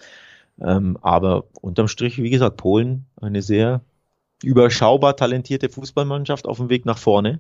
Ähm, 0.62 0.98
aber 1.02 1.46
unterm 1.62 1.88
Strich, 1.88 2.22
wie 2.22 2.30
gesagt, 2.30 2.58
Polen 2.58 3.08
eine 3.20 3.42
sehr 3.42 3.82
überschaubar 4.44 5.16
talentierte 5.16 5.70
Fußballmannschaft 5.70 6.46
auf 6.46 6.58
dem 6.58 6.70
Weg 6.70 6.86
nach 6.86 7.00
vorne 7.00 7.40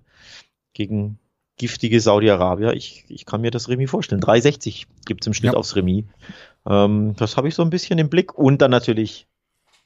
gegen 0.73 1.19
giftige 1.57 1.99
Saudi-Arabier. 2.01 2.73
Ich, 2.73 3.05
ich 3.09 3.25
kann 3.25 3.41
mir 3.41 3.51
das 3.51 3.69
Remis 3.69 3.91
vorstellen. 3.91 4.21
3,60 4.21 4.85
gibt 5.05 5.23
es 5.23 5.27
im 5.27 5.33
Schnitt 5.33 5.53
ja. 5.53 5.59
aufs 5.59 5.75
Remis. 5.75 6.05
Ähm, 6.69 7.15
das 7.17 7.37
habe 7.37 7.47
ich 7.47 7.55
so 7.55 7.63
ein 7.63 7.69
bisschen 7.69 7.99
im 7.99 8.09
Blick. 8.09 8.37
Und 8.37 8.61
dann 8.61 8.71
natürlich 8.71 9.27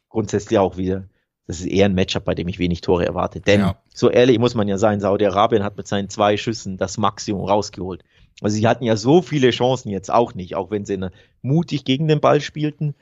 grundsätzlich 0.09 0.59
auch 0.59 0.77
wieder, 0.77 1.05
das 1.47 1.59
ist 1.59 1.67
eher 1.67 1.85
ein 1.85 1.95
Matchup, 1.95 2.25
bei 2.25 2.35
dem 2.35 2.47
ich 2.47 2.59
wenig 2.59 2.81
Tore 2.81 3.05
erwarte. 3.05 3.39
Denn, 3.39 3.61
ja. 3.61 3.77
so 3.93 4.09
ehrlich 4.09 4.39
muss 4.39 4.55
man 4.55 4.67
ja 4.67 4.77
sein, 4.77 4.99
Saudi-Arabien 4.99 5.63
hat 5.63 5.77
mit 5.77 5.87
seinen 5.87 6.09
zwei 6.09 6.37
Schüssen 6.37 6.77
das 6.77 6.97
Maximum 6.97 7.45
rausgeholt. 7.45 8.03
Also 8.41 8.55
sie 8.55 8.67
hatten 8.67 8.83
ja 8.83 8.95
so 8.95 9.21
viele 9.21 9.49
Chancen 9.49 9.89
jetzt 9.89 10.11
auch 10.11 10.35
nicht, 10.35 10.55
auch 10.55 10.69
wenn 10.69 10.85
sie 10.85 11.09
mutig 11.41 11.85
gegen 11.85 12.07
den 12.07 12.19
Ball 12.19 12.41
spielten. 12.41 12.95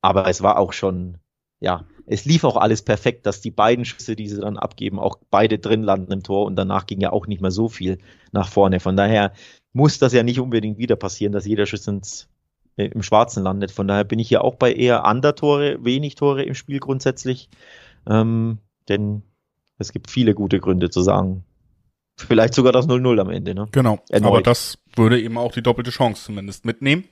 Aber 0.00 0.26
es 0.28 0.42
war 0.42 0.58
auch 0.58 0.72
schon, 0.72 1.18
ja, 1.60 1.84
es 2.06 2.24
lief 2.24 2.42
auch 2.44 2.56
alles 2.56 2.82
perfekt, 2.82 3.26
dass 3.26 3.40
die 3.40 3.50
beiden 3.50 3.84
Schüsse, 3.84 4.16
die 4.16 4.28
sie 4.28 4.40
dann 4.40 4.56
abgeben, 4.56 4.98
auch 4.98 5.18
beide 5.30 5.58
drin 5.58 5.82
landen 5.82 6.10
im 6.10 6.22
Tor 6.22 6.46
und 6.46 6.56
danach 6.56 6.86
ging 6.86 7.00
ja 7.00 7.12
auch 7.12 7.26
nicht 7.26 7.40
mehr 7.40 7.52
so 7.52 7.68
viel 7.68 7.98
nach 8.32 8.48
vorne. 8.48 8.80
Von 8.80 8.96
daher 8.96 9.32
muss 9.72 9.98
das 9.98 10.12
ja 10.12 10.22
nicht 10.22 10.40
unbedingt 10.40 10.78
wieder 10.78 10.96
passieren, 10.96 11.32
dass 11.32 11.46
jeder 11.46 11.66
Schuss 11.66 11.86
ins, 11.86 12.28
im 12.76 13.02
Schwarzen 13.02 13.42
landet. 13.42 13.70
Von 13.70 13.88
daher 13.88 14.04
bin 14.04 14.18
ich 14.18 14.28
hier 14.28 14.42
auch 14.42 14.54
bei 14.54 14.72
eher 14.72 15.04
Undertore, 15.04 15.84
wenig 15.84 16.14
Tore 16.14 16.42
im 16.42 16.54
Spiel 16.54 16.80
grundsätzlich. 16.80 17.48
Ähm, 18.08 18.58
denn 18.88 19.22
es 19.78 19.92
gibt 19.92 20.10
viele 20.10 20.34
gute 20.34 20.60
Gründe 20.60 20.90
zu 20.90 21.02
sagen, 21.02 21.44
vielleicht 22.16 22.54
sogar 22.54 22.72
das 22.72 22.88
0-0 22.88 23.20
am 23.20 23.30
Ende. 23.30 23.54
Ne? 23.54 23.66
Genau, 23.72 23.98
Erneut. 24.08 24.28
aber 24.28 24.42
das 24.42 24.78
würde 24.96 25.20
eben 25.20 25.38
auch 25.38 25.52
die 25.52 25.62
doppelte 25.62 25.90
Chance 25.90 26.24
zumindest 26.24 26.64
mitnehmen. 26.64 27.04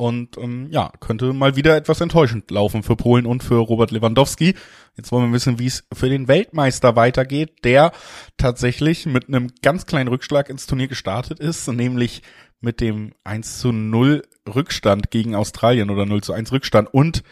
Und 0.00 0.38
ähm, 0.38 0.68
ja, 0.70 0.90
könnte 1.00 1.34
mal 1.34 1.56
wieder 1.56 1.76
etwas 1.76 2.00
enttäuschend 2.00 2.50
laufen 2.50 2.82
für 2.82 2.96
Polen 2.96 3.26
und 3.26 3.42
für 3.42 3.56
Robert 3.56 3.90
Lewandowski. 3.90 4.54
Jetzt 4.96 5.12
wollen 5.12 5.26
wir 5.26 5.34
wissen, 5.34 5.58
wie 5.58 5.66
es 5.66 5.84
für 5.92 6.08
den 6.08 6.26
Weltmeister 6.26 6.96
weitergeht, 6.96 7.64
der 7.64 7.92
tatsächlich 8.38 9.04
mit 9.04 9.28
einem 9.28 9.48
ganz 9.60 9.84
kleinen 9.84 10.08
Rückschlag 10.08 10.48
ins 10.48 10.64
Turnier 10.64 10.88
gestartet 10.88 11.38
ist, 11.38 11.68
nämlich 11.68 12.22
mit 12.62 12.80
dem 12.80 13.12
1 13.24 13.58
zu 13.58 13.72
0 13.72 14.22
Rückstand 14.48 15.10
gegen 15.10 15.34
Australien 15.34 15.90
oder 15.90 16.06
0 16.06 16.22
zu 16.22 16.32
1 16.32 16.50
Rückstand 16.50 16.88
und 16.94 17.22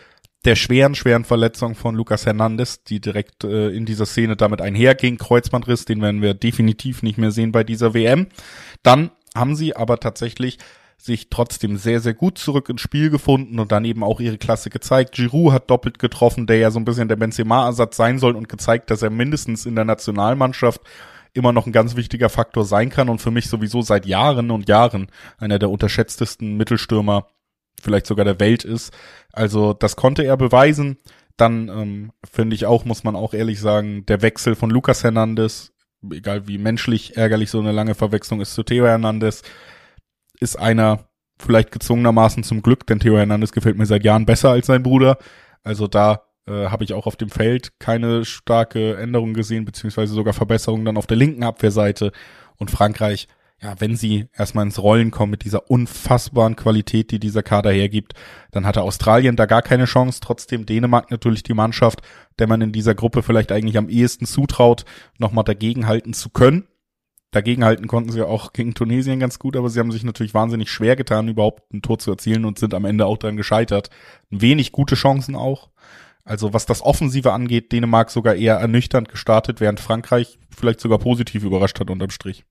der 0.45 0.55
schweren, 0.55 0.95
schweren 0.95 1.25
Verletzung 1.25 1.75
von 1.75 1.95
Lucas 1.95 2.27
Hernandez, 2.27 2.85
die 2.85 3.01
direkt 3.01 3.45
äh, 3.45 3.71
in 3.71 3.87
dieser 3.87 4.05
Szene 4.05 4.37
damit 4.37 4.61
einherging, 4.61 5.17
Kreuzbandriss, 5.17 5.87
den 5.87 6.03
werden 6.03 6.21
wir 6.21 6.35
definitiv 6.35 7.03
nicht 7.03 7.17
mehr 7.17 7.31
sehen 7.31 7.51
bei 7.51 7.65
dieser 7.65 7.95
WM. 7.95 8.27
Dann 8.83 9.11
haben 9.35 9.57
sie 9.57 9.75
aber 9.75 10.01
tatsächlich 10.01 10.59
sich 11.01 11.31
trotzdem 11.31 11.77
sehr, 11.77 12.01
sehr 12.01 12.15
gut 12.15 12.39
zurück 12.39 12.69
ins 12.69 12.81
Spiel 12.81 13.09
gefunden 13.09 13.61
und 13.61 13.71
dann 13.71 13.85
eben 13.85 14.03
auch 14.03 14.21
ihre 14.21 14.37
Klasse 14.37 14.69
gezeigt. 14.69 15.15
Giroud 15.15 15.53
hat 15.53 15.71
doppelt 15.71 15.99
getroffen, 15.99 16.47
der 16.47 16.59
ja 16.59 16.71
so 16.71 16.81
ein 16.81 16.85
bisschen 16.85 17.09
der 17.09 17.17
Benzema-Ersatz 17.17 17.97
sein 17.97 18.19
soll 18.19 18.35
und 18.35 18.49
gezeigt, 18.49 18.91
dass 18.91 19.03
er 19.03 19.11
mindestens 19.11 19.65
in 19.65 19.77
der 19.77 19.85
Nationalmannschaft 19.85 20.81
immer 21.35 21.53
noch 21.53 21.67
ein 21.67 21.73
ganz 21.73 21.95
wichtiger 21.95 22.29
Faktor 22.29 22.65
sein 22.65 22.91
kann 22.91 23.09
und 23.09 23.21
für 23.21 23.31
mich 23.31 23.49
sowieso 23.49 23.81
seit 23.81 24.07
Jahren 24.07 24.51
und 24.51 24.69
Jahren 24.69 25.09
einer 25.39 25.59
der 25.59 25.71
unterschätztesten 25.71 26.57
Mittelstürmer 26.57 27.29
vielleicht 27.81 28.07
sogar 28.07 28.25
der 28.25 28.41
Welt 28.41 28.65
ist. 28.65 28.93
Also 29.33 29.73
das 29.73 29.95
konnte 29.95 30.25
er 30.25 30.37
beweisen. 30.37 30.99
Dann 31.37 31.69
ähm, 31.69 32.13
finde 32.29 32.57
ich 32.57 32.67
auch, 32.67 32.85
muss 32.85 33.05
man 33.05 33.15
auch 33.15 33.35
ehrlich 33.35 33.61
sagen, 33.61 34.05
der 34.07 34.23
Wechsel 34.23 34.57
von 34.57 34.71
Lucas 34.71 35.05
Hernandez, 35.05 35.73
egal 36.11 36.49
wie 36.49 36.59
menschlich 36.59 37.17
ärgerlich 37.17 37.51
so 37.51 37.61
eine 37.61 37.71
lange 37.71 37.95
Verwechslung 37.95 38.41
ist 38.41 38.55
zu 38.55 38.65
Theo 38.65 38.87
Hernandez, 38.87 39.43
ist 40.40 40.57
einer 40.57 41.09
vielleicht 41.38 41.70
gezwungenermaßen 41.72 42.42
zum 42.42 42.62
Glück, 42.62 42.87
denn 42.87 43.01
Theo 43.01 43.16
Hernandez 43.16 43.53
gefällt 43.53 43.79
mir 43.79 43.87
seit 43.87 44.05
Jahren 44.05 44.27
besser 44.27 44.51
als 44.51 44.66
sein 44.66 44.83
Bruder. 44.83 45.18
Also 45.62 45.87
da 45.87 46.22
äh, 46.46 46.68
habe 46.68 46.85
ich 46.85 46.94
auch 46.94 47.07
auf 47.07 47.16
dem 47.16 47.31
Feld 47.31 47.79
keine 47.79 48.24
starke 48.24 48.96
Änderung 48.96 49.35
gesehen, 49.35 49.64
beziehungsweise 49.64 50.14
sogar 50.14 50.35
Verbesserungen 50.35 50.85
dann 50.85 50.96
auf 50.96 51.07
der 51.07 51.16
linken 51.16 51.44
Abwehrseite. 51.44 52.12
Und 52.57 52.70
Frankreich, 52.70 53.29
ja, 53.61 53.74
wenn 53.81 53.96
sie 53.96 54.27
erstmal 54.37 54.64
ins 54.64 54.81
Rollen 54.81 55.11
kommen 55.11 55.31
mit 55.31 55.44
dieser 55.44 55.70
unfassbaren 55.70 56.57
Qualität, 56.57 57.11
die 57.11 57.18
dieser 57.18 57.42
Kader 57.42 57.72
hergibt, 57.72 58.14
dann 58.53 58.64
hatte 58.64 58.83
Australien 58.83 59.37
da 59.37 59.46
gar 59.46 59.62
keine 59.62 59.85
Chance. 59.85 60.20
Trotzdem 60.22 60.64
Dänemark 60.64 61.11
natürlich 61.11 61.42
die 61.42 61.55
Mannschaft, 61.55 62.03
der 62.38 62.46
man 62.46 62.61
in 62.61 62.72
dieser 62.72 62.94
Gruppe 62.94 63.22
vielleicht 63.22 63.51
eigentlich 63.51 63.77
am 63.77 63.88
ehesten 63.88 64.27
zutraut, 64.27 64.85
nochmal 65.18 65.44
dagegenhalten 65.44 66.14
zu 66.14 66.31
können. 66.31 66.68
Dagegenhalten 67.31 67.88
konnten 67.88 68.11
sie 68.11 68.27
auch 68.27 68.53
gegen 68.55 68.75
Tunesien 68.75 69.21
ganz 69.21 69.38
gut, 69.38 69.57
aber 69.57 69.69
sie 69.69 69.81
haben 69.81 69.93
sich 69.93 70.03
natürlich 70.03 70.33
wahnsinnig 70.33 70.71
schwer 70.71 70.97
getan, 70.97 71.29
überhaupt 71.29 71.73
ein 71.75 71.83
Tor 71.83 71.99
zu 71.99 72.11
erzielen 72.11 72.47
und 72.47 72.59
sind 72.59 72.73
am 72.73 72.87
Ende 72.87 73.05
auch 73.05 73.19
dran 73.19 73.37
gescheitert. 73.37 73.91
Wenig 74.31 74.73
gute 74.73 74.95
Chancen 74.95 75.37
auch. 75.37 75.69
Also 76.25 76.55
was 76.55 76.67
das 76.67 76.83
Offensive 76.83 77.33
angeht, 77.33 77.73
Dänemark 77.73 78.11
sogar 78.11 78.35
eher 78.35 78.57
ernüchternd 78.57 79.09
gestartet, 79.09 79.61
während 79.61 79.81
Frankreich 79.81 80.38
vielleicht 80.55 80.81
sogar 80.81 80.99
positiv 80.99 81.45
überrascht 81.45 81.81
hat 81.81 81.91
unterm 81.91 82.11
Strich. 82.11 82.45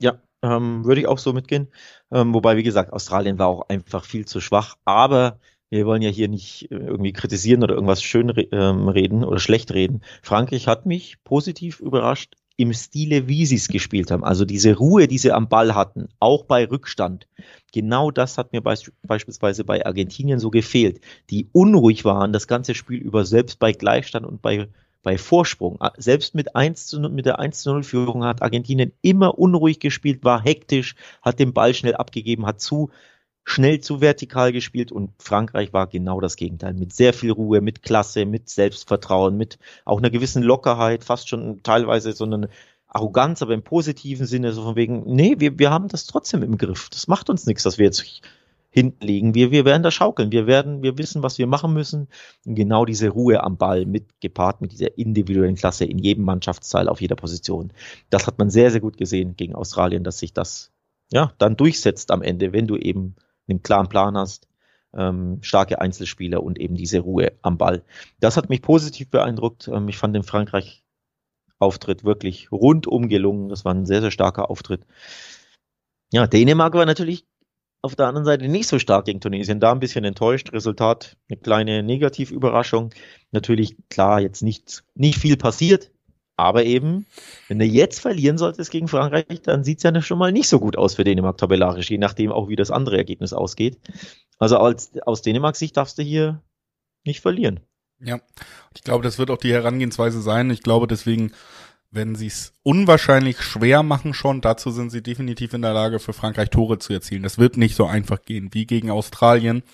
Ja, 0.00 0.22
ähm, 0.42 0.84
würde 0.84 1.00
ich 1.00 1.06
auch 1.08 1.18
so 1.18 1.32
mitgehen. 1.32 1.68
Ähm, 2.12 2.34
wobei, 2.34 2.56
wie 2.56 2.62
gesagt, 2.62 2.92
Australien 2.92 3.38
war 3.38 3.48
auch 3.48 3.68
einfach 3.68 4.04
viel 4.04 4.26
zu 4.26 4.40
schwach. 4.40 4.76
Aber 4.84 5.40
wir 5.70 5.86
wollen 5.86 6.02
ja 6.02 6.10
hier 6.10 6.28
nicht 6.28 6.70
äh, 6.70 6.76
irgendwie 6.76 7.12
kritisieren 7.12 7.62
oder 7.62 7.74
irgendwas 7.74 8.02
schön 8.02 8.32
ähm, 8.52 8.88
reden 8.88 9.24
oder 9.24 9.40
schlecht 9.40 9.72
reden. 9.72 10.02
Frankreich 10.22 10.66
hat 10.68 10.86
mich 10.86 11.22
positiv 11.24 11.80
überrascht 11.80 12.34
im 12.58 12.72
Stile, 12.74 13.28
wie 13.28 13.46
sie 13.46 13.54
es 13.54 13.68
gespielt 13.68 14.10
haben. 14.10 14.24
Also 14.24 14.44
diese 14.44 14.76
Ruhe, 14.76 15.06
die 15.06 15.16
sie 15.16 15.30
am 15.30 15.48
Ball 15.48 15.76
hatten, 15.76 16.08
auch 16.18 16.44
bei 16.44 16.66
Rückstand. 16.66 17.28
Genau 17.72 18.10
das 18.10 18.36
hat 18.36 18.52
mir 18.52 18.60
beisp 18.60 18.90
beispielsweise 19.04 19.64
bei 19.64 19.86
Argentinien 19.86 20.40
so 20.40 20.50
gefehlt. 20.50 21.00
Die 21.30 21.48
unruhig 21.52 22.04
waren 22.04 22.32
das 22.32 22.48
ganze 22.48 22.74
Spiel 22.74 22.98
über, 22.98 23.24
selbst 23.24 23.60
bei 23.60 23.70
Gleichstand 23.70 24.26
und 24.26 24.42
bei, 24.42 24.68
bei 25.04 25.18
Vorsprung. 25.18 25.78
Selbst 25.98 26.34
mit, 26.34 26.56
1 26.56 26.88
zu, 26.88 26.98
mit 26.98 27.26
der 27.26 27.38
1 27.38 27.60
zu 27.60 27.70
0 27.70 27.84
Führung 27.84 28.24
hat 28.24 28.42
Argentinien 28.42 28.90
immer 29.02 29.38
unruhig 29.38 29.78
gespielt, 29.78 30.24
war 30.24 30.42
hektisch, 30.42 30.96
hat 31.22 31.38
den 31.38 31.52
Ball 31.52 31.74
schnell 31.74 31.94
abgegeben, 31.94 32.44
hat 32.44 32.60
zu 32.60 32.90
schnell 33.48 33.80
zu 33.80 34.02
vertikal 34.02 34.52
gespielt 34.52 34.92
und 34.92 35.10
Frankreich 35.18 35.72
war 35.72 35.86
genau 35.86 36.20
das 36.20 36.36
Gegenteil. 36.36 36.74
Mit 36.74 36.92
sehr 36.92 37.14
viel 37.14 37.30
Ruhe, 37.32 37.62
mit 37.62 37.82
Klasse, 37.82 38.26
mit 38.26 38.50
Selbstvertrauen, 38.50 39.38
mit 39.38 39.58
auch 39.86 39.98
einer 39.98 40.10
gewissen 40.10 40.42
Lockerheit, 40.42 41.02
fast 41.02 41.30
schon 41.30 41.62
teilweise 41.62 42.12
so 42.12 42.24
eine 42.24 42.50
Arroganz, 42.88 43.40
aber 43.40 43.54
im 43.54 43.62
positiven 43.62 44.26
Sinne, 44.26 44.52
so 44.52 44.62
von 44.62 44.76
wegen, 44.76 45.02
nee, 45.06 45.36
wir, 45.38 45.58
wir 45.58 45.70
haben 45.70 45.88
das 45.88 46.04
trotzdem 46.04 46.42
im 46.42 46.58
Griff. 46.58 46.90
Das 46.90 47.08
macht 47.08 47.30
uns 47.30 47.46
nichts, 47.46 47.62
dass 47.62 47.78
wir 47.78 47.86
jetzt 47.86 48.20
hinten 48.68 49.06
liegen. 49.06 49.34
Wir, 49.34 49.50
wir 49.50 49.64
werden 49.64 49.82
da 49.82 49.90
schaukeln. 49.90 50.30
Wir 50.30 50.46
werden, 50.46 50.82
wir 50.82 50.98
wissen, 50.98 51.22
was 51.22 51.38
wir 51.38 51.46
machen 51.46 51.72
müssen. 51.72 52.08
Und 52.44 52.54
genau 52.54 52.84
diese 52.84 53.08
Ruhe 53.08 53.42
am 53.42 53.56
Ball 53.56 53.86
mit 53.86 54.20
gepaart 54.20 54.60
mit 54.60 54.72
dieser 54.72 54.98
individuellen 54.98 55.56
Klasse 55.56 55.86
in 55.86 55.98
jedem 55.98 56.24
Mannschaftsteil 56.24 56.86
auf 56.86 57.00
jeder 57.00 57.16
Position. 57.16 57.72
Das 58.10 58.26
hat 58.26 58.38
man 58.38 58.50
sehr, 58.50 58.70
sehr 58.70 58.80
gut 58.80 58.98
gesehen 58.98 59.36
gegen 59.36 59.54
Australien, 59.54 60.04
dass 60.04 60.18
sich 60.18 60.34
das 60.34 60.70
ja 61.10 61.32
dann 61.38 61.56
durchsetzt 61.56 62.10
am 62.10 62.20
Ende, 62.20 62.52
wenn 62.52 62.66
du 62.66 62.76
eben 62.76 63.16
einen 63.48 63.62
klaren 63.62 63.88
Plan 63.88 64.16
hast, 64.16 64.48
ähm, 64.94 65.38
starke 65.42 65.80
Einzelspieler 65.80 66.42
und 66.42 66.58
eben 66.58 66.74
diese 66.74 67.00
Ruhe 67.00 67.32
am 67.42 67.58
Ball. 67.58 67.82
Das 68.20 68.36
hat 68.36 68.48
mich 68.48 68.62
positiv 68.62 69.10
beeindruckt. 69.10 69.68
Ähm, 69.68 69.88
ich 69.88 69.98
fand 69.98 70.14
den 70.14 70.22
Frankreich-Auftritt 70.22 72.04
wirklich 72.04 72.50
rundum 72.52 73.08
gelungen. 73.08 73.48
Das 73.48 73.64
war 73.64 73.74
ein 73.74 73.86
sehr, 73.86 74.00
sehr 74.00 74.10
starker 74.10 74.50
Auftritt. 74.50 74.86
Ja, 76.12 76.26
Dänemark 76.26 76.74
war 76.74 76.86
natürlich 76.86 77.26
auf 77.82 77.94
der 77.94 78.06
anderen 78.06 78.24
Seite 78.24 78.48
nicht 78.48 78.66
so 78.68 78.78
stark 78.78 79.04
gegen 79.04 79.20
Tunesien. 79.20 79.60
Da 79.60 79.72
ein 79.72 79.80
bisschen 79.80 80.04
enttäuscht. 80.04 80.52
Resultat, 80.52 81.16
eine 81.28 81.38
kleine 81.38 81.82
Negativüberraschung. 81.82 82.90
Natürlich, 83.30 83.76
klar, 83.88 84.20
jetzt 84.20 84.42
nicht, 84.42 84.84
nicht 84.94 85.18
viel 85.18 85.36
passiert. 85.36 85.90
Aber 86.38 86.64
eben, 86.64 87.04
wenn 87.48 87.58
du 87.58 87.64
jetzt 87.64 87.98
verlieren 87.98 88.38
solltest 88.38 88.70
gegen 88.70 88.86
Frankreich, 88.86 89.42
dann 89.42 89.64
sieht 89.64 89.78
es 89.78 89.82
ja 89.82 90.00
schon 90.00 90.18
mal 90.18 90.30
nicht 90.30 90.48
so 90.48 90.60
gut 90.60 90.78
aus 90.78 90.94
für 90.94 91.02
Dänemark 91.02 91.36
tabellarisch, 91.36 91.90
je 91.90 91.98
nachdem 91.98 92.30
auch, 92.30 92.48
wie 92.48 92.54
das 92.54 92.70
andere 92.70 92.96
Ergebnis 92.96 93.32
ausgeht. 93.32 93.76
Also 94.38 94.56
als, 94.58 94.92
aus 95.02 95.22
Dänemarks 95.22 95.58
Sicht 95.58 95.76
darfst 95.76 95.98
du 95.98 96.02
hier 96.02 96.40
nicht 97.04 97.22
verlieren. 97.22 97.58
Ja, 98.00 98.20
ich 98.72 98.84
glaube, 98.84 99.02
das 99.02 99.18
wird 99.18 99.32
auch 99.32 99.38
die 99.38 99.52
Herangehensweise 99.52 100.22
sein. 100.22 100.48
Ich 100.50 100.62
glaube 100.62 100.86
deswegen, 100.86 101.32
wenn 101.90 102.14
sie 102.14 102.28
es 102.28 102.54
unwahrscheinlich 102.62 103.42
schwer 103.42 103.82
machen 103.82 104.14
schon, 104.14 104.40
dazu 104.40 104.70
sind 104.70 104.90
sie 104.90 105.02
definitiv 105.02 105.54
in 105.54 105.62
der 105.62 105.74
Lage, 105.74 105.98
für 105.98 106.12
Frankreich 106.12 106.50
Tore 106.50 106.78
zu 106.78 106.92
erzielen. 106.92 107.24
Das 107.24 107.38
wird 107.38 107.56
nicht 107.56 107.74
so 107.74 107.84
einfach 107.84 108.22
gehen 108.22 108.50
wie 108.52 108.64
gegen 108.64 108.92
Australien. 108.92 109.64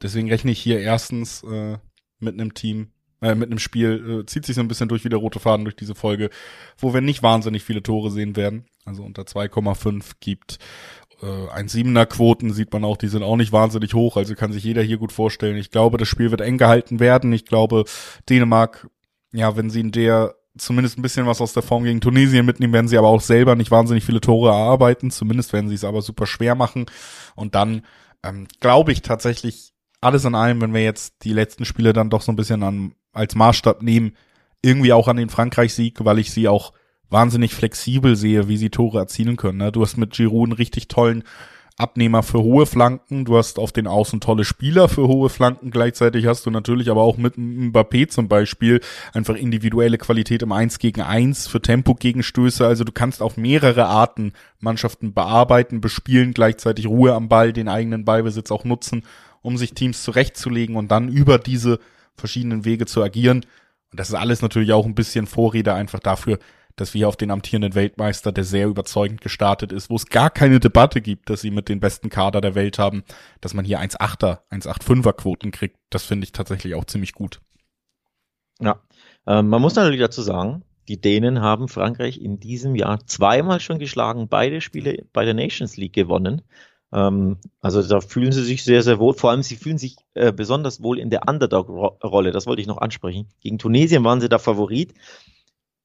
Deswegen 0.00 0.30
rechne 0.30 0.52
ich 0.52 0.60
hier 0.60 0.80
erstens 0.80 1.42
äh, 1.42 1.76
mit 2.20 2.40
einem 2.40 2.54
Team, 2.54 2.92
äh, 3.22 3.34
mit 3.34 3.50
einem 3.50 3.58
Spiel, 3.58 4.20
äh, 4.22 4.26
zieht 4.26 4.46
sich 4.46 4.56
so 4.56 4.60
ein 4.60 4.68
bisschen 4.68 4.88
durch 4.88 5.04
wie 5.04 5.08
der 5.08 5.18
rote 5.18 5.40
Faden 5.40 5.64
durch 5.64 5.76
diese 5.76 5.94
Folge, 5.94 6.30
wo 6.78 6.94
wir 6.94 7.00
nicht 7.00 7.22
wahnsinnig 7.22 7.64
viele 7.64 7.82
Tore 7.82 8.10
sehen 8.10 8.36
werden. 8.36 8.66
Also 8.84 9.02
unter 9.02 9.22
2,5 9.22 10.12
gibt 10.20 10.58
äh, 11.22 11.26
1,7er 11.26 12.06
Quoten 12.06 12.52
sieht 12.52 12.72
man 12.72 12.84
auch, 12.84 12.96
die 12.96 13.08
sind 13.08 13.22
auch 13.22 13.36
nicht 13.36 13.52
wahnsinnig 13.52 13.94
hoch, 13.94 14.16
also 14.16 14.34
kann 14.34 14.52
sich 14.52 14.64
jeder 14.64 14.82
hier 14.82 14.98
gut 14.98 15.12
vorstellen. 15.12 15.56
Ich 15.56 15.70
glaube, 15.70 15.96
das 15.96 16.08
Spiel 16.08 16.30
wird 16.30 16.42
eng 16.42 16.58
gehalten 16.58 17.00
werden. 17.00 17.32
Ich 17.32 17.46
glaube, 17.46 17.84
Dänemark 18.28 18.88
ja, 19.36 19.56
wenn 19.56 19.70
sie 19.70 19.80
in 19.80 19.92
der 19.92 20.34
zumindest 20.56 20.98
ein 20.98 21.02
bisschen 21.02 21.26
was 21.26 21.42
aus 21.42 21.52
der 21.52 21.62
Form 21.62 21.84
gegen 21.84 22.00
Tunesien 22.00 22.46
mitnehmen, 22.46 22.72
werden 22.72 22.88
sie 22.88 22.96
aber 22.96 23.08
auch 23.08 23.20
selber 23.20 23.54
nicht 23.54 23.70
wahnsinnig 23.70 24.04
viele 24.04 24.22
Tore 24.22 24.48
erarbeiten. 24.48 25.10
Zumindest 25.10 25.52
werden 25.52 25.68
sie 25.68 25.74
es 25.74 25.84
aber 25.84 26.00
super 26.00 26.26
schwer 26.26 26.54
machen. 26.54 26.86
Und 27.34 27.54
dann 27.54 27.82
ähm, 28.22 28.46
glaube 28.60 28.92
ich 28.92 29.02
tatsächlich, 29.02 29.74
alles 30.00 30.24
in 30.24 30.34
allem, 30.34 30.60
wenn 30.60 30.72
wir 30.72 30.82
jetzt 30.82 31.24
die 31.24 31.32
letzten 31.32 31.64
Spiele 31.64 31.92
dann 31.92 32.10
doch 32.10 32.22
so 32.22 32.32
ein 32.32 32.36
bisschen 32.36 32.62
an, 32.62 32.94
als 33.16 33.34
Maßstab 33.34 33.82
nehmen, 33.82 34.12
irgendwie 34.62 34.92
auch 34.92 35.08
an 35.08 35.16
den 35.16 35.28
Frankreich-Sieg, 35.28 36.04
weil 36.04 36.18
ich 36.18 36.30
sie 36.30 36.48
auch 36.48 36.72
wahnsinnig 37.08 37.54
flexibel 37.54 38.16
sehe, 38.16 38.48
wie 38.48 38.56
sie 38.56 38.70
Tore 38.70 38.98
erzielen 38.98 39.36
können. 39.36 39.58
Ne? 39.58 39.72
Du 39.72 39.82
hast 39.82 39.96
mit 39.96 40.12
Giroud 40.12 40.48
einen 40.48 40.52
richtig 40.52 40.88
tollen 40.88 41.24
Abnehmer 41.78 42.22
für 42.22 42.42
hohe 42.42 42.64
Flanken, 42.64 43.26
du 43.26 43.36
hast 43.36 43.58
auf 43.58 43.70
den 43.70 43.86
Außen 43.86 44.20
tolle 44.20 44.44
Spieler 44.44 44.88
für 44.88 45.08
hohe 45.08 45.28
Flanken, 45.28 45.70
gleichzeitig 45.70 46.26
hast 46.26 46.46
du 46.46 46.50
natürlich 46.50 46.90
aber 46.90 47.02
auch 47.02 47.18
mit 47.18 47.34
Mbappé 47.36 48.08
zum 48.08 48.28
Beispiel 48.28 48.80
einfach 49.12 49.34
individuelle 49.34 49.98
Qualität 49.98 50.40
im 50.40 50.52
1 50.52 50.78
gegen 50.78 51.02
1 51.02 51.48
für 51.48 51.60
Tempo-Gegenstöße, 51.60 52.66
also 52.66 52.82
du 52.82 52.92
kannst 52.92 53.20
auf 53.20 53.36
mehrere 53.36 53.84
Arten 53.84 54.32
Mannschaften 54.58 55.12
bearbeiten, 55.12 55.82
bespielen, 55.82 56.32
gleichzeitig 56.32 56.86
Ruhe 56.86 57.12
am 57.12 57.28
Ball, 57.28 57.52
den 57.52 57.68
eigenen 57.68 58.06
Ballbesitz 58.06 58.50
auch 58.50 58.64
nutzen, 58.64 59.02
um 59.42 59.58
sich 59.58 59.74
Teams 59.74 60.02
zurechtzulegen 60.02 60.76
und 60.76 60.90
dann 60.90 61.08
über 61.08 61.38
diese 61.38 61.78
verschiedenen 62.16 62.64
Wege 62.64 62.86
zu 62.86 63.02
agieren. 63.02 63.44
Und 63.90 64.00
das 64.00 64.08
ist 64.08 64.14
alles 64.14 64.42
natürlich 64.42 64.72
auch 64.72 64.86
ein 64.86 64.94
bisschen 64.94 65.26
Vorrede 65.26 65.74
einfach 65.74 66.00
dafür, 66.00 66.38
dass 66.76 66.92
wir 66.92 67.08
auf 67.08 67.16
den 67.16 67.30
amtierenden 67.30 67.74
Weltmeister, 67.74 68.32
der 68.32 68.44
sehr 68.44 68.66
überzeugend 68.68 69.22
gestartet 69.22 69.72
ist, 69.72 69.88
wo 69.88 69.96
es 69.96 70.06
gar 70.06 70.30
keine 70.30 70.60
Debatte 70.60 71.00
gibt, 71.00 71.30
dass 71.30 71.40
sie 71.40 71.50
mit 71.50 71.68
den 71.68 71.80
besten 71.80 72.10
Kader 72.10 72.42
der 72.42 72.54
Welt 72.54 72.78
haben, 72.78 73.02
dass 73.40 73.54
man 73.54 73.64
hier 73.64 73.80
1,8er, 73.80 74.40
1,85er 74.50 75.12
Quoten 75.14 75.50
kriegt. 75.50 75.78
Das 75.88 76.04
finde 76.04 76.24
ich 76.24 76.32
tatsächlich 76.32 76.74
auch 76.74 76.84
ziemlich 76.84 77.14
gut. 77.14 77.40
Ja, 78.60 78.80
ähm, 79.26 79.48
man 79.48 79.62
muss 79.62 79.74
natürlich 79.74 80.00
dazu 80.00 80.22
sagen, 80.22 80.64
die 80.88 81.00
Dänen 81.00 81.40
haben 81.40 81.68
Frankreich 81.68 82.20
in 82.20 82.38
diesem 82.38 82.76
Jahr 82.76 83.04
zweimal 83.06 83.60
schon 83.60 83.78
geschlagen, 83.78 84.28
beide 84.28 84.60
Spiele 84.60 85.04
bei 85.12 85.24
der 85.24 85.34
Nations 85.34 85.76
League 85.76 85.94
gewonnen. 85.94 86.42
Ähm, 86.92 87.38
also 87.60 87.82
da 87.82 88.00
fühlen 88.00 88.32
sie 88.32 88.44
sich 88.44 88.64
sehr, 88.64 88.82
sehr 88.82 88.98
wohl. 88.98 89.14
Vor 89.14 89.30
allem, 89.30 89.42
sie 89.42 89.56
fühlen 89.56 89.78
sich 89.78 89.96
äh, 90.14 90.32
besonders 90.32 90.82
wohl 90.82 90.98
in 90.98 91.10
der 91.10 91.28
Underdog-Rolle. 91.28 92.30
Das 92.30 92.46
wollte 92.46 92.62
ich 92.62 92.68
noch 92.68 92.78
ansprechen. 92.78 93.28
Gegen 93.40 93.58
Tunesien 93.58 94.04
waren 94.04 94.20
sie 94.20 94.28
da 94.28 94.38
Favorit. 94.38 94.94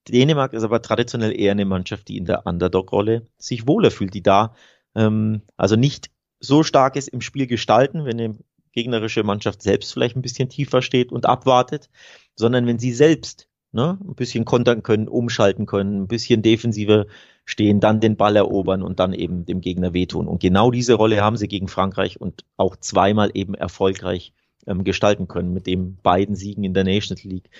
Dänemark 0.08 0.52
ist 0.52 0.64
aber 0.64 0.82
traditionell 0.82 1.38
eher 1.38 1.52
eine 1.52 1.64
Mannschaft, 1.64 2.08
die 2.08 2.16
in 2.16 2.24
der 2.24 2.46
Underdog-Rolle 2.46 3.28
sich 3.38 3.66
wohler 3.68 3.90
fühlt, 3.90 4.14
die 4.14 4.22
da 4.22 4.54
ähm, 4.94 5.42
also 5.56 5.76
nicht 5.76 6.10
so 6.40 6.62
stark 6.62 6.96
ist 6.96 7.08
im 7.08 7.20
Spiel 7.20 7.46
gestalten, 7.46 8.04
wenn 8.04 8.20
eine 8.20 8.38
gegnerische 8.72 9.22
Mannschaft 9.22 9.62
selbst 9.62 9.92
vielleicht 9.92 10.16
ein 10.16 10.22
bisschen 10.22 10.48
tiefer 10.48 10.82
steht 10.82 11.12
und 11.12 11.26
abwartet, 11.26 11.88
sondern 12.34 12.66
wenn 12.66 12.78
sie 12.78 12.92
selbst 12.92 13.48
ne, 13.72 13.98
ein 14.06 14.14
bisschen 14.14 14.44
kontern 14.44 14.82
können, 14.82 15.08
umschalten 15.08 15.66
können, 15.66 16.02
ein 16.02 16.08
bisschen 16.08 16.42
defensiver 16.42 17.06
stehen, 17.44 17.80
dann 17.80 18.00
den 18.00 18.16
Ball 18.16 18.36
erobern 18.36 18.82
und 18.82 19.00
dann 19.00 19.12
eben 19.12 19.44
dem 19.44 19.60
Gegner 19.60 19.92
wehtun. 19.92 20.28
Und 20.28 20.40
genau 20.40 20.70
diese 20.70 20.94
Rolle 20.94 21.22
haben 21.22 21.36
sie 21.36 21.48
gegen 21.48 21.68
Frankreich 21.68 22.20
und 22.20 22.44
auch 22.56 22.76
zweimal 22.76 23.30
eben 23.34 23.54
erfolgreich 23.54 24.32
ähm, 24.66 24.84
gestalten 24.84 25.26
können 25.26 25.52
mit 25.52 25.66
den 25.66 25.96
beiden 25.96 26.36
Siegen 26.36 26.64
in 26.64 26.74
der 26.74 26.84
Nations 26.84 27.24
League. 27.24 27.50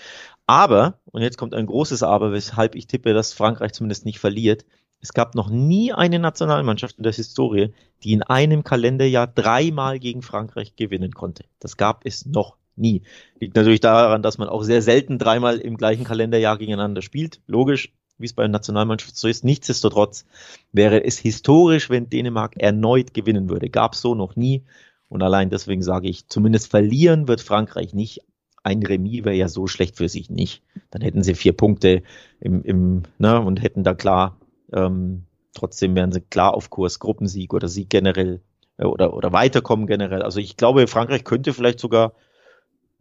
Aber, 0.46 1.00
und 1.06 1.22
jetzt 1.22 1.38
kommt 1.38 1.54
ein 1.54 1.66
großes 1.66 2.02
Aber, 2.02 2.32
weshalb 2.32 2.74
ich 2.74 2.86
tippe, 2.86 3.14
dass 3.14 3.32
Frankreich 3.32 3.72
zumindest 3.72 4.04
nicht 4.04 4.18
verliert. 4.18 4.64
Es 5.00 5.12
gab 5.12 5.34
noch 5.34 5.50
nie 5.50 5.92
eine 5.92 6.20
Nationalmannschaft 6.20 6.98
in 6.98 7.02
der 7.02 7.12
Historie, 7.12 7.72
die 8.04 8.12
in 8.12 8.22
einem 8.22 8.62
Kalenderjahr 8.62 9.26
dreimal 9.26 9.98
gegen 9.98 10.22
Frankreich 10.22 10.76
gewinnen 10.76 11.12
konnte. 11.12 11.44
Das 11.58 11.76
gab 11.76 12.06
es 12.06 12.24
noch 12.24 12.56
nie. 12.76 13.02
Liegt 13.40 13.56
natürlich 13.56 13.80
daran, 13.80 14.22
dass 14.22 14.38
man 14.38 14.48
auch 14.48 14.62
sehr 14.62 14.82
selten 14.82 15.18
dreimal 15.18 15.58
im 15.58 15.76
gleichen 15.76 16.04
Kalenderjahr 16.04 16.58
gegeneinander 16.58 17.02
spielt. 17.02 17.40
Logisch, 17.46 17.92
wie 18.18 18.26
es 18.26 18.32
bei 18.32 18.42
der 18.42 18.50
Nationalmannschaft 18.50 19.16
so 19.16 19.28
ist. 19.28 19.44
Nichtsdestotrotz 19.44 20.24
wäre 20.72 21.04
es 21.04 21.18
historisch, 21.18 21.90
wenn 21.90 22.08
Dänemark 22.08 22.56
erneut 22.56 23.14
gewinnen 23.14 23.48
würde. 23.48 23.68
Gab 23.70 23.94
es 23.94 24.00
so 24.00 24.14
noch 24.14 24.36
nie. 24.36 24.64
Und 25.08 25.22
allein 25.22 25.50
deswegen 25.50 25.82
sage 25.82 26.08
ich, 26.08 26.28
zumindest 26.28 26.70
verlieren 26.70 27.28
wird 27.28 27.42
Frankreich 27.42 27.92
nicht. 27.92 28.20
Ein 28.62 28.82
Remis 28.82 29.24
wäre 29.24 29.34
ja 29.34 29.48
so 29.48 29.66
schlecht 29.66 29.96
für 29.96 30.08
sich 30.08 30.30
nicht. 30.30 30.62
Dann 30.90 31.02
hätten 31.02 31.22
sie 31.22 31.34
vier 31.34 31.52
Punkte 31.52 32.02
im, 32.40 32.62
im 32.62 33.02
ne, 33.18 33.40
und 33.40 33.62
hätten 33.62 33.82
da 33.84 33.92
klar, 33.92 34.38
ähm, 34.72 35.24
trotzdem 35.52 35.94
wären 35.96 36.12
sie 36.12 36.20
klar 36.20 36.54
auf 36.54 36.70
Kurs, 36.70 36.98
Gruppensieg 36.98 37.52
oder 37.52 37.68
Sieg 37.68 37.90
generell 37.90 38.40
äh, 38.78 38.84
oder, 38.84 39.14
oder 39.14 39.32
weiterkommen 39.32 39.86
generell. 39.86 40.22
Also 40.22 40.40
ich 40.40 40.56
glaube, 40.56 40.86
Frankreich 40.86 41.24
könnte 41.24 41.52
vielleicht 41.52 41.80
sogar 41.80 42.14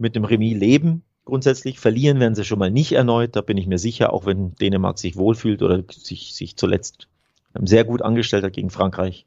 mit 0.01 0.15
dem 0.15 0.25
Remis 0.25 0.57
leben, 0.57 1.03
grundsätzlich. 1.25 1.79
Verlieren 1.79 2.19
werden 2.19 2.35
sie 2.35 2.43
schon 2.43 2.59
mal 2.59 2.71
nicht 2.71 2.91
erneut, 2.91 3.35
da 3.35 3.41
bin 3.41 3.57
ich 3.57 3.67
mir 3.67 3.77
sicher, 3.77 4.11
auch 4.11 4.25
wenn 4.25 4.55
Dänemark 4.55 4.99
sich 4.99 5.15
wohlfühlt 5.15 5.61
oder 5.61 5.83
sich, 5.89 6.35
sich 6.35 6.57
zuletzt 6.57 7.07
sehr 7.53 7.83
gut 7.83 8.01
angestellt 8.01 8.43
hat 8.43 8.53
gegen 8.53 8.69
Frankreich. 8.69 9.25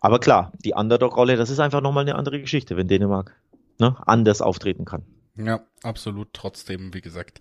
Aber 0.00 0.18
klar, 0.18 0.52
die 0.64 0.74
Underdog-Rolle, 0.74 1.36
das 1.36 1.50
ist 1.50 1.60
einfach 1.60 1.80
nochmal 1.80 2.02
eine 2.02 2.16
andere 2.16 2.40
Geschichte, 2.40 2.76
wenn 2.76 2.88
Dänemark 2.88 3.36
ne, 3.78 3.96
anders 4.06 4.42
auftreten 4.42 4.84
kann. 4.84 5.04
Ja, 5.36 5.64
absolut. 5.82 6.28
Trotzdem, 6.32 6.92
wie 6.92 7.00
gesagt, 7.00 7.38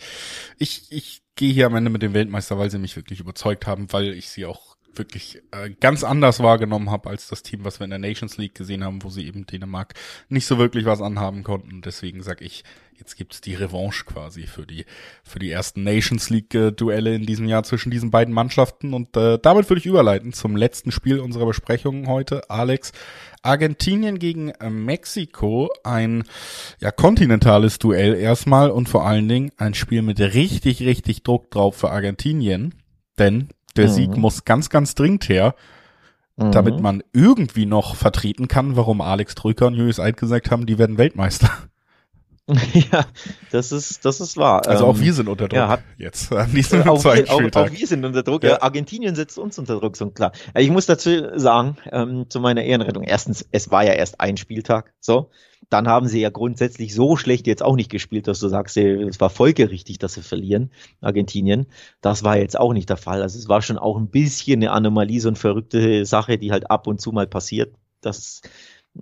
ich, 0.58 0.92
ich 0.92 1.24
gehe 1.36 1.52
hier 1.52 1.66
am 1.66 1.76
Ende 1.76 1.90
mit 1.90 2.02
dem 2.02 2.14
Weltmeister, 2.14 2.58
weil 2.58 2.70
sie 2.70 2.78
mich 2.78 2.96
wirklich 2.96 3.20
überzeugt 3.20 3.68
haben, 3.68 3.92
weil 3.92 4.14
ich 4.14 4.30
sie 4.30 4.46
auch 4.46 4.78
wirklich 4.96 5.42
äh, 5.52 5.70
ganz 5.80 6.04
anders 6.04 6.40
wahrgenommen 6.42 6.90
habe 6.90 7.10
als 7.10 7.28
das 7.28 7.44
Team, 7.44 7.64
was 7.64 7.80
wir 7.80 7.86
in 7.86 7.92
der 7.92 8.00
Nations 8.00 8.38
League 8.38 8.56
gesehen 8.56 8.84
haben, 8.84 9.04
wo 9.04 9.10
sie 9.10 9.26
eben 9.26 9.46
Dänemark 9.46 9.94
nicht 10.30 10.46
so 10.46 10.58
wirklich 10.58 10.86
was 10.86 11.02
anhaben 11.02 11.44
konnten. 11.44 11.82
Deswegen 11.82 12.24
sag 12.24 12.42
ich, 12.42 12.64
jetzt 13.02 13.18
gibt's 13.18 13.42
die 13.42 13.56
Revanche 13.56 14.06
quasi 14.06 14.44
für 14.44 14.66
die 14.66 14.86
für 15.24 15.40
die 15.40 15.50
ersten 15.50 15.84
Nations 15.84 16.30
League 16.30 16.54
äh, 16.54 16.72
Duelle 16.72 17.16
in 17.16 17.26
diesem 17.26 17.48
Jahr 17.48 17.64
zwischen 17.64 17.92
diesen 17.92 18.12
beiden 18.12 18.34
Mannschaften 18.34 18.94
und 18.94 19.18
äh, 19.18 19.40
damit 19.42 19.70
würde 19.70 19.80
ich 19.80 19.86
überleiten 19.86 20.34
zum 20.34 20.56
letzten 20.56 20.92
Spiel 20.92 21.20
unserer 21.20 21.48
Besprechung 21.48 22.08
heute, 22.08 22.50
Alex. 22.50 22.92
Argentinien 23.44 24.20
gegen 24.20 24.50
äh, 24.50 24.70
Mexiko, 24.70 25.70
ein 25.84 26.24
ja 26.80 26.92
kontinentales 26.92 27.80
Duell 27.80 28.14
erstmal 28.14 28.70
und 28.70 28.88
vor 28.88 29.06
allen 29.06 29.28
Dingen 29.28 29.52
ein 29.58 29.74
Spiel 29.74 30.04
mit 30.04 30.20
richtig 30.20 30.82
richtig 30.82 31.24
Druck 31.24 31.50
drauf 31.50 31.76
für 31.76 31.90
Argentinien, 31.90 32.76
denn 33.18 33.50
der 33.74 33.88
mhm. 33.88 33.92
Sieg 33.92 34.18
muss 34.18 34.46
ganz, 34.46 34.70
ganz 34.70 34.96
dringend 34.96 35.28
her, 35.30 35.56
mhm. 36.38 36.52
damit 36.52 36.80
man 36.80 37.04
irgendwie 37.14 37.66
noch 37.66 37.96
vertreten 37.96 38.48
kann, 38.48 38.76
warum 38.76 39.02
Alex 39.02 39.36
Trücker 39.36 39.68
und 39.68 39.76
Julius 39.76 40.00
Eid 40.00 40.18
gesagt 40.18 40.52
haben, 40.52 40.66
die 40.66 40.78
werden 40.78 40.98
Weltmeister. 40.98 41.50
Ja, 42.92 43.06
das 43.52 43.72
ist, 43.72 44.04
das 44.04 44.20
ist 44.20 44.36
wahr. 44.38 44.68
Also 44.68 44.86
auch 44.86 44.96
ähm, 44.96 45.02
wir 45.02 45.14
sind 45.14 45.30
unter 45.30 45.48
Druck 45.48 45.58
ja, 45.58 45.68
hat, 45.70 45.84
jetzt 45.98 46.32
auch, 46.34 46.36
auch. 46.36 47.06
Auch 47.06 47.72
wir 47.72 47.88
sind 47.88 48.04
unter 48.04 48.24
Druck. 48.24 48.44
Ja. 48.44 48.62
Argentinien 48.62 49.16
setzt 49.16 49.38
uns 49.38 49.58
unter 49.60 49.80
Druck, 49.80 49.96
so 49.96 50.10
klar. 50.10 50.32
Ich 50.56 50.70
muss 50.70 50.86
dazu 50.86 51.38
sagen, 51.38 51.78
ähm, 51.92 52.26
zu 52.30 52.40
meiner 52.40 52.64
Ehrenrettung. 52.64 53.04
Erstens, 53.04 53.46
es 53.52 53.72
war 53.72 53.84
ja 53.84 53.94
erst 53.94 54.20
ein 54.20 54.38
Spieltag, 54.38 54.94
so 55.00 55.30
dann 55.72 55.88
haben 55.88 56.08
sie 56.08 56.20
ja 56.20 56.30
grundsätzlich 56.30 56.94
so 56.94 57.16
schlecht 57.16 57.48
jetzt 57.48 57.64
auch 57.64 57.78
nicht 57.78 57.90
gespielt, 57.90 58.28
dass 58.28 58.40
du 58.40 58.50
sagst, 58.50 58.76
es 58.76 59.22
war 59.22 59.30
folgerichtig, 59.30 60.00
dass 60.00 60.16
sie 60.16 60.22
verlieren, 60.22 60.70
Argentinien. 61.00 61.68
Das 62.02 62.26
war 62.26 62.38
jetzt 62.38 62.60
auch 62.60 62.74
nicht 62.74 62.90
der 62.90 62.98
Fall. 62.98 63.22
Also 63.22 63.40
es 63.40 63.48
war 63.48 63.62
schon 63.62 63.78
auch 63.78 63.98
ein 63.98 64.10
bisschen 64.10 64.60
eine 64.60 64.72
Anomalie, 64.72 65.22
so 65.22 65.30
eine 65.30 65.38
verrückte 65.38 66.06
Sache, 66.06 66.38
die 66.38 66.52
halt 66.52 66.70
ab 66.70 66.88
und 66.88 67.00
zu 67.00 67.14
mal 67.14 67.26
passiert. 67.26 67.74
Das 68.02 68.42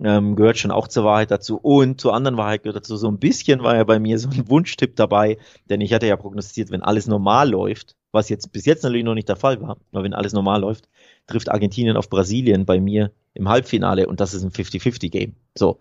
ähm, 0.02 0.36
gehört 0.36 0.58
schon 0.58 0.70
auch 0.70 0.88
zur 0.88 1.04
Wahrheit 1.04 1.30
dazu. 1.30 1.58
Und 1.58 2.00
zur 2.00 2.14
anderen 2.14 2.36
Wahrheit 2.36 2.62
gehört 2.62 2.76
dazu, 2.76 2.96
so 2.96 3.08
ein 3.08 3.18
bisschen 3.18 3.62
war 3.62 3.76
ja 3.76 3.84
bei 3.84 3.98
mir 3.98 4.18
so 4.18 4.28
ein 4.28 4.48
Wunschtipp 4.48 4.96
dabei, 4.96 5.38
denn 5.68 5.80
ich 5.80 5.92
hatte 5.92 6.06
ja 6.06 6.16
prognostiziert, 6.16 6.70
wenn 6.70 6.82
alles 6.82 7.06
normal 7.06 7.50
läuft, 7.50 7.96
was 8.12 8.28
jetzt 8.28 8.52
bis 8.52 8.64
jetzt 8.64 8.82
natürlich 8.82 9.04
noch 9.04 9.14
nicht 9.14 9.28
der 9.28 9.36
Fall 9.36 9.60
war, 9.60 9.78
aber 9.92 10.04
wenn 10.04 10.14
alles 10.14 10.32
normal 10.32 10.60
läuft, 10.60 10.88
trifft 11.26 11.48
Argentinien 11.48 11.96
auf 11.96 12.08
Brasilien 12.08 12.66
bei 12.66 12.80
mir 12.80 13.12
im 13.34 13.48
Halbfinale 13.48 14.06
und 14.06 14.20
das 14.20 14.34
ist 14.34 14.42
ein 14.42 14.50
50-50-Game. 14.50 15.34
So, 15.56 15.78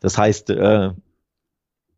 das 0.00 0.18
heißt, 0.18 0.50
äh, 0.50 0.90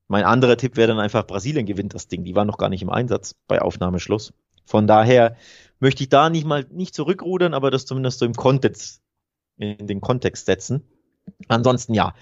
mein 0.09 0.25
anderer 0.25 0.57
Tipp 0.57 0.77
wäre 0.77 0.89
dann 0.89 1.01
einfach, 1.01 1.27
Brasilien 1.27 1.67
gewinnt 1.67 1.95
das 1.95 2.07
Ding. 2.07 2.23
Die 2.23 2.35
waren 2.35 2.47
noch 2.47 2.59
gar 2.59 2.69
nicht 2.69 2.83
im 2.83 2.91
Einsatz 2.91 3.35
bei 3.49 3.63
Aufnahmeschluss. 3.63 4.35
Von 4.67 4.87
daher 4.87 5.37
möchte 5.81 6.03
ich 6.03 6.11
da 6.11 6.29
nicht 6.29 6.47
mal 6.47 6.67
nicht 6.71 6.95
zurückrudern, 6.95 7.55
aber 7.55 7.71
das 7.71 7.87
zumindest 7.87 8.19
so 8.19 8.27
im 8.27 8.35
Kontext, 8.35 9.01
in 9.57 9.87
den 9.87 10.01
Kontext 10.01 10.47
setzen. 10.47 10.85
Ansonsten 11.49 11.95
ja, 11.95 12.15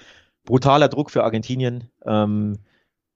brutaler 0.44 0.88
Druck 0.88 1.10
für 1.10 1.24
Argentinien. 1.24 1.90
Ähm, 2.04 2.58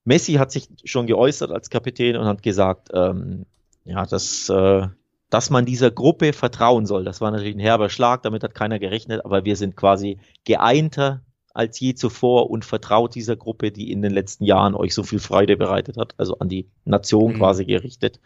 Messi 0.04 0.34
hat 0.34 0.52
sich 0.52 0.68
schon 0.84 1.06
geäußert 1.06 1.50
als 1.50 1.70
Kapitän 1.70 2.16
und 2.16 2.26
hat 2.26 2.42
gesagt, 2.42 2.90
ähm, 2.92 3.46
ja, 3.84 4.04
dass, 4.06 4.48
äh, 4.48 4.86
dass 5.30 5.50
man 5.50 5.64
dieser 5.64 5.90
Gruppe 5.90 6.32
vertrauen 6.32 6.86
soll. 6.86 7.04
Das 7.04 7.20
war 7.20 7.30
natürlich 7.30 7.56
ein 7.56 7.60
herber 7.60 7.88
Schlag, 7.88 8.22
damit 8.22 8.42
hat 8.42 8.54
keiner 8.54 8.78
gerechnet, 8.78 9.24
aber 9.24 9.44
wir 9.44 9.56
sind 9.56 9.76
quasi 9.76 10.18
geeinter 10.44 11.22
als 11.54 11.78
je 11.78 11.94
zuvor 11.94 12.50
und 12.50 12.64
vertraut 12.64 13.14
dieser 13.14 13.36
Gruppe, 13.36 13.70
die 13.70 13.92
in 13.92 14.02
den 14.02 14.12
letzten 14.12 14.44
Jahren 14.44 14.74
euch 14.74 14.92
so 14.92 15.04
viel 15.04 15.20
Freude 15.20 15.56
bereitet 15.56 15.96
hat, 15.96 16.14
also 16.18 16.38
an 16.40 16.48
die 16.48 16.68
Nation 16.84 17.32
mhm. 17.32 17.36
quasi 17.38 17.64
gerichtet. 17.64 18.20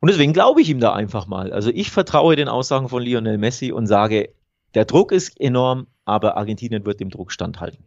Und 0.00 0.10
deswegen 0.10 0.32
glaube 0.32 0.60
ich 0.60 0.68
ihm 0.68 0.80
da 0.80 0.92
einfach 0.92 1.26
mal. 1.26 1.52
Also 1.52 1.70
ich 1.70 1.90
vertraue 1.90 2.36
den 2.36 2.48
Aussagen 2.48 2.88
von 2.88 3.02
Lionel 3.02 3.38
Messi 3.38 3.72
und 3.72 3.86
sage, 3.86 4.34
der 4.74 4.84
Druck 4.84 5.12
ist 5.12 5.40
enorm, 5.40 5.86
aber 6.04 6.36
Argentinien 6.36 6.84
wird 6.84 7.00
dem 7.00 7.10
Druck 7.10 7.32
standhalten. 7.32 7.84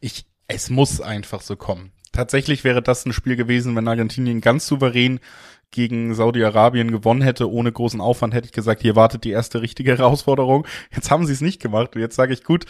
Ich, 0.00 0.26
es 0.48 0.70
muss 0.70 1.00
einfach 1.00 1.40
so 1.40 1.56
kommen 1.56 1.92
tatsächlich 2.16 2.64
wäre 2.64 2.82
das 2.82 3.06
ein 3.06 3.12
Spiel 3.12 3.36
gewesen, 3.36 3.76
wenn 3.76 3.86
Argentinien 3.86 4.40
ganz 4.40 4.66
souverän 4.66 5.20
gegen 5.70 6.14
Saudi-Arabien 6.14 6.90
gewonnen 6.90 7.22
hätte, 7.22 7.50
ohne 7.50 7.70
großen 7.70 8.00
Aufwand, 8.00 8.34
hätte 8.34 8.46
ich 8.46 8.52
gesagt, 8.52 8.82
hier 8.82 8.96
wartet 8.96 9.24
die 9.24 9.30
erste 9.30 9.60
richtige 9.60 9.96
Herausforderung. 9.98 10.66
Jetzt 10.94 11.10
haben 11.10 11.26
sie 11.26 11.32
es 11.32 11.40
nicht 11.40 11.60
gemacht. 11.60 11.94
Und 11.94 12.00
jetzt 12.00 12.16
sage 12.16 12.32
ich, 12.32 12.42
gut, 12.42 12.64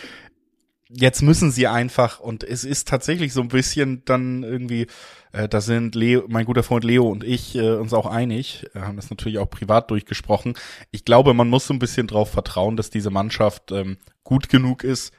jetzt 0.88 1.22
müssen 1.22 1.50
sie 1.50 1.66
einfach, 1.66 2.20
und 2.20 2.44
es 2.44 2.64
ist 2.64 2.88
tatsächlich 2.88 3.32
so 3.32 3.40
ein 3.40 3.48
bisschen 3.48 4.04
dann 4.04 4.42
irgendwie, 4.42 4.86
äh, 5.32 5.48
da 5.48 5.60
sind 5.60 5.94
Leo, 5.94 6.24
mein 6.28 6.46
guter 6.46 6.62
Freund 6.62 6.84
Leo 6.84 7.08
und 7.08 7.24
ich 7.24 7.56
äh, 7.56 7.74
uns 7.74 7.92
auch 7.92 8.06
einig, 8.06 8.66
äh, 8.74 8.80
haben 8.80 8.96
das 8.96 9.10
natürlich 9.10 9.38
auch 9.38 9.50
privat 9.50 9.90
durchgesprochen. 9.90 10.54
Ich 10.90 11.04
glaube, 11.04 11.34
man 11.34 11.48
muss 11.48 11.66
so 11.66 11.74
ein 11.74 11.78
bisschen 11.78 12.06
drauf 12.06 12.30
vertrauen, 12.30 12.76
dass 12.76 12.90
diese 12.90 13.10
Mannschaft 13.10 13.72
ähm, 13.72 13.98
gut 14.24 14.48
genug 14.48 14.84
ist. 14.84 15.12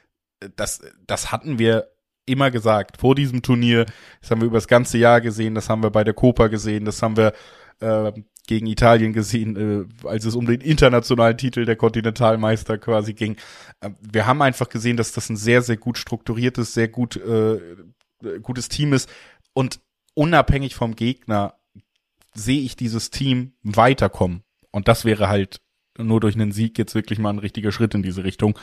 Das, 0.56 0.80
das 1.06 1.32
hatten 1.32 1.58
wir 1.58 1.88
immer 2.26 2.50
gesagt, 2.50 2.98
vor 2.98 3.14
diesem 3.14 3.42
Turnier, 3.42 3.86
das 4.20 4.30
haben 4.30 4.40
wir 4.40 4.46
über 4.46 4.58
das 4.58 4.68
ganze 4.68 4.98
Jahr 4.98 5.20
gesehen, 5.20 5.54
das 5.54 5.68
haben 5.68 5.82
wir 5.82 5.90
bei 5.90 6.04
der 6.04 6.14
Copa 6.14 6.48
gesehen, 6.48 6.84
das 6.84 7.02
haben 7.02 7.16
wir 7.16 7.32
äh, 7.80 8.12
gegen 8.48 8.66
Italien 8.66 9.12
gesehen, 9.12 9.56
äh, 10.02 10.06
als 10.08 10.24
es 10.24 10.34
um 10.34 10.46
den 10.46 10.60
internationalen 10.60 11.36
Titel 11.36 11.64
der 11.64 11.76
Kontinentalmeister 11.76 12.78
quasi 12.78 13.12
ging. 13.12 13.36
Äh, 13.80 13.90
wir 14.00 14.26
haben 14.26 14.42
einfach 14.42 14.68
gesehen, 14.68 14.96
dass 14.96 15.12
das 15.12 15.28
ein 15.28 15.36
sehr, 15.36 15.62
sehr 15.62 15.76
gut 15.76 15.98
strukturiertes, 15.98 16.74
sehr 16.74 16.88
gut 16.88 17.16
äh, 17.16 17.60
gutes 18.42 18.68
Team 18.68 18.92
ist. 18.92 19.08
Und 19.52 19.80
unabhängig 20.14 20.74
vom 20.74 20.96
Gegner 20.96 21.54
sehe 22.34 22.62
ich 22.62 22.74
dieses 22.74 23.10
Team 23.10 23.52
weiterkommen. 23.62 24.42
Und 24.72 24.88
das 24.88 25.04
wäre 25.04 25.28
halt 25.28 25.60
nur 25.98 26.20
durch 26.20 26.34
einen 26.34 26.52
Sieg 26.52 26.78
jetzt 26.78 26.94
wirklich 26.94 27.18
mal 27.18 27.30
ein 27.30 27.38
richtiger 27.38 27.72
Schritt 27.72 27.94
in 27.94 28.02
diese 28.02 28.24
Richtung. 28.24 28.58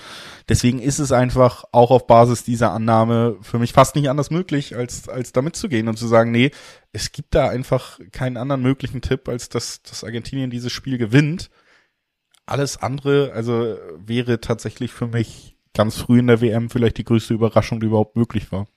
Deswegen 0.49 0.79
ist 0.79 0.99
es 0.99 1.11
einfach 1.11 1.65
auch 1.71 1.91
auf 1.91 2.07
Basis 2.07 2.43
dieser 2.43 2.71
Annahme 2.71 3.37
für 3.41 3.59
mich 3.59 3.73
fast 3.73 3.95
nicht 3.95 4.09
anders 4.09 4.31
möglich, 4.31 4.75
als, 4.75 5.09
als 5.09 5.31
damit 5.31 5.55
zu 5.55 5.69
gehen 5.69 5.87
und 5.87 5.97
zu 5.97 6.07
sagen, 6.07 6.31
nee, 6.31 6.51
es 6.91 7.11
gibt 7.11 7.35
da 7.35 7.49
einfach 7.49 7.99
keinen 8.11 8.37
anderen 8.37 8.61
möglichen 8.61 9.01
Tipp, 9.01 9.27
als 9.27 9.49
dass, 9.49 9.81
dass 9.83 10.03
Argentinien 10.03 10.49
dieses 10.49 10.71
Spiel 10.71 10.97
gewinnt. 10.97 11.49
Alles 12.45 12.77
andere, 12.77 13.33
also 13.33 13.77
wäre 13.97 14.39
tatsächlich 14.39 14.91
für 14.91 15.07
mich 15.07 15.57
ganz 15.73 15.97
früh 15.97 16.19
in 16.19 16.27
der 16.27 16.41
WM 16.41 16.69
vielleicht 16.69 16.97
die 16.97 17.03
größte 17.03 17.33
Überraschung, 17.33 17.79
die 17.79 17.87
überhaupt 17.87 18.15
möglich 18.15 18.51
war. 18.51 18.67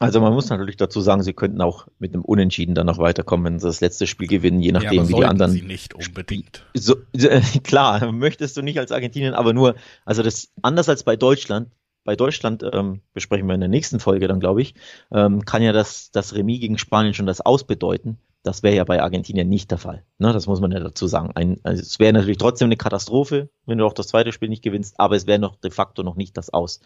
Also 0.00 0.20
man 0.20 0.32
muss 0.32 0.50
natürlich 0.50 0.76
dazu 0.76 1.00
sagen, 1.00 1.22
sie 1.22 1.34
könnten 1.34 1.60
auch 1.60 1.86
mit 1.98 2.14
einem 2.14 2.24
Unentschieden 2.24 2.74
dann 2.74 2.86
noch 2.86 2.98
weiterkommen, 2.98 3.46
wenn 3.46 3.58
sie 3.60 3.66
das 3.66 3.80
letzte 3.80 4.06
Spiel 4.06 4.26
gewinnen, 4.26 4.60
je 4.60 4.72
nachdem, 4.72 5.04
ja, 5.04 5.08
wie 5.08 5.14
die 5.14 5.24
anderen. 5.24 5.52
Sie 5.52 5.62
nicht 5.62 5.94
unbedingt. 5.94 6.64
So, 6.74 6.96
äh, 7.12 7.40
klar, 7.62 8.10
möchtest 8.10 8.56
du 8.56 8.62
nicht 8.62 8.78
als 8.78 8.90
Argentinien, 8.90 9.34
aber 9.34 9.52
nur, 9.52 9.76
also 10.04 10.22
das 10.22 10.52
anders 10.62 10.88
als 10.88 11.04
bei 11.04 11.16
Deutschland. 11.16 11.70
Bei 12.06 12.16
Deutschland 12.16 12.62
ähm, 12.70 13.00
besprechen 13.14 13.46
wir 13.46 13.54
in 13.54 13.60
der 13.60 13.70
nächsten 13.70 13.98
Folge 13.98 14.28
dann, 14.28 14.40
glaube 14.40 14.60
ich, 14.60 14.74
ähm, 15.10 15.46
kann 15.46 15.62
ja 15.62 15.72
das 15.72 16.10
das 16.10 16.34
Remis 16.34 16.60
gegen 16.60 16.76
Spanien 16.76 17.14
schon 17.14 17.24
das 17.24 17.40
Ausbedeuten. 17.40 18.18
Das 18.44 18.62
wäre 18.62 18.76
ja 18.76 18.84
bei 18.84 19.02
Argentinien 19.02 19.48
nicht 19.48 19.70
der 19.70 19.78
Fall. 19.78 20.04
Ne, 20.18 20.34
das 20.34 20.46
muss 20.46 20.60
man 20.60 20.70
ja 20.70 20.78
dazu 20.78 21.06
sagen. 21.06 21.30
Ein, 21.34 21.58
also 21.62 21.80
es 21.80 21.98
wäre 21.98 22.12
natürlich 22.12 22.36
trotzdem 22.36 22.66
eine 22.66 22.76
Katastrophe, 22.76 23.48
wenn 23.64 23.78
du 23.78 23.86
auch 23.86 23.94
das 23.94 24.08
zweite 24.08 24.32
Spiel 24.32 24.50
nicht 24.50 24.62
gewinnst, 24.62 25.00
aber 25.00 25.16
es 25.16 25.26
wäre 25.26 25.38
noch 25.38 25.56
de 25.56 25.70
facto 25.70 26.02
noch 26.02 26.14
nicht 26.14 26.36
das 26.36 26.50
aus. 26.50 26.80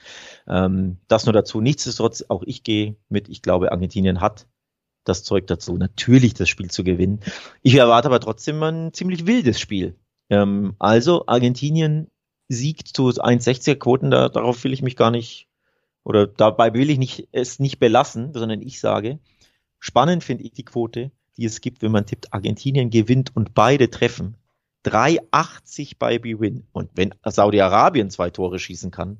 Ähm, 0.46 0.98
das 1.08 1.26
nur 1.26 1.32
dazu. 1.32 1.60
Nichtsdestotrotz, 1.60 2.24
auch 2.28 2.44
ich 2.46 2.62
gehe 2.62 2.94
mit, 3.08 3.28
ich 3.28 3.42
glaube, 3.42 3.72
Argentinien 3.72 4.20
hat 4.20 4.46
das 5.02 5.24
Zeug 5.24 5.48
dazu, 5.48 5.76
natürlich 5.76 6.34
das 6.34 6.48
Spiel 6.48 6.70
zu 6.70 6.84
gewinnen. 6.84 7.20
Ich 7.62 7.74
erwarte 7.74 8.06
aber 8.06 8.20
trotzdem 8.20 8.62
ein 8.62 8.92
ziemlich 8.92 9.26
wildes 9.26 9.58
Spiel. 9.58 9.98
Ähm, 10.30 10.76
also 10.78 11.26
Argentinien 11.26 12.08
siegt 12.46 12.86
zu 12.86 13.08
1,60er 13.08 13.74
Quoten, 13.74 14.12
da, 14.12 14.28
darauf 14.28 14.62
will 14.62 14.72
ich 14.72 14.82
mich 14.82 14.94
gar 14.94 15.10
nicht, 15.10 15.48
oder 16.04 16.28
dabei 16.28 16.72
will 16.72 16.88
ich 16.88 16.98
nicht, 16.98 17.28
es 17.32 17.58
nicht 17.58 17.80
belassen, 17.80 18.32
sondern 18.32 18.62
ich 18.62 18.78
sage, 18.78 19.18
spannend 19.80 20.22
finde 20.22 20.44
ich 20.44 20.52
die 20.52 20.64
Quote 20.64 21.10
die 21.38 21.46
es 21.46 21.62
gibt, 21.62 21.80
wenn 21.80 21.92
man 21.92 22.04
tippt, 22.04 22.34
Argentinien 22.34 22.90
gewinnt 22.90 23.34
und 23.34 23.54
beide 23.54 23.88
treffen. 23.88 24.36
3,80 24.84 25.92
bei 25.98 26.18
B-Win. 26.18 26.66
Und 26.72 26.90
wenn 26.94 27.14
Saudi-Arabien 27.24 28.10
zwei 28.10 28.30
Tore 28.30 28.58
schießen 28.58 28.90
kann, 28.90 29.18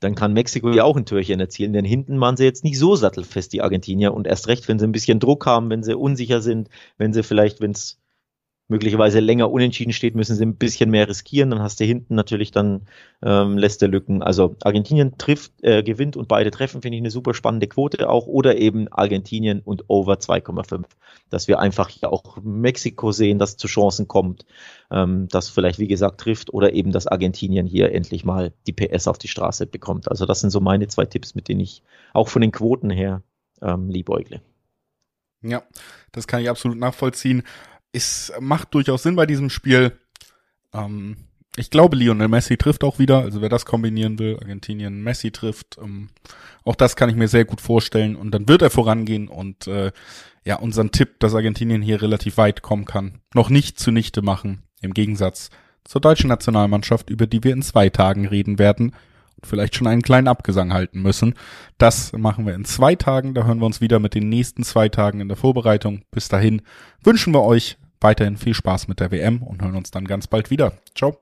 dann 0.00 0.14
kann 0.14 0.32
Mexiko 0.32 0.70
ja 0.70 0.84
auch 0.84 0.96
ein 0.96 1.06
Türchen 1.06 1.38
erzielen, 1.38 1.72
denn 1.72 1.84
hinten 1.84 2.20
waren 2.20 2.36
sie 2.36 2.44
jetzt 2.44 2.64
nicht 2.64 2.78
so 2.78 2.96
sattelfest, 2.96 3.52
die 3.52 3.62
Argentinier. 3.62 4.12
Und 4.12 4.26
erst 4.26 4.48
recht, 4.48 4.66
wenn 4.68 4.78
sie 4.78 4.86
ein 4.86 4.92
bisschen 4.92 5.20
Druck 5.20 5.46
haben, 5.46 5.70
wenn 5.70 5.84
sie 5.84 5.96
unsicher 5.96 6.42
sind, 6.42 6.68
wenn 6.98 7.12
sie 7.12 7.22
vielleicht, 7.22 7.60
wenn 7.60 7.70
es 7.70 8.01
möglicherweise 8.68 9.20
länger 9.20 9.50
unentschieden 9.50 9.92
steht, 9.92 10.14
müssen 10.14 10.36
sie 10.36 10.44
ein 10.44 10.56
bisschen 10.56 10.90
mehr 10.90 11.08
riskieren. 11.08 11.50
Dann 11.50 11.60
hast 11.60 11.80
du 11.80 11.84
hinten 11.84 12.14
natürlich 12.14 12.52
dann 12.52 12.86
ähm, 13.22 13.58
lässt 13.58 13.82
der 13.82 13.88
Lücken. 13.88 14.22
Also 14.22 14.56
Argentinien 14.62 15.18
trifft, 15.18 15.52
äh, 15.62 15.82
gewinnt 15.82 16.16
und 16.16 16.28
beide 16.28 16.50
treffen, 16.50 16.80
finde 16.80 16.96
ich 16.96 17.02
eine 17.02 17.10
super 17.10 17.34
spannende 17.34 17.66
Quote 17.66 18.08
auch. 18.08 18.26
Oder 18.26 18.56
eben 18.56 18.88
Argentinien 18.88 19.60
und 19.60 19.84
over 19.88 20.14
2,5. 20.14 20.84
Dass 21.28 21.48
wir 21.48 21.58
einfach 21.58 21.88
hier 21.88 22.12
auch 22.12 22.38
Mexiko 22.42 23.12
sehen, 23.12 23.38
das 23.38 23.56
zu 23.56 23.66
Chancen 23.66 24.08
kommt, 24.08 24.46
ähm, 24.90 25.28
das 25.30 25.48
vielleicht 25.48 25.78
wie 25.78 25.88
gesagt 25.88 26.20
trifft 26.20 26.52
oder 26.54 26.72
eben, 26.72 26.92
dass 26.92 27.06
Argentinien 27.06 27.66
hier 27.66 27.92
endlich 27.92 28.24
mal 28.24 28.52
die 28.66 28.72
PS 28.72 29.06
auf 29.06 29.18
die 29.18 29.28
Straße 29.28 29.66
bekommt. 29.66 30.10
Also 30.10 30.24
das 30.24 30.40
sind 30.40 30.50
so 30.50 30.60
meine 30.60 30.88
zwei 30.88 31.04
Tipps, 31.04 31.34
mit 31.34 31.48
denen 31.48 31.60
ich 31.60 31.82
auch 32.14 32.28
von 32.28 32.40
den 32.42 32.52
Quoten 32.52 32.90
her 32.90 33.22
ähm, 33.60 33.90
liebäugle. 33.90 34.40
Ja, 35.42 35.62
das 36.12 36.28
kann 36.28 36.40
ich 36.40 36.48
absolut 36.48 36.78
nachvollziehen 36.78 37.42
es 37.92 38.32
macht 38.40 38.74
durchaus 38.74 39.02
Sinn 39.02 39.16
bei 39.16 39.26
diesem 39.26 39.50
Spiel. 39.50 39.92
Ähm, 40.72 41.16
ich 41.56 41.70
glaube, 41.70 41.96
Lionel 41.96 42.28
Messi 42.28 42.56
trifft 42.56 42.82
auch 42.82 42.98
wieder. 42.98 43.18
Also 43.18 43.42
wer 43.42 43.50
das 43.50 43.66
kombinieren 43.66 44.18
will, 44.18 44.38
Argentinien 44.40 45.02
Messi 45.02 45.30
trifft, 45.30 45.78
ähm, 45.82 46.08
auch 46.64 46.76
das 46.76 46.96
kann 46.96 47.10
ich 47.10 47.16
mir 47.16 47.28
sehr 47.28 47.44
gut 47.44 47.60
vorstellen. 47.60 48.16
Und 48.16 48.30
dann 48.32 48.48
wird 48.48 48.62
er 48.62 48.70
vorangehen 48.70 49.28
und 49.28 49.66
äh, 49.66 49.92
ja, 50.44 50.56
unseren 50.56 50.90
Tipp, 50.90 51.20
dass 51.20 51.34
Argentinien 51.34 51.82
hier 51.82 52.00
relativ 52.02 52.36
weit 52.36 52.62
kommen 52.62 52.84
kann, 52.84 53.20
noch 53.34 53.50
nicht 53.50 53.78
zunichte 53.78 54.22
machen. 54.22 54.62
Im 54.80 54.94
Gegensatz 54.94 55.50
zur 55.84 56.00
deutschen 56.00 56.28
Nationalmannschaft, 56.28 57.10
über 57.10 57.26
die 57.26 57.44
wir 57.44 57.52
in 57.52 57.62
zwei 57.62 57.90
Tagen 57.90 58.26
reden 58.26 58.58
werden 58.58 58.92
vielleicht 59.44 59.74
schon 59.74 59.86
einen 59.86 60.02
kleinen 60.02 60.28
Abgesang 60.28 60.72
halten 60.72 61.02
müssen. 61.02 61.34
Das 61.78 62.12
machen 62.12 62.46
wir 62.46 62.54
in 62.54 62.64
zwei 62.64 62.94
Tagen. 62.94 63.34
Da 63.34 63.44
hören 63.44 63.60
wir 63.60 63.66
uns 63.66 63.80
wieder 63.80 63.98
mit 63.98 64.14
den 64.14 64.28
nächsten 64.28 64.62
zwei 64.62 64.88
Tagen 64.88 65.20
in 65.20 65.28
der 65.28 65.36
Vorbereitung. 65.36 66.02
Bis 66.10 66.28
dahin 66.28 66.62
wünschen 67.02 67.34
wir 67.34 67.42
euch 67.42 67.76
weiterhin 68.02 68.36
viel 68.36 68.54
Spaß 68.54 68.88
mit 68.88 69.00
der 69.00 69.10
WM 69.10 69.42
und 69.42 69.62
hören 69.62 69.76
uns 69.76 69.90
dann 69.90 70.06
ganz 70.06 70.26
bald 70.26 70.50
wieder. 70.50 70.72
Ciao. 70.94 71.18